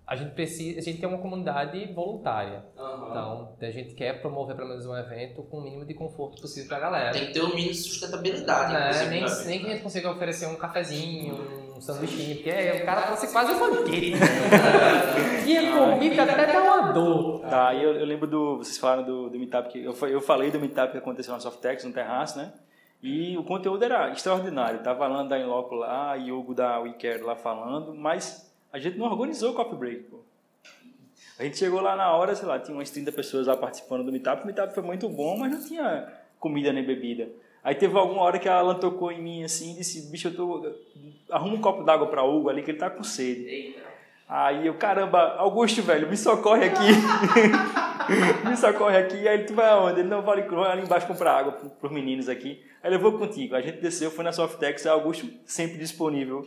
A 0.08 0.16
gente 0.16 0.30
precisa, 0.30 0.78
a 0.78 0.82
gente 0.82 0.98
quer 0.98 1.06
uma 1.06 1.18
comunidade 1.18 1.84
voluntária. 1.92 2.64
Aham. 2.78 3.08
Então, 3.10 3.56
a 3.60 3.70
gente 3.70 3.94
quer 3.94 4.22
promover 4.22 4.56
pelo 4.56 4.70
menos 4.70 4.86
um 4.86 4.96
evento 4.96 5.42
com 5.42 5.58
o 5.58 5.60
mínimo 5.60 5.84
de 5.84 5.92
conforto 5.92 6.40
possível 6.40 6.66
pra 6.66 6.80
galera. 6.80 7.12
Tem 7.12 7.26
que 7.26 7.34
ter 7.34 7.42
um 7.42 7.50
mínimo 7.50 7.72
de 7.72 7.74
sustentabilidade. 7.74 8.74
É, 8.74 9.06
nem, 9.10 9.20
nem 9.20 9.58
que 9.60 9.66
a 9.66 9.70
gente 9.72 9.82
consiga 9.82 10.10
oferecer 10.10 10.46
um 10.46 10.56
cafezinho, 10.56 11.34
um 11.76 11.80
sanduichinho, 11.82 12.36
porque 12.36 12.48
é, 12.48 12.80
o 12.80 12.86
cara 12.86 13.02
parece 13.02 13.30
quase 13.30 13.52
um 13.52 13.58
banquete. 13.58 14.14
e 15.46 15.58
a 15.58 15.76
comida 15.76 16.22
até 16.22 16.52
dá 16.54 16.62
uma 16.62 16.90
dor. 16.90 17.40
Tá, 17.40 17.74
e 17.74 17.82
eu, 17.82 17.92
eu 17.92 18.06
lembro 18.06 18.26
do. 18.26 18.56
Vocês 18.56 18.78
falaram 18.78 19.04
do, 19.04 19.28
do 19.28 19.38
Meetup, 19.38 19.68
que 19.68 19.84
eu, 19.84 19.94
eu 20.08 20.22
falei 20.22 20.50
do 20.50 20.58
Meetup 20.58 20.90
que 20.90 20.96
aconteceu 20.96 21.34
na 21.34 21.40
Softex, 21.40 21.84
no 21.84 21.92
Terraço, 21.92 22.38
né? 22.38 22.50
E 23.02 23.36
o 23.36 23.44
conteúdo 23.44 23.84
era 23.84 24.10
extraordinário. 24.10 24.82
Tava 24.82 25.04
a 25.04 25.08
Lana 25.08 25.28
da 25.28 25.38
Inloco 25.38 25.74
lá, 25.74 26.16
Hugo 26.16 26.54
da 26.54 26.80
WeCare 26.80 27.20
lá 27.20 27.36
falando, 27.36 27.94
mas 27.94 28.47
a 28.72 28.78
gente 28.78 28.98
não 28.98 29.06
organizou 29.06 29.52
o 29.52 29.54
coffee 29.54 29.76
break, 29.78 30.02
pô. 30.04 30.18
A 31.38 31.44
gente 31.44 31.56
chegou 31.56 31.80
lá 31.80 31.94
na 31.94 32.10
hora, 32.12 32.34
sei 32.34 32.46
lá, 32.48 32.58
tinha 32.58 32.76
umas 32.76 32.90
30 32.90 33.12
pessoas 33.12 33.46
lá 33.46 33.56
participando 33.56 34.04
do 34.04 34.10
Meetup. 34.12 34.42
O 34.42 34.46
Meetup 34.46 34.74
foi 34.74 34.82
muito 34.82 35.08
bom, 35.08 35.36
mas 35.38 35.52
não 35.52 35.64
tinha 35.64 36.12
comida 36.40 36.72
nem 36.72 36.84
bebida. 36.84 37.28
Aí 37.62 37.74
teve 37.74 37.96
alguma 37.96 38.22
hora 38.22 38.38
que 38.38 38.48
a 38.48 38.54
Alan 38.56 38.74
tocou 38.76 39.12
em 39.12 39.22
mim 39.22 39.44
assim 39.44 39.72
e 39.72 39.76
disse: 39.76 40.10
Bicho, 40.10 40.28
eu 40.28 40.34
tô. 40.34 40.72
Arruma 41.30 41.54
um 41.54 41.60
copo 41.60 41.82
d'água 41.84 42.06
pra 42.08 42.24
Hugo 42.24 42.48
ali 42.48 42.62
que 42.62 42.70
ele 42.70 42.78
tá 42.78 42.90
com 42.90 43.02
sede. 43.04 43.42
Eita. 43.48 43.80
Aí 44.28 44.66
eu, 44.66 44.74
caramba, 44.74 45.36
Augusto, 45.36 45.80
velho, 45.82 46.08
me 46.08 46.16
socorre 46.16 46.66
aqui. 46.66 46.84
me 48.48 48.56
socorre 48.56 48.96
aqui. 48.98 49.26
Aí 49.28 49.44
tu 49.44 49.54
vai 49.54 49.68
aonde? 49.70 50.00
Ele 50.00 50.08
não 50.08 50.28
ali, 50.28 50.42
vai 50.42 50.72
ali 50.72 50.82
embaixo 50.82 51.06
comprar 51.06 51.32
água 51.38 51.52
pro- 51.52 51.70
pros 51.70 51.92
meninos 51.92 52.28
aqui. 52.28 52.62
Aí 52.82 52.92
eu 52.92 52.98
vou 52.98 53.12
contigo. 53.18 53.54
A 53.54 53.60
gente 53.60 53.80
desceu, 53.80 54.10
foi 54.10 54.24
na 54.24 54.32
Softex, 54.32 54.86
Augusto 54.86 55.26
sempre 55.46 55.78
disponível, 55.78 56.46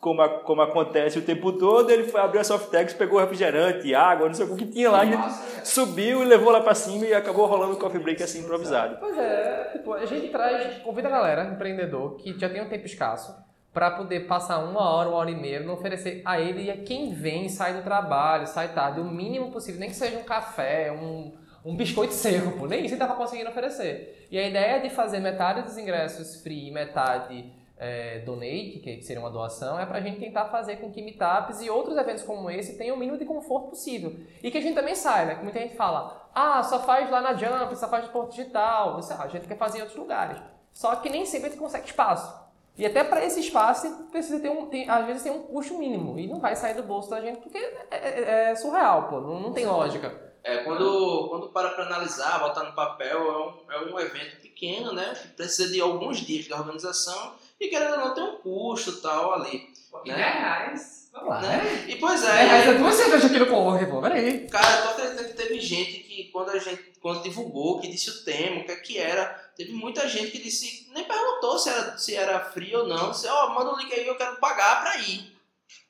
como, 0.00 0.22
a- 0.22 0.40
como 0.40 0.62
acontece 0.62 1.18
o 1.18 1.22
tempo 1.22 1.52
todo. 1.52 1.90
Ele 1.90 2.04
foi 2.04 2.20
abrir 2.20 2.38
a 2.40 2.44
Softex, 2.44 2.92
pegou 2.94 3.20
refrigerante, 3.20 3.94
água, 3.94 4.26
não 4.26 4.34
sei 4.34 4.46
o 4.46 4.56
que 4.56 4.66
tinha 4.66 4.90
lá. 4.90 5.00
A 5.00 5.04
gente 5.04 5.68
subiu 5.68 6.22
e 6.22 6.24
levou 6.26 6.50
lá 6.50 6.60
pra 6.60 6.74
cima 6.74 7.04
e 7.04 7.14
acabou 7.14 7.46
rolando 7.46 7.74
o 7.74 7.78
coffee 7.78 8.00
break 8.00 8.22
assim 8.22 8.40
improvisado. 8.40 8.96
Pois 8.98 9.16
é, 9.18 9.70
tipo, 9.72 9.92
a 9.92 10.04
gente 10.06 10.28
traz, 10.28 10.78
convida 10.78 11.08
a 11.08 11.10
galera, 11.10 11.44
empreendedor, 11.44 12.16
que 12.16 12.38
já 12.38 12.48
tem 12.48 12.62
um 12.62 12.68
tempo 12.68 12.86
escasso, 12.86 13.34
para 13.72 13.90
poder 13.92 14.26
passar 14.26 14.58
uma 14.64 14.80
hora, 14.90 15.08
uma 15.10 15.18
hora 15.18 15.30
e 15.30 15.36
meia, 15.40 15.60
não 15.60 15.74
oferecer 15.74 16.22
a 16.24 16.40
ele 16.40 16.64
e 16.64 16.70
a 16.70 16.76
quem 16.78 17.12
vem, 17.14 17.48
sai 17.48 17.74
do 17.74 17.82
trabalho, 17.84 18.46
sai 18.46 18.68
tarde, 18.74 19.00
o 19.00 19.04
mínimo 19.04 19.52
possível, 19.52 19.78
nem 19.78 19.88
que 19.90 19.94
seja 19.94 20.18
um 20.18 20.24
café, 20.24 20.90
um, 20.90 21.32
um 21.64 21.76
biscoito 21.76 22.12
seco, 22.12 22.66
nem 22.66 22.84
isso 22.84 22.94
ele 22.94 22.98
tava 23.00 23.14
conseguindo 23.14 23.48
oferecer. 23.50 24.26
E 24.28 24.36
a 24.38 24.48
ideia 24.48 24.80
de 24.80 24.90
fazer 24.90 25.20
metade 25.20 25.62
dos 25.62 25.78
ingressos 25.78 26.42
free 26.42 26.68
e 26.68 26.72
metade 26.72 27.52
é, 27.80 28.18
donate, 28.20 28.78
que 28.84 29.02
seria 29.02 29.20
uma 29.22 29.30
doação, 29.30 29.80
é 29.80 29.86
pra 29.86 30.00
gente 30.02 30.20
tentar 30.20 30.44
fazer 30.50 30.76
com 30.76 30.92
que 30.92 31.00
meetups 31.00 31.62
e 31.62 31.70
outros 31.70 31.96
eventos 31.96 32.22
como 32.22 32.50
esse 32.50 32.76
tenham 32.76 32.94
o 32.94 32.98
mínimo 32.98 33.16
de 33.16 33.24
conforto 33.24 33.70
possível. 33.70 34.14
E 34.42 34.50
que 34.50 34.58
a 34.58 34.60
gente 34.60 34.74
também 34.74 34.94
saiba, 34.94 35.34
que 35.36 35.42
muita 35.42 35.58
gente 35.58 35.74
fala, 35.74 36.28
ah, 36.34 36.62
só 36.62 36.80
faz 36.80 37.10
lá 37.10 37.22
na 37.22 37.32
Jump, 37.32 37.74
só 37.76 37.88
faz 37.88 38.04
no 38.04 38.12
Porto 38.12 38.32
Digital, 38.32 38.96
Você, 38.96 39.14
ah, 39.14 39.22
a 39.22 39.28
gente 39.28 39.48
quer 39.48 39.56
fazer 39.56 39.78
em 39.78 39.80
outros 39.80 39.98
lugares. 39.98 40.36
Só 40.74 40.94
que 40.96 41.08
nem 41.08 41.24
sempre 41.24 41.46
a 41.48 41.50
gente 41.50 41.58
consegue 41.58 41.86
espaço. 41.86 42.38
E 42.76 42.84
até 42.84 43.02
para 43.02 43.24
esse 43.24 43.40
espaço 43.40 44.08
precisa 44.10 44.38
ter 44.40 44.50
um, 44.50 44.66
tem, 44.66 44.88
às 44.88 45.04
vezes 45.06 45.22
tem 45.22 45.32
um 45.32 45.42
custo 45.42 45.76
mínimo 45.78 46.18
e 46.18 46.26
não 46.26 46.38
vai 46.38 46.54
sair 46.54 46.74
do 46.74 46.82
bolso 46.82 47.10
da 47.10 47.20
gente 47.20 47.38
porque 47.40 47.58
é, 47.58 47.86
é- 47.90 48.50
é 48.50 48.54
surreal, 48.56 49.08
pô, 49.08 49.20
não, 49.20 49.40
não 49.40 49.52
tem 49.52 49.66
lógica. 49.66 50.30
É, 50.42 50.58
quando, 50.64 51.28
quando 51.28 51.48
para 51.50 51.70
para 51.70 51.84
analisar, 51.84 52.38
botar 52.40 52.62
no 52.64 52.72
papel, 52.74 53.18
é 53.20 53.38
um, 53.38 53.72
é 53.90 53.92
um 53.92 54.00
evento 54.00 54.40
pequeno, 54.40 54.92
né? 54.92 55.12
Precisa 55.36 55.70
de 55.70 55.80
alguns 55.80 56.18
dias 56.18 56.44
de 56.46 56.52
organização 56.54 57.34
e 57.60 57.68
querendo 57.68 57.92
ou 57.92 57.98
não 57.98 58.14
tem 58.14 58.24
um 58.24 58.36
custo 58.36 58.90
e 58.90 59.00
tal 59.02 59.34
ali. 59.34 59.68
Pô, 59.90 59.98
Né? 59.98 60.14
10 60.14 60.16
reais. 60.16 61.10
Vamos 61.12 61.28
lá. 61.28 61.40
Né? 61.40 61.84
E 61.88 61.96
pois 61.96 62.24
É, 62.24 62.46
mas 62.46 62.66
é, 62.66 62.70
é 62.70 62.74
duas 62.74 62.94
cervejas 62.94 63.24
aqui 63.24 63.38
no 63.38 63.46
Cowork, 63.46 63.86
pô, 63.86 64.00
peraí. 64.00 64.46
cara, 64.48 64.78
eu 64.78 64.82
tô 64.82 64.88
acreditando 64.90 65.28
que 65.28 65.34
teve 65.34 65.60
gente 65.60 65.92
que 66.00 66.24
quando 66.32 66.50
a 66.50 66.58
gente 66.58 66.90
quando 67.00 67.22
divulgou, 67.22 67.80
que 67.80 67.88
disse 67.88 68.10
o 68.10 68.24
tema, 68.24 68.60
o 68.60 68.64
que 68.64 68.72
é 68.72 68.76
que 68.76 68.98
era, 68.98 69.24
teve 69.56 69.72
muita 69.72 70.06
gente 70.06 70.30
que 70.30 70.38
disse, 70.38 70.88
nem 70.92 71.04
perguntou 71.04 71.58
se 71.58 71.70
era, 71.70 71.98
se 71.98 72.14
era 72.14 72.40
free 72.40 72.76
ou 72.76 72.86
não, 72.86 73.10
disse, 73.10 73.26
ó, 73.26 73.54
manda 73.54 73.72
um 73.72 73.78
link 73.78 73.92
aí, 73.92 74.06
eu 74.06 74.16
quero 74.16 74.36
pagar 74.36 74.82
pra 74.82 74.98
ir. 74.98 75.32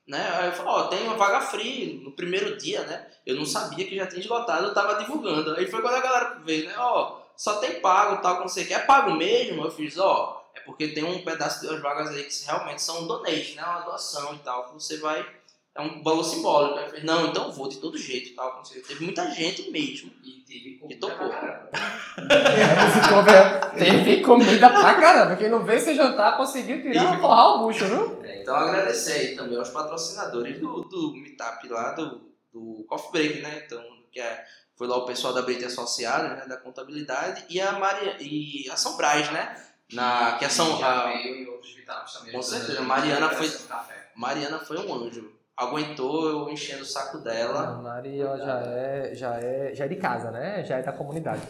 Né? 0.06 0.28
Aí 0.34 0.46
eu 0.46 0.52
falei, 0.52 0.72
ó, 0.72 0.82
tem 0.84 1.02
uma 1.02 1.16
vaga 1.16 1.40
free 1.40 2.00
no 2.04 2.12
primeiro 2.12 2.56
dia, 2.56 2.82
né? 2.82 3.06
Eu 3.26 3.36
não 3.36 3.44
sabia 3.44 3.86
que 3.86 3.96
já 3.96 4.06
tinha 4.06 4.20
esgotado, 4.20 4.66
eu 4.66 4.74
tava 4.74 5.00
divulgando. 5.00 5.54
Aí 5.56 5.66
foi 5.66 5.82
quando 5.82 5.94
a 5.94 6.00
galera 6.00 6.38
veio, 6.44 6.66
né? 6.66 6.74
Ó, 6.78 7.20
só 7.36 7.56
tem 7.56 7.80
pago, 7.80 8.22
tal, 8.22 8.36
como 8.38 8.48
você 8.48 8.64
quer. 8.64 8.74
É 8.74 8.78
pago 8.80 9.12
mesmo? 9.12 9.64
Eu 9.64 9.70
fiz, 9.70 9.98
ó, 9.98 10.39
é 10.54 10.60
porque 10.60 10.88
tem 10.88 11.04
um 11.04 11.22
pedaço 11.24 11.66
das 11.66 11.80
vagas 11.80 12.10
aí 12.10 12.24
que 12.24 12.44
realmente 12.46 12.82
são 12.82 13.02
um 13.02 13.06
donate, 13.06 13.54
né? 13.54 13.62
Uma 13.62 13.80
doação 13.80 14.34
e 14.34 14.38
tal, 14.38 14.68
que 14.68 14.74
você 14.74 14.98
vai. 14.98 15.24
É 15.74 15.80
um 15.80 16.02
valor 16.02 16.24
simbólico. 16.24 16.78
Aí 16.78 16.86
falei, 16.88 17.04
não, 17.04 17.26
então 17.28 17.52
vou 17.52 17.68
de 17.68 17.78
todo 17.78 17.96
jeito 17.96 18.30
e 18.30 18.34
tal. 18.34 18.62
Teve 18.88 19.04
muita 19.04 19.30
gente 19.30 19.70
mesmo. 19.70 20.10
E 20.24 20.40
teve 20.46 20.78
comida 20.78 20.94
E 20.94 20.98
topou. 20.98 21.30
teve 23.78 24.20
comida 24.22 24.68
pra 24.68 24.94
caramba. 24.94 25.36
Quem 25.36 25.48
não 25.48 25.64
veio 25.64 25.80
sem 25.80 25.94
jantar 25.94 26.36
conseguiu 26.36 26.82
tirar 26.82 27.16
E- 27.16 27.20
forrar 27.20 27.54
o 27.54 27.58
bucho, 27.66 27.84
viu? 27.86 28.20
É, 28.24 28.42
então 28.42 28.54
agradecer 28.56 29.12
aí 29.12 29.36
também 29.36 29.58
aos 29.58 29.70
patrocinadores 29.70 30.58
do, 30.60 30.82
do 30.82 31.12
Meetup 31.14 31.68
lá, 31.68 31.92
do, 31.92 32.20
do 32.52 32.84
Coffee 32.88 33.12
Break, 33.12 33.40
né? 33.40 33.62
Então, 33.64 33.82
que 34.12 34.20
é, 34.20 34.44
foi 34.76 34.88
lá 34.88 34.96
o 34.96 35.06
pessoal 35.06 35.32
da 35.32 35.42
Brita 35.42 35.66
Associada, 35.66 36.28
né? 36.34 36.46
Da 36.46 36.56
contabilidade, 36.56 37.44
e 37.48 37.60
a 37.60 37.72
Maria 37.72 38.16
e 38.20 38.68
a 38.70 38.76
São 38.76 38.96
Brás, 38.96 39.30
né? 39.30 39.56
Na, 39.92 40.36
que 40.38 40.44
a 40.44 40.50
São, 40.50 40.78
Já 40.78 41.04
a 41.04 41.14
em 41.14 41.46
outros 41.46 41.74
também. 42.14 42.32
Com 42.32 42.38
ajudando 42.38 42.42
certeza, 42.42 42.80
a 42.80 42.82
Mariana 42.82 43.26
a 43.26 43.30
foi-. 43.30 43.52
Mariana 44.14 44.58
foi 44.58 44.78
um 44.78 44.94
anjo. 44.94 45.32
Aguentou 45.56 46.28
eu 46.28 46.50
enchendo 46.50 46.82
o 46.82 46.86
saco 46.86 47.18
A 47.18 47.20
dela. 47.20 47.82
Maria 47.82 48.24
ela 48.24 48.38
já 48.38 48.60
é, 48.60 49.14
já, 49.14 49.34
é, 49.36 49.74
já 49.74 49.84
é 49.84 49.88
de 49.88 49.96
casa, 49.96 50.30
né? 50.30 50.64
Já 50.64 50.78
é 50.78 50.82
da 50.82 50.92
comunidade. 50.92 51.42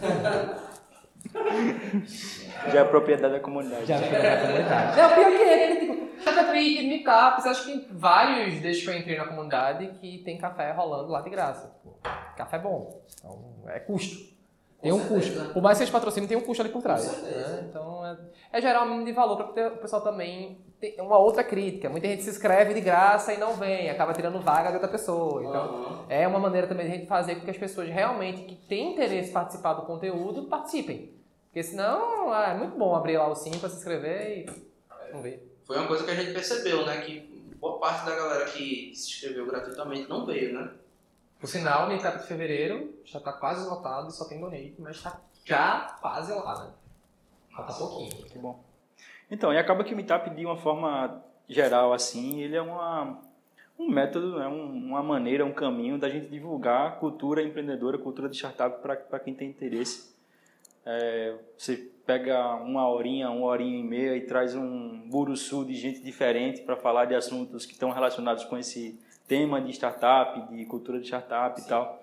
Já 2.72 2.80
é 2.80 2.84
propriedade 2.84 3.34
da 3.34 3.40
comunidade. 3.40 3.86
Já 3.86 3.96
é 3.96 4.36
da 4.36 4.46
comunidade. 4.46 4.96
Não, 4.96 5.14
pior 5.14 5.30
que 5.36 5.42
é, 5.42 5.76
tipo, 5.76 6.24
café 6.24 6.44
free, 6.44 6.88
meetups, 6.88 7.46
acho 7.46 7.64
que 7.66 7.88
vários 7.92 8.60
desde 8.60 8.82
que 8.82 8.90
eu 8.90 8.98
entrei 8.98 9.16
na 9.16 9.26
comunidade 9.26 9.86
que 10.00 10.18
tem 10.24 10.38
café 10.38 10.72
rolando 10.72 11.10
lá 11.12 11.20
de 11.20 11.30
graça. 11.30 11.72
Café 12.36 12.58
bom. 12.58 13.04
Então, 13.18 13.64
é 13.68 13.78
custo. 13.78 14.39
Tem 14.80 14.92
um 14.92 15.06
custo. 15.06 15.52
Por 15.52 15.62
mais 15.62 15.76
que 15.76 15.84
seja 15.84 15.92
patrocínio, 15.92 16.28
tem 16.28 16.38
um 16.38 16.40
custo 16.40 16.62
ali 16.62 16.72
por 16.72 16.82
trás. 16.82 17.04
Né? 17.22 17.66
Então, 17.68 18.04
é, 18.06 18.16
é 18.52 18.60
gerar 18.62 18.82
um 18.82 18.86
mínimo 18.86 19.04
de 19.04 19.12
valor 19.12 19.36
para 19.36 19.68
o 19.68 19.76
pessoal 19.76 20.00
também 20.02 20.58
ter 20.80 20.96
uma 21.00 21.18
outra 21.18 21.44
crítica. 21.44 21.90
Muita 21.90 22.08
gente 22.08 22.22
se 22.22 22.30
inscreve 22.30 22.72
de 22.72 22.80
graça 22.80 23.34
e 23.34 23.36
não 23.36 23.52
vem, 23.54 23.90
acaba 23.90 24.14
tirando 24.14 24.40
vaga 24.40 24.68
de 24.68 24.74
outra 24.74 24.88
pessoa. 24.88 25.42
Então, 25.42 25.62
Aham. 25.62 26.04
é 26.08 26.26
uma 26.26 26.38
maneira 26.38 26.66
também 26.66 26.86
de 26.86 26.92
a 26.92 26.96
gente 26.96 27.06
fazer 27.06 27.34
com 27.34 27.42
que 27.42 27.50
as 27.50 27.58
pessoas 27.58 27.90
realmente 27.90 28.42
que 28.42 28.54
têm 28.54 28.94
interesse 28.94 29.30
em 29.30 29.32
participar 29.32 29.74
do 29.74 29.82
conteúdo 29.82 30.44
participem. 30.44 31.14
Porque 31.48 31.62
senão 31.62 32.32
ah, 32.32 32.52
é 32.52 32.54
muito 32.54 32.78
bom 32.78 32.94
abrir 32.94 33.18
lá 33.18 33.28
o 33.28 33.34
sim 33.34 33.50
para 33.58 33.68
se 33.68 33.76
inscrever 33.76 34.46
e 34.48 35.12
não 35.12 35.20
ver. 35.20 35.46
Foi 35.66 35.76
uma 35.76 35.86
coisa 35.86 36.04
que 36.04 36.10
a 36.10 36.14
gente 36.14 36.32
percebeu, 36.32 36.86
né? 36.86 37.00
Que 37.02 37.28
boa 37.60 37.78
parte 37.78 38.06
da 38.06 38.16
galera 38.16 38.44
que 38.46 38.92
se 38.94 39.10
inscreveu 39.10 39.46
gratuitamente 39.46 40.08
não 40.08 40.24
veio, 40.24 40.54
né? 40.54 40.70
Por 41.40 41.48
sinal, 41.48 41.86
o 41.86 41.88
Meetup 41.88 42.18
de 42.18 42.26
fevereiro 42.26 43.00
já 43.04 43.18
está 43.18 43.32
quase 43.32 43.66
lotado 43.66 44.10
só 44.10 44.26
tem 44.26 44.38
donate, 44.38 44.74
mas 44.78 44.96
está 44.96 45.18
já 45.44 45.96
quase 46.00 46.32
lá, 46.32 46.64
né? 46.64 46.72
Falta 47.56 47.72
pouquinho. 47.72 48.24
Que 48.26 48.38
bom. 48.38 48.62
Então, 49.30 49.52
e 49.52 49.58
acaba 49.58 49.82
que 49.82 49.94
o 49.94 49.96
Meetup, 49.96 50.28
de 50.30 50.44
uma 50.44 50.56
forma 50.56 51.24
geral, 51.48 51.94
assim, 51.94 52.40
ele 52.42 52.56
é 52.56 52.60
uma, 52.62 53.18
um 53.78 53.88
método, 53.88 54.38
né? 54.38 54.46
um, 54.46 54.66
uma 54.66 55.02
maneira, 55.02 55.44
um 55.44 55.52
caminho 55.52 55.98
da 55.98 56.10
gente 56.10 56.28
divulgar 56.28 56.98
cultura 56.98 57.42
empreendedora, 57.42 57.96
cultura 57.96 58.28
de 58.28 58.36
startup 58.36 58.82
para 58.82 59.18
quem 59.18 59.34
tem 59.34 59.48
interesse. 59.48 60.14
É, 60.84 61.36
você 61.56 61.88
pega 62.04 62.54
uma 62.56 62.88
horinha, 62.88 63.30
uma 63.30 63.46
horinha 63.46 63.78
e 63.78 63.82
meia 63.82 64.16
e 64.16 64.26
traz 64.26 64.54
um 64.54 65.08
buruçu 65.08 65.64
de 65.64 65.74
gente 65.74 66.00
diferente 66.02 66.62
para 66.62 66.76
falar 66.76 67.06
de 67.06 67.14
assuntos 67.14 67.64
que 67.64 67.72
estão 67.72 67.90
relacionados 67.90 68.44
com 68.44 68.58
esse 68.58 68.98
tema 69.30 69.60
de 69.60 69.70
startup, 69.72 70.52
de 70.52 70.64
cultura 70.66 70.98
de 70.98 71.06
startup 71.06 71.60
e 71.60 71.64
tal. 71.64 72.00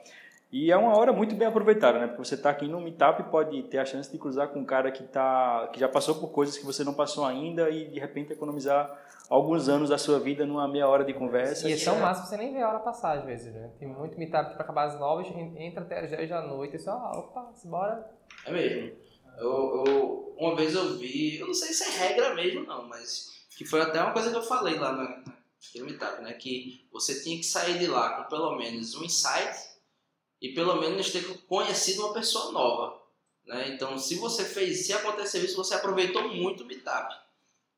E 0.50 0.72
é 0.72 0.78
uma 0.78 0.98
hora 0.98 1.12
muito 1.12 1.36
bem 1.36 1.46
aproveitada, 1.46 2.00
né? 2.00 2.08
Porque 2.08 2.24
você 2.24 2.36
está 2.36 2.50
aqui 2.50 2.70
no 2.70 2.80
Meetup 2.80 3.22
pode 3.24 3.63
ter 3.63 3.80
a 3.80 3.86
chance 3.86 4.10
de 4.10 4.18
cruzar 4.18 4.48
com 4.48 4.60
um 4.60 4.66
cara 4.66 4.90
que, 4.94 5.04
tá, 5.04 5.70
que 5.74 5.78
já 5.80 5.90
passou 5.90 6.16
por 6.16 6.30
coisas 6.30 6.58
que 6.58 6.66
você 6.66 6.86
não 6.86 6.94
passou 6.94 7.26
ainda 7.26 7.70
e 7.70 7.90
de 7.90 8.00
repente 8.00 8.32
economizar 8.32 8.98
alguns 9.30 9.68
anos 9.68 9.90
da 9.90 9.98
sua 9.98 10.20
vida 10.22 10.46
numa 10.46 10.66
meia 10.66 10.88
hora 10.88 11.04
de 11.04 11.13
conversa. 11.13 11.68
E 11.68 11.74
é 11.74 11.76
tão 11.84 12.00
massa 12.00 12.22
que 12.24 12.30
você 12.30 12.38
nem 12.38 12.54
vê 12.54 12.62
a 12.62 12.70
hora 12.70 12.80
passar 12.80 13.18
às 13.18 13.26
vezes, 13.26 13.54
né? 13.54 13.72
Tem 13.78 13.90
muito 13.90 14.18
Meetup 14.18 14.54
para 14.54 14.63
acabar 14.63 14.86
às 14.86 14.98
9, 14.98 15.26
entra 15.58 15.82
até 15.84 16.00
às 16.06 16.12
10 16.12 16.30
da 16.30 16.42
noite 16.42 16.78
e 16.78 16.80
só, 16.80 16.92
ah, 16.92 17.12
opa, 17.20 17.52
bora. 17.66 18.10
É 18.46 18.52
mesmo. 18.54 18.94
Eu, 19.38 19.84
eu- 19.86 20.36
uma 20.40 20.56
vez 20.56 20.74
eu 20.74 20.98
vi, 20.98 21.40
eu 21.42 21.48
não 21.48 21.54
sei 21.54 21.74
se 21.74 21.84
é 21.84 22.08
regra 22.08 22.34
mesmo 22.34 22.63
não, 22.66 22.88
mas 22.88 23.46
que 23.58 23.66
foi 23.66 23.82
até 23.82 24.02
uma 24.02 24.13
coisa 24.13 24.32
que 24.32 24.38
eu 24.38 24.42
falei 24.44 24.80
lá 24.80 24.94
na, 24.94 25.24
meetup, 25.76 26.22
né? 26.22 26.34
Que 26.34 26.88
você 26.91 27.22
tinha 27.22 27.38
que 27.38 27.43
sair 27.43 27.80
de 27.80 27.88
lá 27.88 28.17
com 28.17 28.30
pelo 28.30 28.58
menos 28.58 28.96
um 28.96 29.04
insight 29.04 29.58
e 30.41 30.54
pelo 30.54 30.76
menos 30.80 31.12
ter 31.12 31.24
conhecido 31.46 32.06
uma 32.06 32.13
pessoa 32.13 32.52
nova. 32.52 33.02
Né? 33.46 33.70
Então, 33.70 33.98
se 33.98 34.15
você 34.15 34.43
fez, 34.43 34.86
se 34.86 34.93
aconteceu 34.93 35.43
isso, 35.43 35.56
você 35.56 35.74
aproveitou 35.74 36.28
muito 36.28 36.63
o 36.63 36.65
meetup. 36.65 37.15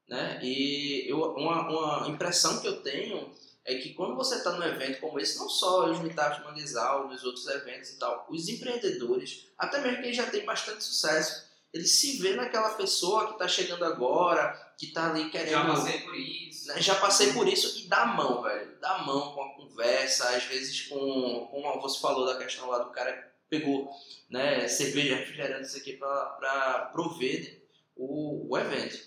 Né? 0.07 0.39
E 0.43 1.05
eu, 1.07 1.21
uma, 1.35 1.69
uma 1.69 2.09
impressão 2.09 2.59
que 2.59 2.67
eu 2.67 2.81
tenho 2.81 3.31
é 3.63 3.75
que 3.75 3.93
quando 3.93 4.15
você 4.15 4.37
está 4.37 4.51
num 4.53 4.65
evento 4.65 4.99
como 4.99 5.19
esse, 5.19 5.37
não 5.37 5.47
só 5.47 5.89
os 5.89 5.99
meetups 5.99 6.43
Manguezal, 6.43 7.07
nos 7.07 7.23
outros 7.23 7.45
eventos 7.47 7.91
e 7.91 7.99
tal, 7.99 8.25
os 8.29 8.49
empreendedores, 8.49 9.45
até 9.57 9.79
mesmo 9.79 10.01
quem 10.01 10.11
já 10.11 10.25
tem 10.29 10.43
bastante 10.43 10.83
sucesso, 10.83 11.48
ele 11.73 11.85
se 11.85 12.17
vê 12.19 12.35
naquela 12.35 12.71
pessoa 12.71 13.27
que 13.27 13.33
está 13.33 13.47
chegando 13.47 13.85
agora, 13.85 14.53
que 14.77 14.87
está 14.87 15.09
ali 15.09 15.29
querendo 15.29 15.51
Já 15.51 15.65
passei 15.65 15.99
por 16.01 16.15
isso. 16.15 16.67
né, 16.67 16.81
já 16.81 16.95
passei 16.95 17.33
por 17.33 17.47
isso 17.47 17.79
e 17.79 17.87
dá 17.87 18.03
a 18.03 18.07
mão, 18.07 18.41
velho. 18.41 18.77
Dá 18.79 18.95
a 18.95 19.03
mão 19.03 19.33
com 19.33 19.43
a 19.43 19.53
conversa, 19.55 20.29
às 20.35 20.43
vezes 20.45 20.87
com, 20.87 21.47
como 21.51 21.81
você 21.81 21.99
falou 21.99 22.25
da 22.25 22.37
questão 22.37 22.67
lá 22.69 22.79
do 22.79 22.91
cara 22.91 23.13
que 23.13 23.29
pegou 23.49 23.89
né, 24.29 24.67
cerveja, 24.67 25.15
refrigerante, 25.15 25.67
isso 25.67 25.77
aqui 25.77 25.93
para 25.93 26.89
prover 26.91 27.63
o, 27.95 28.47
o 28.49 28.57
evento. 28.57 28.97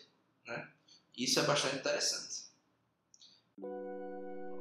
Né? 0.46 0.68
Isso 1.16 1.40
é 1.40 1.42
bastante 1.42 1.76
interessante. 1.76 2.42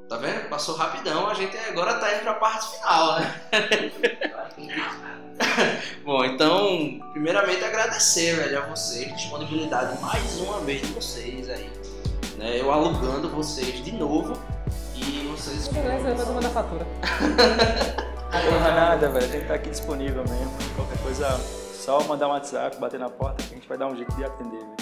Tá 0.08 0.16
vendo? 0.18 0.48
Passou 0.48 0.74
rapidão, 0.74 1.28
a 1.28 1.34
gente 1.34 1.56
agora 1.56 1.98
tá 1.98 2.14
indo 2.14 2.22
pra 2.22 2.34
parte 2.34 2.76
final, 2.76 3.20
né? 3.20 3.42
Bom, 6.04 6.24
então, 6.24 7.00
primeiramente 7.12 7.64
agradecer, 7.64 8.36
velho, 8.36 8.58
a 8.58 8.66
vocês, 8.66 9.14
disponibilidade 9.14 10.00
mais 10.00 10.38
uma 10.40 10.60
vez 10.60 10.82
de 10.82 10.88
vocês 10.88 11.48
aí. 11.48 11.70
Né? 12.36 12.60
Eu 12.60 12.72
alugando 12.72 13.28
vocês 13.28 13.84
de 13.84 13.92
novo 13.92 14.34
e 14.94 15.26
vocês. 15.28 15.68
Beleza, 15.68 16.08
eu 16.08 16.16
vou 16.16 16.34
mandar 16.34 16.50
fatura. 16.50 16.86
Porra, 18.30 18.70
nada, 18.72 19.08
velho. 19.10 19.24
A 19.24 19.28
gente 19.28 19.46
tá 19.46 19.54
aqui 19.54 19.70
disponível 19.70 20.24
mesmo. 20.28 20.52
Qualquer 20.74 20.98
coisa, 21.02 21.40
só 21.74 22.02
mandar 22.04 22.28
um 22.28 22.30
WhatsApp, 22.30 22.76
bater 22.78 22.98
na 22.98 23.10
porta 23.10 23.42
que 23.42 23.54
a 23.54 23.56
gente 23.56 23.68
vai 23.68 23.78
dar 23.78 23.88
um 23.88 23.96
jeito 23.96 24.14
de 24.16 24.24
atender, 24.24 24.58
velho. 24.58 24.81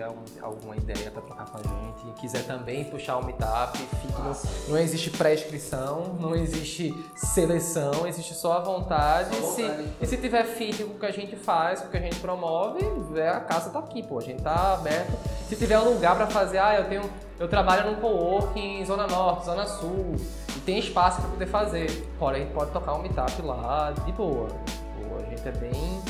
Tiver 0.00 0.04
algum- 0.04 0.24
alguma 0.42 0.76
ideia 0.76 1.10
para 1.10 1.22
trocar 1.22 1.46
com 1.46 1.58
a 1.58 1.62
gente, 1.62 2.08
e 2.08 2.12
quiser 2.20 2.44
também 2.46 2.84
puxar 2.84 3.16
o 3.18 3.24
meetup, 3.24 3.76
fique 3.78 4.22
no- 4.22 4.72
não 4.72 4.78
existe 4.78 5.10
pré-inscrição, 5.10 6.16
não 6.18 6.34
existe 6.34 6.92
seleção, 7.16 8.06
existe 8.06 8.34
só 8.34 8.54
a 8.54 8.60
vontade. 8.60 9.36
Só 9.36 9.46
Se- 9.52 9.62
vontade. 9.62 9.88
e 10.00 10.06
se 10.06 10.16
tiver 10.16 10.44
fit 10.44 10.82
com 10.84 10.94
o 10.94 10.98
que 10.98 11.06
a 11.06 11.10
gente 11.10 11.36
faz, 11.36 11.80
com 11.80 11.88
o 11.88 11.90
que 11.90 11.96
a 11.98 12.00
gente 12.00 12.16
promove, 12.20 12.80
é, 13.16 13.28
a 13.28 13.40
casa 13.40 13.70
tá 13.70 13.78
aqui, 13.78 14.02
pô. 14.02 14.18
A 14.18 14.22
gente 14.22 14.42
tá 14.42 14.74
aberto. 14.74 15.12
Se 15.48 15.56
tiver 15.56 15.78
um 15.78 15.92
lugar 15.94 16.16
para 16.16 16.26
fazer, 16.26 16.58
ah, 16.58 16.74
eu 16.76 16.88
tenho. 16.88 17.10
Eu 17.38 17.48
trabalho 17.48 17.90
num 17.90 18.00
co-working 18.00 18.80
em 18.80 18.84
Zona 18.84 19.06
Norte, 19.06 19.46
Zona 19.46 19.66
Sul, 19.66 20.14
e 20.56 20.60
tem 20.60 20.78
espaço 20.78 21.20
para 21.22 21.30
poder 21.30 21.46
fazer. 21.46 21.90
Pode, 22.18 22.36
a 22.36 22.40
gente 22.40 22.52
pode 22.52 22.70
tocar 22.70 22.94
um 22.94 23.02
meetup 23.02 23.40
lá 23.42 23.92
de 24.04 24.12
boa. 24.12 24.46
Pô, 24.48 25.16
a 25.18 25.22
gente 25.34 25.48
é 25.48 25.52
bem 25.52 26.02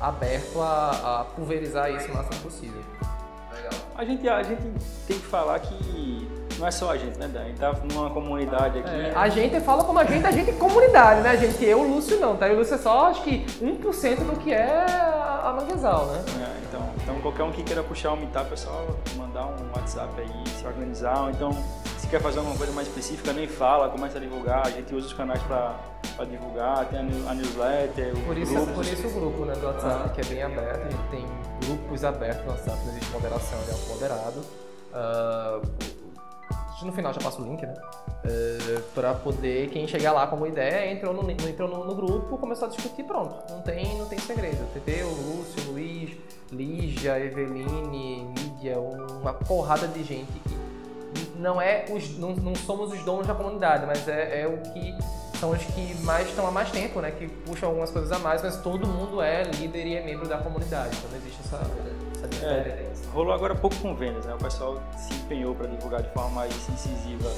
aberto 0.00 0.60
a, 0.60 1.20
a 1.20 1.24
pulverizar 1.24 1.90
isso 1.90 2.08
o 2.10 2.14
máximo 2.14 2.36
possível. 2.42 2.82
Legal. 3.66 3.80
A 3.96 4.04
gente, 4.04 4.28
a 4.28 4.42
gente 4.42 4.62
tem 5.06 5.18
que 5.18 5.26
falar 5.26 5.58
que 5.60 6.28
não 6.58 6.66
é 6.66 6.70
só 6.70 6.90
a 6.90 6.96
gente, 6.96 7.18
né, 7.18 7.28
Dan? 7.28 7.40
A 7.40 7.44
gente 7.44 7.58
tá 7.58 7.74
numa 7.92 8.10
comunidade 8.10 8.78
aqui. 8.78 8.88
É, 8.88 9.12
a 9.14 9.28
gente 9.28 9.60
fala 9.60 9.84
como 9.84 9.98
a 9.98 10.04
gente, 10.04 10.26
a 10.26 10.30
gente 10.30 10.50
é 10.50 10.52
comunidade, 10.54 11.20
né, 11.20 11.36
gente? 11.36 11.64
Eu, 11.64 11.80
o 11.80 11.94
Lúcio 11.94 12.18
não, 12.18 12.36
tá? 12.36 12.48
E 12.48 12.54
o 12.54 12.58
Lúcio 12.58 12.74
é 12.74 12.78
só, 12.78 13.08
acho 13.08 13.22
que 13.22 13.44
1% 13.60 14.16
do 14.24 14.36
que 14.38 14.52
é 14.52 14.66
a 14.66 15.54
Manguezal, 15.56 16.06
né? 16.06 16.24
É, 16.40 16.68
então, 16.68 16.90
então 17.02 17.20
qualquer 17.20 17.42
um 17.42 17.52
que 17.52 17.62
queira 17.62 17.82
puxar 17.82 18.12
um 18.12 18.16
meetup 18.16 18.52
é 18.52 18.56
só 18.56 18.86
mandar 19.16 19.46
um 19.46 19.70
WhatsApp 19.74 20.12
aí, 20.18 20.48
se 20.48 20.66
organizar. 20.66 21.30
Então, 21.30 21.50
se 22.06 22.10
quer 22.10 22.20
fazer 22.20 22.38
alguma 22.38 22.56
coisa 22.56 22.72
mais 22.72 22.86
específica, 22.86 23.32
nem 23.32 23.48
fala, 23.48 23.88
começa 23.88 24.16
a 24.18 24.20
divulgar. 24.20 24.64
A 24.66 24.70
gente 24.70 24.94
usa 24.94 25.08
os 25.08 25.12
canais 25.12 25.42
para 25.42 25.74
divulgar, 26.24 26.86
tem 26.88 27.00
a, 27.00 27.02
new- 27.02 27.28
a 27.28 27.34
newsletter, 27.34 28.14
o 28.16 28.20
Por 28.22 28.38
isso, 28.38 28.54
grupo. 28.54 28.72
por 28.74 28.84
isso 28.84 29.06
o 29.08 29.10
grupo 29.10 29.44
né, 29.44 29.54
do 29.54 29.66
WhatsApp, 29.66 30.10
que 30.14 30.20
é 30.20 30.24
bem 30.24 30.42
aberto, 30.42 30.86
a 30.86 30.90
gente 30.90 31.08
tem 31.10 31.26
grupos 31.68 32.04
abertos 32.04 32.44
no 32.44 32.50
WhatsApp, 32.52 32.78
não 32.84 32.92
existe 32.92 33.10
moderação, 33.12 33.58
ele 33.62 33.70
é 33.70 33.74
um 33.74 33.88
moderado. 33.88 34.40
Ah, 34.94 35.60
no 36.82 36.92
final 36.92 37.12
já 37.12 37.20
passa 37.20 37.42
o 37.42 37.44
link, 37.44 37.62
né? 37.66 37.74
Ah, 38.24 38.80
pra 38.94 39.14
poder, 39.14 39.68
quem 39.70 39.88
chegar 39.88 40.12
lá 40.12 40.28
com 40.28 40.36
uma 40.36 40.46
ideia, 40.46 40.92
entrou 40.92 41.12
no, 41.12 41.28
entrou 41.28 41.68
no, 41.68 41.84
no 41.84 41.94
grupo, 41.96 42.38
começou 42.38 42.68
a 42.68 42.70
discutir, 42.70 43.02
pronto. 43.02 43.34
Não 43.52 43.62
tem, 43.62 43.98
não 43.98 44.06
tem 44.06 44.18
segredo. 44.20 44.64
TT, 44.74 45.02
o 45.02 45.08
Lúcio, 45.08 45.68
o 45.70 45.72
Luiz, 45.72 46.16
Lígia, 46.52 47.18
Eveline, 47.18 48.32
Lídia, 48.38 48.78
uma 48.78 49.32
porrada 49.32 49.88
de 49.88 50.04
gente 50.04 50.30
que 50.48 50.54
não 51.38 51.60
é 51.60 51.84
os, 51.90 52.18
não, 52.18 52.34
não 52.34 52.54
somos 52.54 52.92
os 52.92 53.02
donos 53.02 53.26
da 53.26 53.34
comunidade, 53.34 53.86
mas 53.86 54.06
é, 54.08 54.42
é 54.42 54.46
o 54.46 54.58
que 54.72 54.94
são 55.38 55.50
os 55.50 55.62
que 55.62 55.94
mais 56.02 56.28
estão 56.28 56.46
há 56.46 56.50
mais 56.50 56.70
tempo, 56.70 57.00
né? 57.00 57.10
Que 57.10 57.28
puxam 57.28 57.68
algumas 57.68 57.90
coisas 57.90 58.10
a 58.10 58.18
mais, 58.18 58.42
mas 58.42 58.56
todo 58.56 58.86
mundo 58.86 59.20
é 59.20 59.42
líder 59.42 59.86
e 59.86 59.96
é 59.96 60.04
membro 60.04 60.26
da 60.28 60.38
comunidade. 60.38 60.96
Então 60.96 61.10
não 61.10 61.18
existe 61.18 61.40
essa, 61.44 61.60
essa 62.16 62.28
diferença. 62.28 63.08
Rolou 63.12 63.32
agora 63.32 63.54
pouco 63.54 63.76
com 63.76 63.94
vendas, 63.94 64.24
né? 64.24 64.34
O 64.34 64.38
pessoal 64.38 64.80
se 64.96 65.14
empenhou 65.14 65.54
para 65.54 65.66
divulgar 65.66 66.02
de 66.02 66.08
forma 66.10 66.30
mais 66.30 66.52
incisiva 66.68 67.30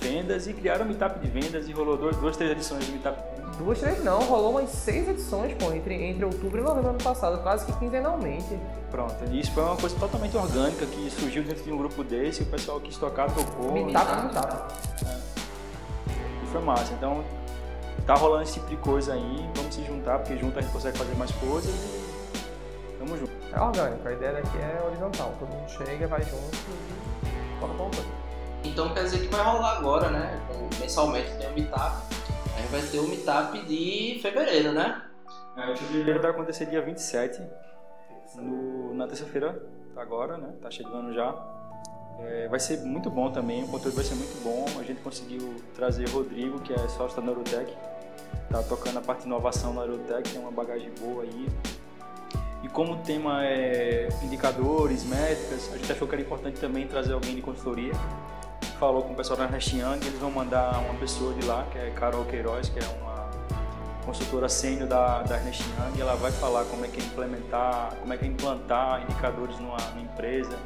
vendas 0.00 0.46
e 0.46 0.52
criaram 0.52 0.84
um 0.84 0.88
meetup 0.88 1.18
de 1.18 1.28
vendas 1.28 1.68
e 1.68 1.72
rolou 1.72 1.96
duas, 1.96 2.16
duas 2.16 2.36
três 2.36 2.52
edições 2.52 2.86
do 2.86 2.92
meetup. 2.92 3.18
Duas, 3.58 3.78
três 3.80 4.02
não, 4.04 4.20
rolou 4.20 4.52
umas 4.52 4.70
seis 4.70 5.08
edições, 5.08 5.52
pô, 5.54 5.72
entre, 5.72 5.94
entre 5.94 6.24
outubro 6.24 6.60
e 6.60 6.62
novembro 6.62 6.82
do 6.82 6.88
ano 6.90 7.02
passado, 7.02 7.42
quase 7.42 7.66
que 7.66 7.72
quinzenalmente. 7.78 8.58
Pronto, 8.90 9.16
e 9.30 9.40
isso 9.40 9.52
foi 9.52 9.64
uma 9.64 9.76
coisa 9.76 9.96
totalmente 9.98 10.36
orgânica 10.36 10.86
que 10.86 11.10
surgiu 11.10 11.42
dentro 11.42 11.64
de 11.64 11.72
um 11.72 11.76
grupo 11.76 12.04
desse, 12.04 12.42
o 12.42 12.46
pessoal 12.46 12.80
quis 12.80 12.96
tocar, 12.96 13.28
tocou. 13.34 13.72
Meetup, 13.72 14.22
meetup. 14.22 14.74
E 16.42 16.46
foi 16.46 16.60
massa. 16.62 16.92
Então, 16.94 17.24
tá 18.06 18.14
rolando 18.14 18.44
esse 18.44 18.54
tipo 18.54 18.68
de 18.68 18.76
coisa 18.76 19.14
aí, 19.14 19.50
vamos 19.54 19.74
se 19.74 19.84
juntar, 19.84 20.18
porque 20.20 20.36
junto 20.38 20.58
a 20.58 20.62
gente 20.62 20.72
consegue 20.72 20.96
fazer 20.96 21.14
mais 21.16 21.30
coisas 21.32 21.74
e 21.74 22.98
tamo 22.98 23.18
junto. 23.18 23.32
É 23.52 23.60
orgânico, 23.60 24.06
a 24.06 24.12
ideia 24.12 24.32
daqui 24.34 24.58
é 24.58 24.86
horizontal. 24.86 25.34
Todo 25.38 25.48
mundo 25.48 25.68
chega, 25.68 26.06
vai 26.06 26.22
junto 26.22 26.56
e 26.56 27.60
toca 27.60 27.74
bom 27.74 27.90
Então 28.64 28.92
quer 28.92 29.04
dizer 29.04 29.20
que 29.20 29.26
vai 29.26 29.42
rolar 29.42 29.78
agora, 29.78 30.10
né? 30.10 30.40
Mensalmente 30.80 31.30
tem 31.38 31.48
o 31.48 31.54
meetup. 31.54 31.96
Aí 32.56 32.66
vai 32.70 32.82
ter 32.82 32.98
o 32.98 33.08
meetup 33.08 33.58
de 33.66 34.18
fevereiro, 34.20 34.72
né? 34.72 35.02
É, 35.56 35.72
o 35.72 35.76
fevereiro 35.76 36.20
vai 36.20 36.30
acontecer 36.30 36.66
dia 36.66 36.80
27, 36.80 37.42
no, 38.36 38.94
na 38.94 39.06
terça-feira, 39.06 39.60
agora, 39.96 40.38
né? 40.38 40.54
Tá 40.62 40.70
chegando 40.70 41.12
já. 41.12 41.34
É, 42.20 42.48
vai 42.48 42.58
ser 42.58 42.78
muito 42.80 43.10
bom 43.10 43.30
também, 43.30 43.62
o 43.62 43.68
conteúdo 43.68 43.94
vai 43.94 44.04
ser 44.04 44.14
muito 44.14 44.42
bom. 44.42 44.66
A 44.78 44.82
gente 44.82 45.00
conseguiu 45.00 45.56
trazer 45.74 46.08
Rodrigo, 46.08 46.60
que 46.60 46.72
é 46.72 46.88
sócio 46.88 47.16
da 47.20 47.22
Neurotech, 47.22 47.72
tá 48.50 48.62
tocando 48.62 48.98
a 48.98 49.02
parte 49.02 49.20
de 49.20 49.26
inovação 49.26 49.72
na 49.72 49.82
Neurotech, 49.82 50.30
tem 50.30 50.40
uma 50.40 50.50
bagagem 50.50 50.90
boa 51.00 51.22
aí. 51.22 51.48
E 52.62 52.68
como 52.68 52.94
o 52.94 52.96
tema 52.98 53.44
é 53.44 54.08
indicadores, 54.22 55.04
métricas, 55.04 55.72
a 55.72 55.76
gente 55.76 55.92
achou 55.92 56.08
que 56.08 56.14
era 56.14 56.22
importante 56.22 56.60
também 56.60 56.86
trazer 56.88 57.12
alguém 57.12 57.36
de 57.36 57.42
consultoria. 57.42 57.92
Falou 58.78 59.02
com 59.02 59.12
o 59.12 59.16
pessoal 59.16 59.36
da 59.36 59.44
Ernst 59.44 59.72
Young, 59.72 60.06
eles 60.06 60.20
vão 60.20 60.30
mandar 60.30 60.78
uma 60.78 60.94
pessoa 60.94 61.34
de 61.34 61.44
lá, 61.44 61.66
que 61.70 61.78
é 61.78 61.90
Carol 61.90 62.24
Queiroz, 62.24 62.68
que 62.68 62.78
é 62.78 62.86
uma 63.02 63.28
consultora 64.06 64.48
sênior 64.48 64.88
da, 64.88 65.22
da 65.22 65.36
Ernst 65.36 65.62
Young, 65.62 66.00
ela 66.00 66.14
vai 66.14 66.30
falar 66.30 66.64
como 66.66 66.84
é 66.84 66.88
que 66.88 67.00
é 67.00 67.04
implementar, 67.04 67.96
como 67.96 68.12
é 68.12 68.16
que 68.16 68.24
é 68.24 68.28
implantar 68.28 69.02
indicadores 69.02 69.58
numa, 69.58 69.76
numa 69.76 70.02
empresa, 70.02 70.56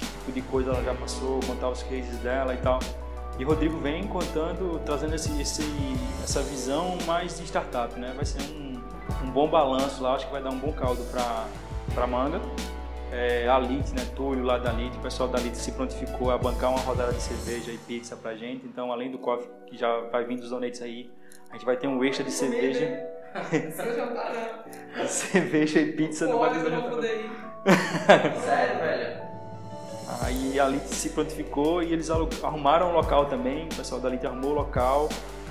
que 0.00 0.06
tipo 0.06 0.32
de 0.32 0.42
coisa 0.42 0.70
ela 0.70 0.82
já 0.82 0.92
passou, 0.94 1.38
contar 1.46 1.68
os 1.68 1.84
cases 1.84 2.18
dela 2.18 2.52
e 2.52 2.56
tal. 2.56 2.80
E 3.38 3.44
Rodrigo 3.44 3.78
vem 3.78 4.08
contando, 4.08 4.80
trazendo 4.84 5.14
esse, 5.14 5.40
esse, 5.40 5.62
essa 6.22 6.42
visão 6.42 6.98
mais 7.06 7.38
de 7.38 7.44
startup, 7.44 7.98
né? 7.98 8.12
Vai 8.14 8.24
ser 8.24 8.42
um, 8.42 8.82
um 9.24 9.30
bom 9.30 9.48
balanço 9.48 10.02
lá, 10.02 10.16
acho 10.16 10.26
que 10.26 10.32
vai 10.32 10.42
dar 10.42 10.50
um 10.50 10.58
bom 10.58 10.72
caldo 10.72 11.02
para 11.12 11.46
para 11.94 12.06
manga. 12.06 12.40
É, 13.12 13.46
a 13.46 13.58
Lite, 13.58 13.94
né? 13.94 14.06
Túlio 14.16 14.42
lá 14.42 14.56
da 14.56 14.72
Lite, 14.72 14.96
o 14.96 15.00
pessoal 15.00 15.28
da 15.28 15.38
Lite 15.38 15.58
se 15.58 15.72
prontificou 15.72 16.30
a 16.30 16.38
bancar 16.38 16.70
uma 16.70 16.80
rodada 16.80 17.12
de 17.12 17.20
cerveja 17.20 17.70
e 17.70 17.76
pizza 17.76 18.16
pra 18.16 18.34
gente. 18.34 18.64
Então, 18.64 18.90
além 18.90 19.10
do 19.10 19.18
coffee 19.18 19.46
que 19.66 19.76
já 19.76 20.00
vai 20.10 20.24
vir 20.24 20.38
dos 20.38 20.48
donates 20.48 20.80
aí, 20.80 21.10
a 21.50 21.52
gente 21.52 21.66
vai 21.66 21.76
ter 21.76 21.86
um 21.86 22.02
extra 22.02 22.24
de 22.24 22.32
cerveja. 22.32 23.06
Cerveja 25.06 25.80
e 25.80 25.92
pizza 25.92 26.26
no 26.26 26.38
não 26.38 26.90
poder 26.90 27.24
ir. 27.24 27.30
Sério, 28.42 28.78
velho? 28.78 29.22
Aí 30.20 30.60
a 30.60 30.68
Lite 30.68 30.94
se 30.94 31.10
prontificou 31.10 31.82
e 31.82 31.92
eles 31.92 32.10
arrumaram 32.10 32.90
um 32.90 32.94
local 32.94 33.26
também, 33.26 33.64
o 33.64 33.74
pessoal 33.74 34.00
da 34.00 34.08
Lite 34.08 34.26
arrumou 34.26 34.50
o 34.50 34.54
local, 34.54 35.08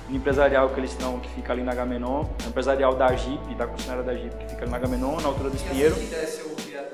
no 0.08 0.16
empresarial 0.16 0.68
que 0.70 0.80
eles 0.80 0.90
estão, 0.90 1.18
que 1.20 1.28
fica 1.30 1.52
ali 1.52 1.62
na 1.62 1.74
Gamenon, 1.74 2.24
o 2.44 2.48
empresarial 2.48 2.94
da 2.94 3.14
Jeep, 3.14 3.54
da 3.54 3.66
concessionária 3.66 4.04
da 4.04 4.14
Jeep, 4.14 4.36
que 4.36 4.50
fica 4.50 4.62
ali 4.62 4.70
na 4.70 4.78
Gamenon, 4.78 5.20
na 5.20 5.28
altura 5.28 5.50
do 5.50 5.56
Espinheiro. 5.56 5.94
Se 5.94 6.91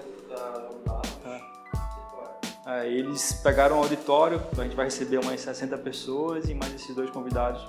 É, 2.78 2.86
eles 2.86 3.32
pegaram 3.32 3.76
um 3.76 3.78
auditório, 3.80 4.40
a 4.56 4.62
gente 4.62 4.76
vai 4.76 4.84
receber 4.84 5.18
umas 5.18 5.40
60 5.40 5.76
pessoas 5.78 6.48
e 6.48 6.54
mais 6.54 6.72
esses 6.74 6.94
dois 6.94 7.10
convidados 7.10 7.60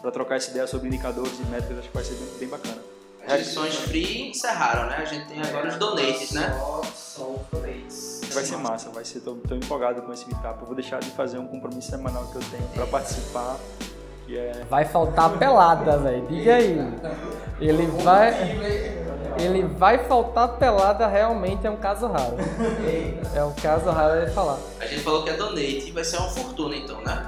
para 0.00 0.10
trocar 0.12 0.36
essa 0.36 0.50
ideia 0.50 0.66
sobre 0.68 0.86
indicadores 0.86 1.36
e 1.40 1.42
métricas, 1.46 1.78
acho 1.78 1.88
que 1.88 1.94
vai 1.94 2.04
ser 2.04 2.14
bem, 2.14 2.28
bem 2.38 2.48
bacana. 2.48 2.78
As 3.26 3.40
edições 3.40 3.74
free 3.76 4.30
encerraram, 4.30 4.88
né? 4.88 4.96
A 4.98 5.04
gente 5.04 5.26
tem 5.26 5.40
agora 5.42 5.68
os 5.68 5.76
donates, 5.76 6.32
né? 6.32 6.56
Só, 6.58 6.82
só 6.94 7.24
os 7.24 7.46
donates. 7.50 8.20
Vai 8.32 8.44
ser 8.44 8.56
massa, 8.56 8.90
vai 8.90 9.04
ser, 9.04 9.20
tô, 9.20 9.34
tô 9.34 9.54
empolgado 9.54 10.02
com 10.02 10.12
esse 10.12 10.26
meetup, 10.26 10.60
eu 10.60 10.66
vou 10.66 10.74
deixar 10.74 11.00
de 11.00 11.10
fazer 11.10 11.38
um 11.38 11.46
compromisso 11.46 11.90
semanal 11.90 12.26
que 12.26 12.36
eu 12.36 12.42
tenho 12.50 12.68
para 12.68 12.86
participar, 12.86 13.58
que 14.26 14.38
é 14.38 14.64
Vai 14.70 14.84
faltar 14.84 15.38
pelada, 15.38 15.98
velho. 15.98 16.26
Diga 16.28 16.54
aí. 16.54 16.78
Ele 17.60 17.86
vai. 18.02 18.91
Ele 19.38 19.62
vai 19.64 19.98
faltar 19.98 20.48
pelada 20.56 21.06
realmente 21.06 21.66
é 21.66 21.70
um 21.70 21.76
caso 21.76 22.06
raro. 22.06 22.36
É 23.34 23.44
um 23.44 23.52
caso 23.52 23.90
raro 23.90 24.24
de 24.26 24.32
falar. 24.32 24.58
A 24.80 24.86
gente 24.86 25.02
falou 25.02 25.22
que 25.24 25.30
é 25.30 25.34
donate 25.34 25.88
e 25.88 25.90
vai 25.92 26.04
ser 26.04 26.18
uma 26.18 26.28
fortuna 26.28 26.76
então, 26.76 27.00
né? 27.02 27.26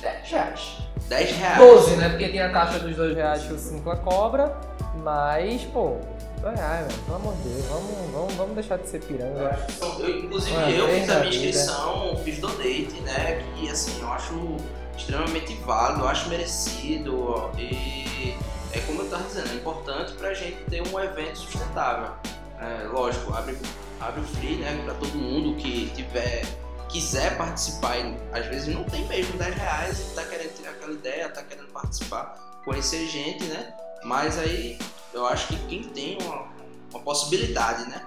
10 0.00 0.30
reais. 0.30 0.78
10 1.08 1.30
reais. 1.32 1.58
12, 1.58 1.96
né? 1.96 2.08
Porque 2.10 2.28
tem 2.28 2.42
a 2.42 2.52
taxa 2.52 2.78
dos 2.78 2.94
dois 2.96 3.14
reais 3.16 3.42
que 3.42 3.52
o 3.52 3.58
5 3.58 3.90
a 3.90 3.96
cobra. 3.96 4.56
Mas, 5.02 5.62
pô, 5.64 5.96
dois 6.40 6.58
reais, 6.58 6.86
velho. 6.86 6.98
Pelo 7.04 7.16
amor 7.16 7.34
de 7.36 7.48
Deus. 7.48 7.64
Vamos, 7.66 8.12
vamos, 8.12 8.34
vamos 8.34 8.54
deixar 8.54 8.78
de 8.78 8.88
ser 8.88 9.00
piranga. 9.00 9.58
Eu, 10.00 10.18
inclusive 10.18 10.56
Uma 10.56 10.70
eu 10.70 10.88
fiz 10.88 11.08
a 11.08 11.14
minha 11.14 11.20
vida. 11.20 11.28
inscrição, 11.28 12.20
fiz 12.24 12.38
donate, 12.38 13.00
né? 13.04 13.42
Que 13.56 13.70
assim, 13.70 14.00
eu 14.00 14.12
acho 14.12 14.56
extremamente 14.96 15.54
válido, 15.64 16.02
eu 16.02 16.08
acho 16.08 16.28
merecido 16.28 17.24
ó, 17.30 17.50
e 17.56 18.34
é 18.72 18.80
como 18.80 19.02
eu 19.02 19.10
tava 19.10 19.24
dizendo, 19.24 19.50
é 19.50 19.54
importante 19.54 20.12
pra 20.14 20.34
gente 20.34 20.62
ter 20.64 20.82
um 20.82 21.00
evento 21.00 21.38
sustentável. 21.38 22.12
É, 22.60 22.86
lógico, 22.88 23.32
abre, 23.34 23.56
abre 24.00 24.20
o 24.20 24.24
free, 24.24 24.56
né? 24.56 24.80
Pra 24.84 24.94
todo 24.94 25.14
mundo 25.16 25.56
que 25.56 25.90
tiver, 25.94 26.44
quiser 26.88 27.36
participar 27.36 27.96
às 28.32 28.46
vezes 28.46 28.74
não 28.74 28.84
tem 28.84 29.06
mesmo 29.06 29.38
10 29.38 29.54
reais 29.54 30.00
e 30.00 30.14
tá 30.14 30.24
querendo 30.24 30.52
ter 30.60 30.68
aquela 30.68 30.92
ideia, 30.92 31.28
tá 31.28 31.42
querendo 31.42 31.68
participar, 31.68 32.34
conhecer 32.64 33.06
gente, 33.06 33.44
né? 33.44 33.74
Mas 34.04 34.38
aí 34.38 34.78
eu 35.12 35.26
acho 35.26 35.48
que 35.48 35.56
quem 35.66 35.84
tem 35.84 36.18
uma, 36.22 36.48
uma 36.90 37.00
possibilidade, 37.00 37.88
né? 37.88 38.04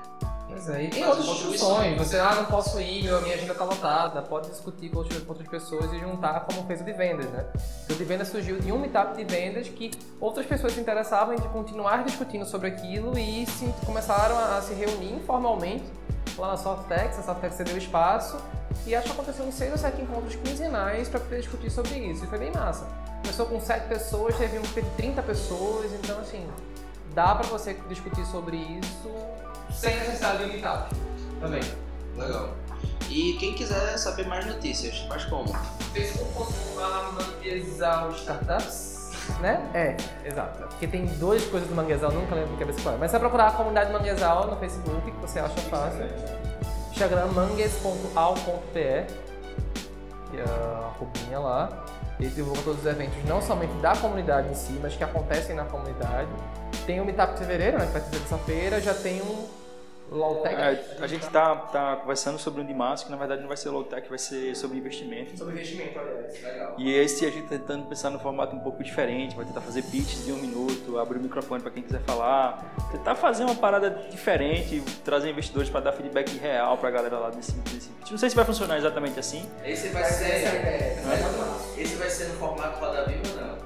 Pois 0.51 0.67
é, 0.67 0.83
e 0.83 0.89
tem 0.89 1.05
outras 1.05 1.25
discussões. 1.25 1.97
Você, 1.97 2.19
ah, 2.19 2.35
não 2.35 2.45
posso 2.45 2.79
ir, 2.81 3.03
meu, 3.03 3.21
minha 3.21 3.35
agenda 3.35 3.55
tá 3.55 3.63
lotada. 3.63 4.21
Pode 4.21 4.49
discutir 4.49 4.89
com 4.89 4.97
outras, 4.97 5.23
com 5.23 5.29
outras 5.29 5.47
pessoas 5.47 5.93
e 5.93 5.99
juntar 5.99 6.41
como 6.41 6.67
fez 6.67 6.81
o 6.81 6.83
de 6.83 6.91
vendas, 6.91 7.25
né? 7.27 7.45
O 7.89 7.93
de 7.93 8.03
vendas 8.03 8.27
surgiu 8.27 8.59
de 8.59 8.69
um 8.69 8.77
meetup 8.77 9.15
de 9.15 9.23
vendas 9.23 9.69
que 9.69 9.91
outras 10.19 10.45
pessoas 10.45 10.73
se 10.73 10.81
interessavam 10.81 11.33
em 11.33 11.39
continuar 11.39 12.03
discutindo 12.03 12.45
sobre 12.45 12.67
aquilo 12.67 13.17
e 13.17 13.45
se, 13.45 13.73
começaram 13.85 14.37
a, 14.37 14.57
a 14.57 14.61
se 14.61 14.73
reunir 14.73 15.13
informalmente 15.13 15.85
lá 16.37 16.49
na 16.49 16.57
Softex. 16.57 17.17
A 17.19 17.23
Softex 17.23 17.55
cedeu 17.55 17.77
espaço 17.77 18.37
e 18.85 18.93
acho 18.93 19.05
que 19.07 19.13
aconteceu 19.13 19.45
uns 19.45 19.55
seis 19.55 19.71
ou 19.71 19.77
sete 19.77 20.01
encontros 20.01 20.35
quinzenais 20.35 21.07
para 21.07 21.21
poder 21.21 21.37
discutir 21.37 21.71
sobre 21.71 21.97
isso. 21.97 22.25
E 22.25 22.27
foi 22.27 22.37
bem 22.37 22.51
massa. 22.51 22.85
Começou 23.21 23.45
com 23.45 23.59
sete 23.61 23.87
pessoas, 23.87 24.35
teve 24.35 24.59
um 24.59 24.63
teve 24.63 24.89
30 24.97 25.21
pessoas, 25.23 25.93
então 25.93 26.19
assim, 26.19 26.45
dá 27.13 27.35
para 27.35 27.47
você 27.47 27.73
discutir 27.87 28.25
sobre 28.25 28.57
isso 28.57 29.09
Sem 29.73 29.95
necessidade 29.95 30.45
de 30.45 30.51
meetup. 30.51 30.95
Também. 31.39 31.61
Legal. 32.17 32.53
E 33.09 33.33
quem 33.33 33.53
quiser 33.53 33.97
saber 33.97 34.25
mais 34.27 34.45
notícias, 34.45 34.99
faz 35.09 35.25
como? 35.25 35.53
Facebook.com 35.93 36.79
manguezal 37.13 38.11
startups, 38.11 39.11
né? 39.41 39.69
É, 39.73 39.97
exato. 40.25 40.59
Porque 40.59 40.87
tem 40.87 41.05
duas 41.05 41.43
coisas 41.45 41.67
do 41.67 41.75
Manguezal, 41.75 42.11
nunca 42.11 42.35
lembro 42.35 42.51
de 42.51 42.57
cabeça 42.57 42.81
qual 42.81 42.95
é. 42.95 42.97
Mas 42.97 43.13
é 43.13 43.19
procurar 43.19 43.47
a 43.47 43.51
comunidade 43.51 43.91
Manguezal 43.91 44.47
no 44.47 44.55
Facebook, 44.55 45.11
que 45.11 45.17
você 45.17 45.39
acha 45.39 45.59
fácil. 45.61 46.05
Instagram 46.91 47.27
mangues.al.pe 47.27 49.07
que 50.31 50.37
é 50.37 50.43
a 50.43 50.91
Rubinha 50.97 51.39
lá. 51.39 51.85
Ele 52.19 52.29
divulga 52.29 52.61
todos 52.61 52.79
os 52.81 52.85
eventos, 52.85 53.17
não 53.25 53.41
somente 53.41 53.73
da 53.81 53.95
comunidade 53.95 54.49
em 54.49 54.53
si, 54.53 54.79
mas 54.81 54.95
que 54.95 55.03
acontecem 55.03 55.55
na 55.55 55.65
comunidade. 55.65 56.29
Tem 56.85 57.01
o 57.01 57.05
Meetup 57.05 57.33
de 57.33 57.39
Fevereiro, 57.39 57.77
né, 57.77 57.87
que 57.87 57.93
vai 57.93 58.01
ter 58.01 58.09
terça-feira, 58.11 58.79
já 58.79 58.93
tem 58.93 59.21
um 59.21 59.47
Lowtech. 60.11 60.55
É, 60.55 60.85
a 60.99 61.07
gente 61.07 61.25
tá, 61.29 61.55
tá 61.55 61.95
conversando 61.95 62.37
sobre 62.37 62.61
um 62.61 62.65
de 62.65 62.73
março, 62.73 63.05
que 63.05 63.11
na 63.11 63.17
verdade 63.17 63.39
não 63.39 63.47
vai 63.47 63.55
ser 63.55 63.69
low 63.69 63.85
tech, 63.85 64.09
vai 64.09 64.17
ser 64.17 64.53
sobre 64.57 64.77
investimento. 64.77 65.37
Sobre 65.37 65.53
investimento, 65.53 65.97
aliás. 65.97 66.43
Legal. 66.43 66.75
E 66.77 66.93
esse 66.93 67.25
a 67.25 67.31
gente 67.31 67.43
tá 67.43 67.57
tentando 67.57 67.85
pensar 67.85 68.09
no 68.09 68.19
formato 68.19 68.53
um 68.53 68.59
pouco 68.59 68.83
diferente, 68.83 69.35
vai 69.35 69.45
tentar 69.45 69.61
fazer 69.61 69.83
pitches 69.83 70.25
de 70.25 70.33
um 70.33 70.35
minuto, 70.35 70.99
abrir 70.99 71.17
o 71.17 71.21
microfone 71.21 71.61
para 71.61 71.71
quem 71.71 71.81
quiser 71.81 72.01
falar, 72.01 72.75
tentar 72.91 73.15
fazer 73.15 73.45
uma 73.45 73.55
parada 73.55 73.89
diferente, 74.11 74.81
trazer 75.05 75.29
investidores 75.29 75.69
para 75.69 75.79
dar 75.79 75.93
feedback 75.93 76.37
real 76.37 76.77
pra 76.77 76.91
galera 76.91 77.17
lá 77.17 77.29
desse, 77.29 77.53
desse 77.53 77.89
pitch. 77.89 78.11
Não 78.11 78.17
sei 78.17 78.29
se 78.29 78.35
vai 78.35 78.43
funcionar 78.43 78.77
exatamente 78.77 79.17
assim. 79.17 79.49
Esse 79.63 79.87
vai 79.89 80.03
é 80.03 80.05
a 80.05 80.09
ser. 80.09 80.25
é 80.25 80.97
a 80.99 81.37
massa. 81.37 81.79
Esse 81.79 81.95
vai 81.95 82.09
ser 82.09 82.25
no 82.25 82.33
formato 82.33 82.79
Roda 82.81 83.05
Viva 83.05 83.21
ou 83.29 83.47
não? 83.47 83.57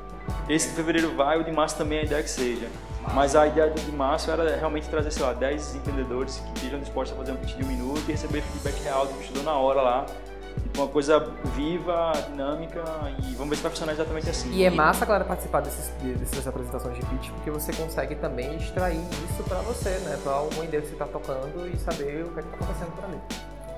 Esse 0.47 0.69
de 0.69 0.75
fevereiro 0.75 1.15
vai, 1.15 1.39
o 1.39 1.43
de 1.43 1.51
março 1.51 1.75
também 1.75 1.97
é 1.97 2.01
a 2.01 2.05
ideia 2.05 2.21
que 2.21 2.29
seja. 2.29 2.67
Mas 3.13 3.35
a 3.35 3.47
ideia 3.47 3.69
do 3.69 3.79
de 3.79 3.91
março 3.91 4.29
era 4.31 4.55
realmente 4.57 4.89
trazer, 4.89 5.11
sei 5.11 5.23
lá, 5.23 5.33
10 5.33 5.75
empreendedores 5.75 6.37
que 6.39 6.53
estejam 6.55 6.79
dispostos 6.79 7.17
a 7.17 7.19
fazer 7.21 7.31
um 7.31 7.37
pitch 7.37 7.55
de 7.55 7.63
um 7.63 7.67
minuto 7.67 8.01
e 8.07 8.11
receber 8.11 8.41
feedback 8.41 8.81
real 8.83 9.05
do 9.05 9.13
investidor 9.13 9.43
na 9.43 9.53
hora 9.53 9.81
lá. 9.81 10.05
Tipo, 10.63 10.81
uma 10.81 10.87
coisa 10.87 11.19
viva, 11.53 12.11
dinâmica 12.29 12.83
e 13.23 13.33
vamos 13.35 13.49
ver 13.49 13.55
se 13.57 13.61
vai 13.61 13.71
funcionar 13.71 13.93
exatamente 13.93 14.29
assim. 14.29 14.51
E 14.51 14.63
é 14.65 14.69
massa, 14.69 15.05
galera, 15.05 15.23
participar 15.25 15.61
desses, 15.61 15.91
de- 16.01 16.13
dessas 16.15 16.47
apresentações 16.47 16.95
de 16.95 17.05
pitch, 17.05 17.29
porque 17.31 17.51
você 17.51 17.71
consegue 17.73 18.15
também 18.15 18.55
extrair 18.57 18.99
isso 19.29 19.43
pra 19.43 19.59
você, 19.59 19.89
né? 19.99 20.17
Pra 20.23 20.33
alguma 20.33 20.65
ideia 20.65 20.81
que 20.81 20.89
você 20.89 20.95
tá 20.95 21.05
tocando 21.05 21.69
e 21.73 21.77
saber 21.77 22.25
o 22.25 22.29
que, 22.33 22.39
é 22.39 22.43
que 22.43 22.49
tá 22.49 22.55
acontecendo 22.55 22.91
por 22.95 23.03
ali. 23.05 23.19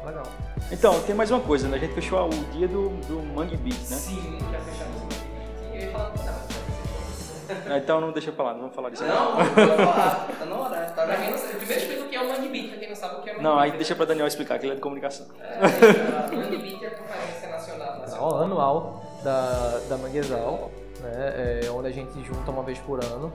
Legal. 0.05 0.23
Então, 0.71 0.99
tem 1.01 1.13
mais 1.15 1.29
uma 1.31 1.41
coisa, 1.41 1.67
né? 1.67 1.77
A 1.77 1.79
gente 1.79 1.93
fechou 1.93 2.25
o 2.27 2.29
dia 2.53 2.67
do, 2.67 2.89
do 3.07 3.21
Mangue 3.35 3.57
Beat, 3.57 3.77
né? 3.89 3.97
Sim, 3.97 4.39
já 4.51 4.59
fechamos 4.59 5.01
o 5.01 5.05
marketing. 5.05 5.75
Eu 5.75 5.81
ia 5.81 5.91
falar, 5.91 6.11
Então 7.77 8.01
não 8.01 8.11
deixa 8.11 8.31
pra 8.31 8.45
lá, 8.45 8.53
não 8.53 8.61
vamos 8.61 8.75
falar 8.75 8.89
disso. 8.89 9.03
Não, 9.03 9.35
pode 9.35 9.49
falar. 9.51 10.27
Tá 10.39 10.45
na 10.45 10.55
hora. 10.55 10.85
Tá 10.95 11.05
Pra 11.05 11.15
quem 11.15 11.31
não 11.31 11.37
sabe, 11.37 11.55
primeiro 11.55 11.81
explica 11.81 12.03
o 12.03 12.09
que 12.09 12.15
é 12.15 12.21
o 12.21 12.29
Mangue 12.29 12.49
Beat, 12.49 12.69
pra 12.69 12.77
quem 12.77 12.89
não 12.89 12.95
sabe 12.95 13.15
o 13.15 13.21
que 13.21 13.29
é 13.29 13.33
o 13.33 13.35
Mangue 13.35 13.43
Não, 13.43 13.59
aí 13.59 13.71
deixa 13.71 13.95
pra 13.95 14.05
Daniel 14.05 14.27
explicar, 14.27 14.59
que 14.59 14.65
ele 14.65 14.73
é 14.73 14.75
de 14.75 14.81
comunicação. 14.81 15.27
É, 15.39 15.57
Beat 16.57 16.83
é 16.83 16.87
a 16.87 16.91
conferência 16.91 17.49
nacional. 17.49 17.95
É 17.95 17.99
nacional. 17.99 18.31
o 18.31 18.35
anual 18.35 19.03
da, 19.23 19.79
da 19.89 19.97
Manguezal, 19.97 20.71
né? 21.01 21.61
É, 21.63 21.69
onde 21.71 21.87
a 21.87 21.91
gente 21.91 22.23
junta 22.23 22.51
uma 22.51 22.63
vez 22.63 22.77
por 22.79 23.03
ano 23.03 23.31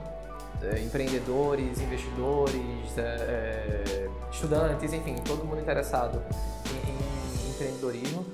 é, 0.63 0.79
empreendedores, 0.79 1.79
investidores, 1.81 2.97
é, 2.97 3.01
é, 3.01 4.09
estudantes, 4.31 4.93
enfim, 4.93 5.15
todo 5.25 5.43
mundo 5.43 5.59
interessado 5.59 6.21
em, 6.67 7.47
em 7.47 7.49
empreendedorismo 7.49 8.25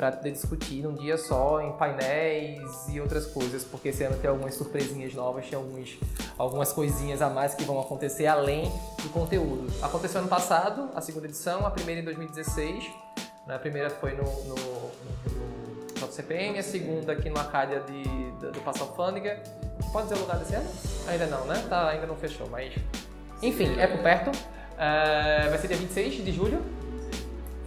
para 0.00 0.30
discutir 0.30 0.82
num 0.82 0.94
dia 0.94 1.18
só 1.18 1.60
em 1.60 1.72
painéis 1.72 2.88
e 2.88 2.98
outras 2.98 3.26
coisas, 3.26 3.62
porque 3.64 3.90
esse 3.90 4.02
ano 4.02 4.16
tem 4.16 4.30
algumas 4.30 4.54
surpresinhas 4.54 5.12
novas, 5.12 5.46
tem 5.46 5.58
alguns, 5.58 5.98
algumas 6.38 6.72
coisinhas 6.72 7.20
a 7.20 7.28
mais 7.28 7.54
que 7.54 7.64
vão 7.64 7.78
acontecer 7.78 8.26
além 8.26 8.72
do 9.02 9.10
conteúdo. 9.10 9.66
Aconteceu 9.82 10.20
ano 10.20 10.28
passado, 10.28 10.88
a 10.94 11.02
segunda 11.02 11.26
edição, 11.26 11.66
a 11.66 11.70
primeira 11.70 12.00
em 12.00 12.04
2016, 12.04 12.90
né? 13.46 13.54
a 13.54 13.58
primeira 13.58 13.90
foi 13.90 14.12
no, 14.12 14.24
no, 14.24 14.54
no, 14.54 16.00
no 16.00 16.10
CPM, 16.10 16.58
a 16.58 16.62
segunda 16.62 17.12
aqui 17.12 17.28
no 17.28 17.38
Arcádia 17.38 17.80
de, 17.80 18.02
do, 18.40 18.52
do 18.52 18.60
Passo 18.62 18.84
Alfândega. 18.84 19.42
Pode 19.92 20.08
dizer 20.08 20.18
o 20.18 20.22
lugar 20.22 20.38
desse 20.38 20.54
ano? 20.54 20.70
Ainda 21.08 21.26
não, 21.26 21.44
né? 21.44 21.62
Tá, 21.68 21.90
ainda 21.90 22.06
não 22.06 22.16
fechou, 22.16 22.48
mas... 22.48 22.72
Enfim, 23.42 23.78
é 23.78 23.86
por 23.86 24.00
perto. 24.02 24.30
É, 24.78 25.46
vai 25.50 25.58
ser 25.58 25.68
dia 25.68 25.76
26 25.76 26.24
de 26.24 26.32
julho. 26.32 26.64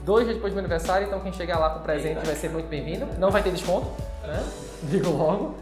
Dois 0.05 0.25
dias 0.25 0.35
depois 0.35 0.51
do 0.51 0.55
meu 0.55 0.65
aniversário, 0.65 1.07
então 1.07 1.19
quem 1.21 1.31
chegar 1.31 1.57
lá 1.57 1.69
com 1.69 1.79
presente 1.79 2.25
vai 2.25 2.35
ser 2.35 2.49
muito 2.49 2.67
bem-vindo. 2.67 3.07
Não 3.17 3.31
vai 3.31 3.41
ter 3.41 3.51
desconto, 3.51 3.89
né? 4.23 4.43
Digo 4.83 5.09
logo. 5.09 5.55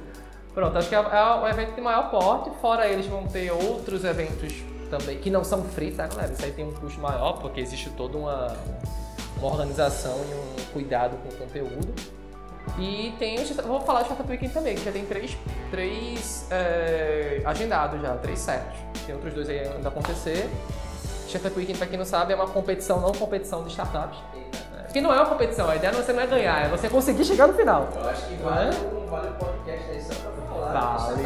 Pronto, 0.54 0.78
acho 0.78 0.90
que 0.90 0.96
é, 0.96 0.98
é 0.98 1.36
o 1.42 1.48
evento 1.48 1.76
de 1.76 1.82
maior 1.82 2.10
porte. 2.10 2.50
Fora 2.60 2.88
eles 2.88 3.06
vão 3.06 3.28
ter 3.28 3.52
outros 3.52 4.04
eventos 4.04 4.54
também, 4.90 5.20
que 5.20 5.30
não 5.30 5.44
são 5.44 5.64
free, 5.64 5.92
tá, 5.92 6.08
galera? 6.08 6.34
Isso 6.34 6.44
aí 6.44 6.52
tem 6.52 6.66
um 6.66 6.74
custo 6.74 7.00
maior, 7.00 7.34
porque 7.40 7.62
existe 7.62 7.90
toda 7.92 8.18
uma, 8.18 8.58
uma 9.38 9.48
organização 9.48 10.18
e 10.30 10.34
um 10.34 10.66
cuidado 10.74 11.16
com 11.18 11.30
o 11.30 11.38
conteúdo. 11.38 11.94
E 12.80 13.14
tem, 13.20 13.38
vou 13.66 13.82
falar 13.82 14.02
de 14.02 14.06
Startup 14.08 14.30
Weekend 14.30 14.54
também, 14.54 14.76
que 14.76 14.84
já 14.84 14.92
tem 14.92 15.06
três, 15.06 15.38
três 15.70 16.48
é, 16.50 17.42
agendados 17.46 18.02
já, 18.02 18.16
três 18.18 18.40
certos. 18.40 18.80
Tem 19.06 19.14
outros 19.14 19.34
dois 19.34 19.50
aí 19.50 19.60
ainda 19.60 19.90
acontecer. 19.90 20.50
Startup 21.32 21.58
Weekend, 21.58 21.78
pra 21.78 21.88
quem 21.88 21.98
não 21.98 22.06
sabe, 22.06 22.34
é 22.34 22.36
uma 22.36 22.48
competição, 22.48 23.00
não 23.00 23.12
competição 23.12 23.64
de 23.64 23.70
startups. 23.70 24.20
Que 24.92 25.00
não 25.00 25.14
é 25.14 25.16
uma 25.16 25.26
competição, 25.26 25.70
a 25.70 25.76
ideia 25.76 25.94
não 25.94 26.04
você 26.04 26.12
não 26.12 26.22
é 26.22 26.28
ganhar, 26.28 26.66
é 26.66 26.68
você 26.68 26.90
conseguir 26.90 27.24
chegar 27.24 27.48
no 27.48 27.54
final. 27.54 27.88
Eu 27.96 28.10
acho 28.10 28.28
que 28.28 28.36
vale 28.36 28.76
um 28.76 29.06
vale 29.08 29.30
o 29.30 29.34
podcast 29.34 29.90
aí 29.90 30.02
só 30.02 30.14
pra 30.14 30.32
falar. 30.48 30.98
Vale, 30.98 31.24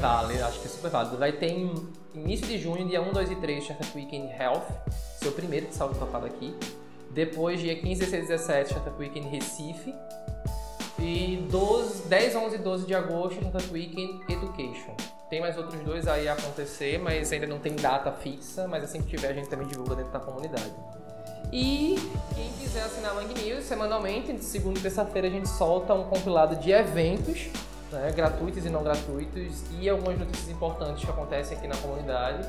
vale, 0.00 0.42
acho 0.42 0.60
que 0.60 0.66
é 0.66 0.70
super 0.70 0.90
válido. 0.90 1.18
Vai 1.18 1.32
ter 1.32 1.48
em 1.48 1.74
início 2.14 2.46
de 2.46 2.58
junho, 2.58 2.86
dia 2.86 3.02
1, 3.02 3.12
2 3.12 3.30
e 3.30 3.36
3, 3.36 3.64
Startup 3.64 3.90
Weekend 3.94 4.32
Health, 4.40 4.66
seu 5.18 5.32
primeiro 5.32 5.66
que 5.66 5.74
salve 5.74 5.98
tocado 5.98 6.26
aqui. 6.26 6.56
Depois, 7.10 7.60
dia 7.60 7.74
15, 7.74 8.00
16 8.00 8.24
e 8.24 8.28
17, 8.28 8.70
Startup 8.70 8.98
Weekend 8.98 9.28
Recife. 9.28 9.94
E 10.98 11.46
12, 11.50 12.08
10, 12.08 12.36
11 12.36 12.54
e 12.54 12.58
12 12.58 12.86
de 12.86 12.94
agosto, 12.94 13.38
Startup 13.40 13.72
Weekend 13.72 14.20
Education. 14.28 14.94
Tem 15.34 15.40
mais 15.40 15.58
outros 15.58 15.80
dois 15.80 16.06
aí 16.06 16.28
a 16.28 16.34
acontecer, 16.34 16.96
mas 17.00 17.32
ainda 17.32 17.44
não 17.48 17.58
tem 17.58 17.74
data 17.74 18.12
fixa, 18.12 18.68
mas 18.68 18.84
assim 18.84 19.02
que 19.02 19.16
tiver 19.16 19.26
a 19.26 19.32
gente 19.32 19.48
também 19.48 19.66
divulga 19.66 19.96
dentro 19.96 20.12
da 20.12 20.20
comunidade. 20.20 20.72
E 21.52 21.96
quem 22.36 22.52
quiser 22.52 22.82
assinar 22.82 23.10
a 23.10 23.14
Mangue 23.14 23.42
News, 23.42 23.64
semanalmente, 23.64 24.32
de 24.32 24.44
segunda 24.44 24.78
e 24.78 24.82
terça-feira 24.82 25.26
a 25.26 25.30
gente 25.32 25.48
solta 25.48 25.92
um 25.92 26.04
compilado 26.04 26.54
de 26.54 26.70
eventos, 26.70 27.48
né, 27.90 28.12
gratuitos 28.14 28.64
e 28.64 28.70
não 28.70 28.84
gratuitos, 28.84 29.64
e 29.72 29.88
algumas 29.88 30.16
notícias 30.16 30.48
importantes 30.50 31.04
que 31.04 31.10
acontecem 31.10 31.58
aqui 31.58 31.66
na 31.66 31.76
comunidade, 31.78 32.48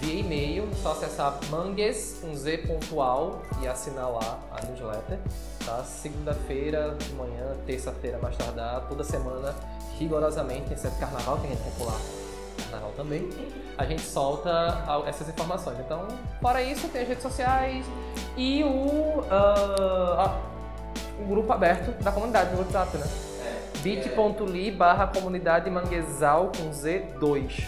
via 0.00 0.20
e-mail, 0.20 0.66
só 0.82 0.92
acessar 0.92 1.38
mangues, 1.50 2.20
com 2.22 2.34
z.al 2.34 3.42
e 3.60 3.68
assinar 3.68 4.10
lá 4.10 4.40
a 4.50 4.64
newsletter, 4.64 5.18
tá? 5.66 5.84
Segunda-feira 5.84 6.96
de 6.98 7.12
manhã, 7.12 7.54
terça-feira 7.66 8.18
mais 8.18 8.34
tardar, 8.34 8.88
toda 8.88 9.04
semana, 9.04 9.54
rigorosamente, 9.98 10.72
exceto 10.72 10.96
carnaval, 10.98 11.38
que 11.38 11.46
a 11.46 11.50
gente 11.50 11.62
tem 11.62 11.72
que 11.72 11.78
pular 11.78 11.98
carnaval 12.70 12.92
também, 12.96 13.28
a 13.76 13.84
gente 13.84 14.02
solta 14.02 14.84
essas 15.06 15.28
informações. 15.28 15.78
Então, 15.80 16.06
fora 16.40 16.62
isso, 16.62 16.88
tem 16.88 17.02
as 17.02 17.08
redes 17.08 17.22
sociais 17.22 17.84
e 18.36 18.62
o, 18.64 19.24
ah, 19.30 20.40
o 21.20 21.26
grupo 21.26 21.52
aberto 21.52 21.90
da 22.02 22.12
comunidade 22.12 22.52
no 22.52 22.58
WhatsApp, 22.58 22.96
né? 22.96 23.06
bit.ly 23.82 24.70
barra 24.70 25.06
comunidade 25.06 25.70
manguezal 25.70 26.50
com 26.56 26.70
Z2. 26.70 27.64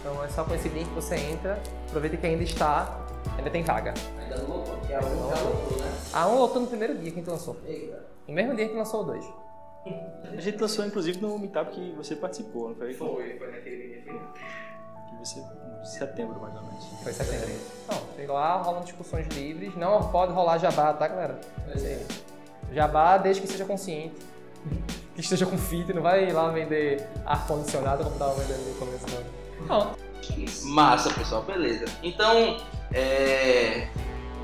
Então 0.00 0.24
é 0.24 0.28
só 0.28 0.42
com 0.44 0.54
esse 0.54 0.68
link 0.68 0.88
que 0.88 0.94
você 0.94 1.16
entra, 1.16 1.58
aproveita 1.88 2.16
que 2.16 2.26
ainda 2.26 2.42
está, 2.42 3.06
ainda 3.36 3.50
tem 3.50 3.62
vaga. 3.62 3.92
Ainda 4.18 4.38
não 4.38 4.56
lotou, 4.56 4.78
que 4.78 4.92
é 4.92 4.96
a 4.96 5.00
um 5.00 5.28
já 5.28 5.42
lotou, 5.42 5.78
né? 5.78 5.92
A 6.12 6.26
1 6.26 6.38
lotou 6.38 6.62
no 6.62 6.68
primeiro 6.68 6.94
dia 6.94 7.10
que 7.10 7.18
a 7.18 7.20
gente 7.20 7.30
lançou. 7.30 7.56
Eita. 7.66 8.02
No 8.26 8.34
mesmo 8.34 8.54
dia 8.54 8.68
que 8.68 8.74
lançou 8.74 9.02
o 9.02 9.04
2. 9.04 9.24
A 9.86 10.40
gente 10.40 10.58
lançou 10.58 10.84
inclusive 10.84 11.20
no 11.20 11.38
meetup 11.38 11.70
que 11.70 11.92
você 11.92 12.14
participou, 12.14 12.70
não 12.70 12.76
foi? 12.76 12.94
Foi, 12.94 13.38
foi 13.38 13.50
naquele. 13.50 14.04
Que 15.08 15.16
você, 15.18 15.40
em 15.40 15.84
setembro 15.84 16.40
mais 16.40 16.54
ou 16.54 16.62
menos. 16.62 16.84
Foi 17.02 17.12
em 17.12 17.14
setembro. 17.14 17.48
Não, 17.90 18.14
sei 18.14 18.26
lá, 18.26 18.56
rolam 18.56 18.82
discussões 18.82 19.26
livres. 19.28 19.74
Não 19.76 20.10
pode 20.10 20.32
rolar 20.32 20.58
jabá, 20.58 20.92
tá, 20.92 21.08
galera? 21.08 21.40
Sei. 21.76 22.04
Jabá 22.72 23.16
desde 23.18 23.42
que 23.42 23.48
seja 23.48 23.64
consciente. 23.64 24.16
Que 25.14 25.20
esteja 25.20 25.46
com 25.46 25.56
fita, 25.56 25.92
não 25.92 26.02
vai 26.02 26.30
lá 26.30 26.50
vender 26.50 27.04
ar-condicionado 27.24 28.04
como 28.04 28.18
tava 28.18 28.34
vendendo 28.34 28.68
no 28.68 28.74
começo 28.74 29.06
ano. 29.16 29.26
Não, 29.66 29.96
Massa, 30.64 31.12
pessoal, 31.14 31.42
beleza. 31.42 31.84
Então, 32.02 32.58
é, 32.92 33.88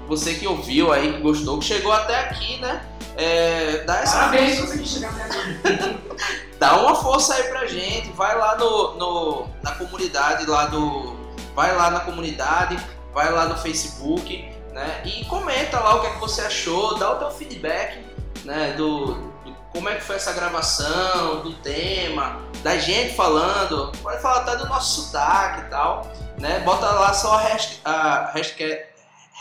você 0.08 0.34
que 0.34 0.46
ouviu 0.46 0.92
aí, 0.92 1.12
que 1.14 1.20
gostou, 1.20 1.58
que 1.58 1.64
chegou 1.64 1.92
até 1.92 2.20
aqui, 2.20 2.58
né? 2.60 2.84
É, 3.16 3.84
dá 3.86 4.00
essa 4.00 4.16
Parabéns, 4.18 4.60
consegui 4.60 4.86
chegar 4.88 5.10
até 5.10 5.22
aqui. 5.24 5.98
dá 6.58 6.76
uma 6.80 6.94
força 6.96 7.34
aí 7.34 7.44
pra 7.44 7.66
gente, 7.66 8.10
vai 8.12 8.36
lá 8.36 8.56
no, 8.56 8.94
no- 8.96 9.48
na 9.62 9.72
comunidade 9.72 10.46
lá 10.46 10.66
do. 10.66 11.14
Vai 11.54 11.74
lá 11.76 11.90
na 11.90 12.00
comunidade, 12.00 12.76
vai 13.12 13.30
lá 13.32 13.44
no 13.46 13.56
Facebook, 13.56 14.48
né? 14.72 15.02
E 15.04 15.24
comenta 15.26 15.78
lá 15.78 15.94
o 15.96 16.00
que, 16.00 16.06
é 16.08 16.10
que 16.10 16.18
você 16.20 16.40
achou, 16.42 16.98
dá 16.98 17.12
o 17.12 17.16
teu 17.16 17.30
feedback, 17.30 18.04
né? 18.44 18.72
Do, 18.76 19.06
do- 19.14 19.54
como 19.72 19.88
é 19.88 19.94
que 19.94 20.02
foi 20.02 20.16
essa 20.16 20.32
gravação, 20.32 21.40
do 21.42 21.52
tema, 21.54 22.40
da 22.62 22.76
gente 22.76 23.14
falando, 23.14 23.92
pode 24.02 24.20
falar 24.20 24.38
até 24.40 24.56
do 24.56 24.66
nosso 24.68 25.02
sotaque 25.02 25.60
e 25.60 25.64
tal, 25.70 26.10
né? 26.40 26.58
Bota 26.60 26.86
lá 26.86 27.12
só 27.14 27.34
a 27.34 27.40
hashtag, 27.40 27.80
a 27.84 28.30
hashtag, 28.34 28.82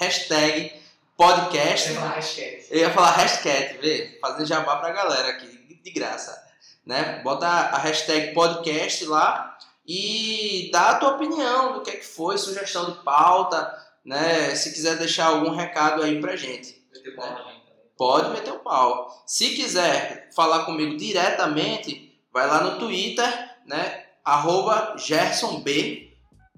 hashtag 0.04 0.74
podcast. 1.16 1.90
Tem 1.90 1.98
uma 1.98 2.10
hashtag. 2.10 2.66
Eu 2.70 2.80
ia 2.80 2.90
falar 2.92 3.12
hashtag, 3.12 3.78
vê? 3.78 4.18
Fazendo 4.20 4.46
jabá 4.46 4.78
pra 4.78 4.92
galera 4.92 5.30
aqui, 5.30 5.48
de 5.82 5.92
graça. 5.92 6.42
Né? 6.86 7.22
Bota 7.24 7.48
a 7.48 7.78
hashtag 7.78 8.34
podcast 8.34 9.06
lá 9.06 9.58
e 9.88 10.70
dá 10.72 10.90
a 10.90 10.96
tua 10.96 11.16
opinião 11.16 11.74
do 11.74 11.82
que 11.82 11.92
é 11.92 11.96
que 11.96 12.06
foi, 12.06 12.38
sugestão 12.38 12.92
de 12.92 13.04
pauta, 13.04 13.74
né? 14.04 14.54
Se 14.56 14.74
quiser 14.74 14.98
deixar 14.98 15.28
algum 15.28 15.52
recado 15.52 16.02
aí 16.04 16.20
pra 16.20 16.36
gente. 16.36 16.84
Também. 16.94 17.62
pode 17.98 18.30
meter 18.30 18.52
o 18.52 18.60
pau. 18.60 19.24
Se 19.26 19.50
quiser 19.50 20.30
falar 20.36 20.66
comigo 20.66 20.96
diretamente, 20.96 22.18
vai 22.32 22.48
lá 22.48 22.64
no 22.64 22.80
Twitter, 22.80 23.28
né? 23.66 24.06
Arroba 24.24 24.96
GersonB, 24.98 26.14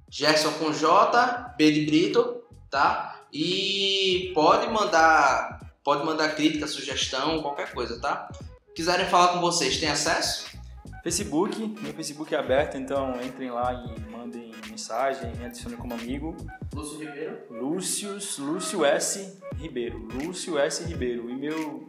Gerson 0.10 0.52
com 0.54 0.72
J, 0.72 1.54
B 1.58 1.72
de 1.72 1.86
Brito, 1.86 2.44
tá? 2.70 3.15
E 3.32 4.32
pode 4.34 4.68
mandar, 4.72 5.60
pode 5.84 6.06
mandar 6.06 6.36
crítica, 6.36 6.68
sugestão, 6.68 7.42
qualquer 7.42 7.74
coisa, 7.74 8.00
tá? 8.00 8.30
Quiserem 8.76 9.08
falar 9.08 9.34
com 9.34 9.42
vocês, 9.42 9.78
tem 9.78 9.90
acesso? 9.90 10.46
Facebook, 11.04 11.60
meu 11.82 11.94
Facebook 11.94 12.34
é 12.34 12.40
aberto, 12.40 12.78
então 12.78 13.22
entrem 13.22 13.52
lá 13.52 13.72
e 13.74 14.00
mandem 14.10 14.52
mensagem, 14.68 15.32
me 15.36 15.46
adicionem 15.46 15.78
como 15.78 15.94
amigo. 15.94 16.36
Lúcio 16.74 17.00
Ribeiro. 17.00 17.38
Lúcio, 17.50 18.18
Lúcio 18.40 18.84
S. 18.84 19.40
Ribeiro. 19.56 20.00
Lúcio 20.00 20.58
S. 20.58 20.84
Ribeiro. 20.84 21.30
E 21.30 21.36
meu 21.36 21.88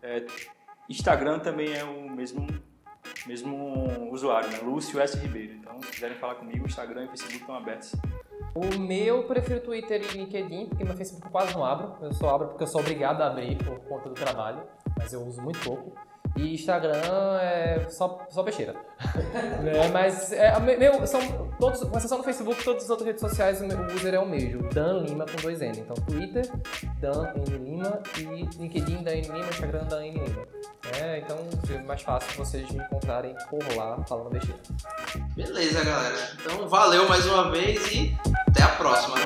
é, 0.00 0.24
Instagram 0.88 1.40
também 1.40 1.74
é 1.74 1.84
o 1.84 2.08
mesmo, 2.08 2.46
mesmo 3.26 4.10
usuário, 4.12 4.48
né? 4.50 4.60
Lúcio 4.62 5.00
S. 5.00 5.18
Ribeiro. 5.18 5.54
Então, 5.54 5.82
se 5.82 5.90
quiserem 5.90 6.16
falar 6.16 6.36
comigo, 6.36 6.66
Instagram 6.66 7.04
e 7.04 7.08
Facebook 7.08 7.40
estão 7.40 7.56
abertos. 7.56 7.92
O 8.56 8.78
meu, 8.78 9.18
eu 9.18 9.22
prefiro 9.24 9.60
Twitter 9.60 10.00
e 10.02 10.16
LinkedIn, 10.16 10.66
porque 10.66 10.82
meu 10.82 10.96
Facebook 10.96 11.26
eu 11.26 11.30
quase 11.30 11.54
não 11.54 11.62
abro. 11.62 11.94
Eu 12.00 12.10
só 12.14 12.34
abro 12.34 12.48
porque 12.48 12.62
eu 12.62 12.66
sou 12.66 12.80
obrigado 12.80 13.20
a 13.20 13.26
abrir 13.26 13.54
por 13.62 13.78
conta 13.80 14.08
do 14.08 14.14
trabalho, 14.14 14.62
mas 14.98 15.12
eu 15.12 15.20
uso 15.20 15.42
muito 15.42 15.60
pouco. 15.60 15.92
E 16.36 16.54
Instagram 16.54 17.38
é 17.40 17.86
só, 17.90 18.26
só 18.30 18.42
besteira. 18.42 18.74
né? 19.62 19.88
Mas 19.92 20.32
é, 20.32 20.58
meu, 20.60 21.06
são 21.06 21.20
todos, 21.58 21.82
com 21.82 21.96
exceção 21.96 22.18
do 22.18 22.24
Facebook, 22.24 22.62
todas 22.62 22.84
as 22.84 22.90
outras 22.90 23.06
redes 23.06 23.20
sociais 23.20 23.60
o 23.60 23.66
meu 23.66 23.78
user 23.94 24.14
é 24.14 24.18
o 24.18 24.26
mesmo. 24.26 24.68
Dan 24.70 25.00
Lima 25.00 25.24
com 25.24 25.40
dois 25.42 25.60
N. 25.60 25.78
Então 25.78 25.94
Twitter, 26.04 26.46
Dan 26.98 27.32
N 27.36 27.58
Lima 27.58 28.02
e 28.18 28.58
LinkedIn 28.58 29.02
Dan 29.02 29.12
N 29.12 29.28
Lima, 29.28 29.48
Instagram 29.48 29.84
Dan 29.84 30.04
N 30.04 30.18
Lima. 30.18 30.46
É, 31.00 31.18
então 31.18 31.38
é 31.74 31.82
mais 31.82 32.02
fácil 32.02 32.36
vocês 32.36 32.70
me 32.70 32.82
encontrarem 32.82 33.34
por 33.48 33.62
lá 33.74 34.02
falando 34.06 34.30
besteira. 34.30 34.60
Beleza, 35.34 35.84
galera. 35.84 36.16
Então 36.40 36.68
valeu 36.68 37.08
mais 37.08 37.24
uma 37.26 37.50
vez 37.50 37.92
e 37.92 38.16
a 38.76 38.78
próxima. 38.78 39.16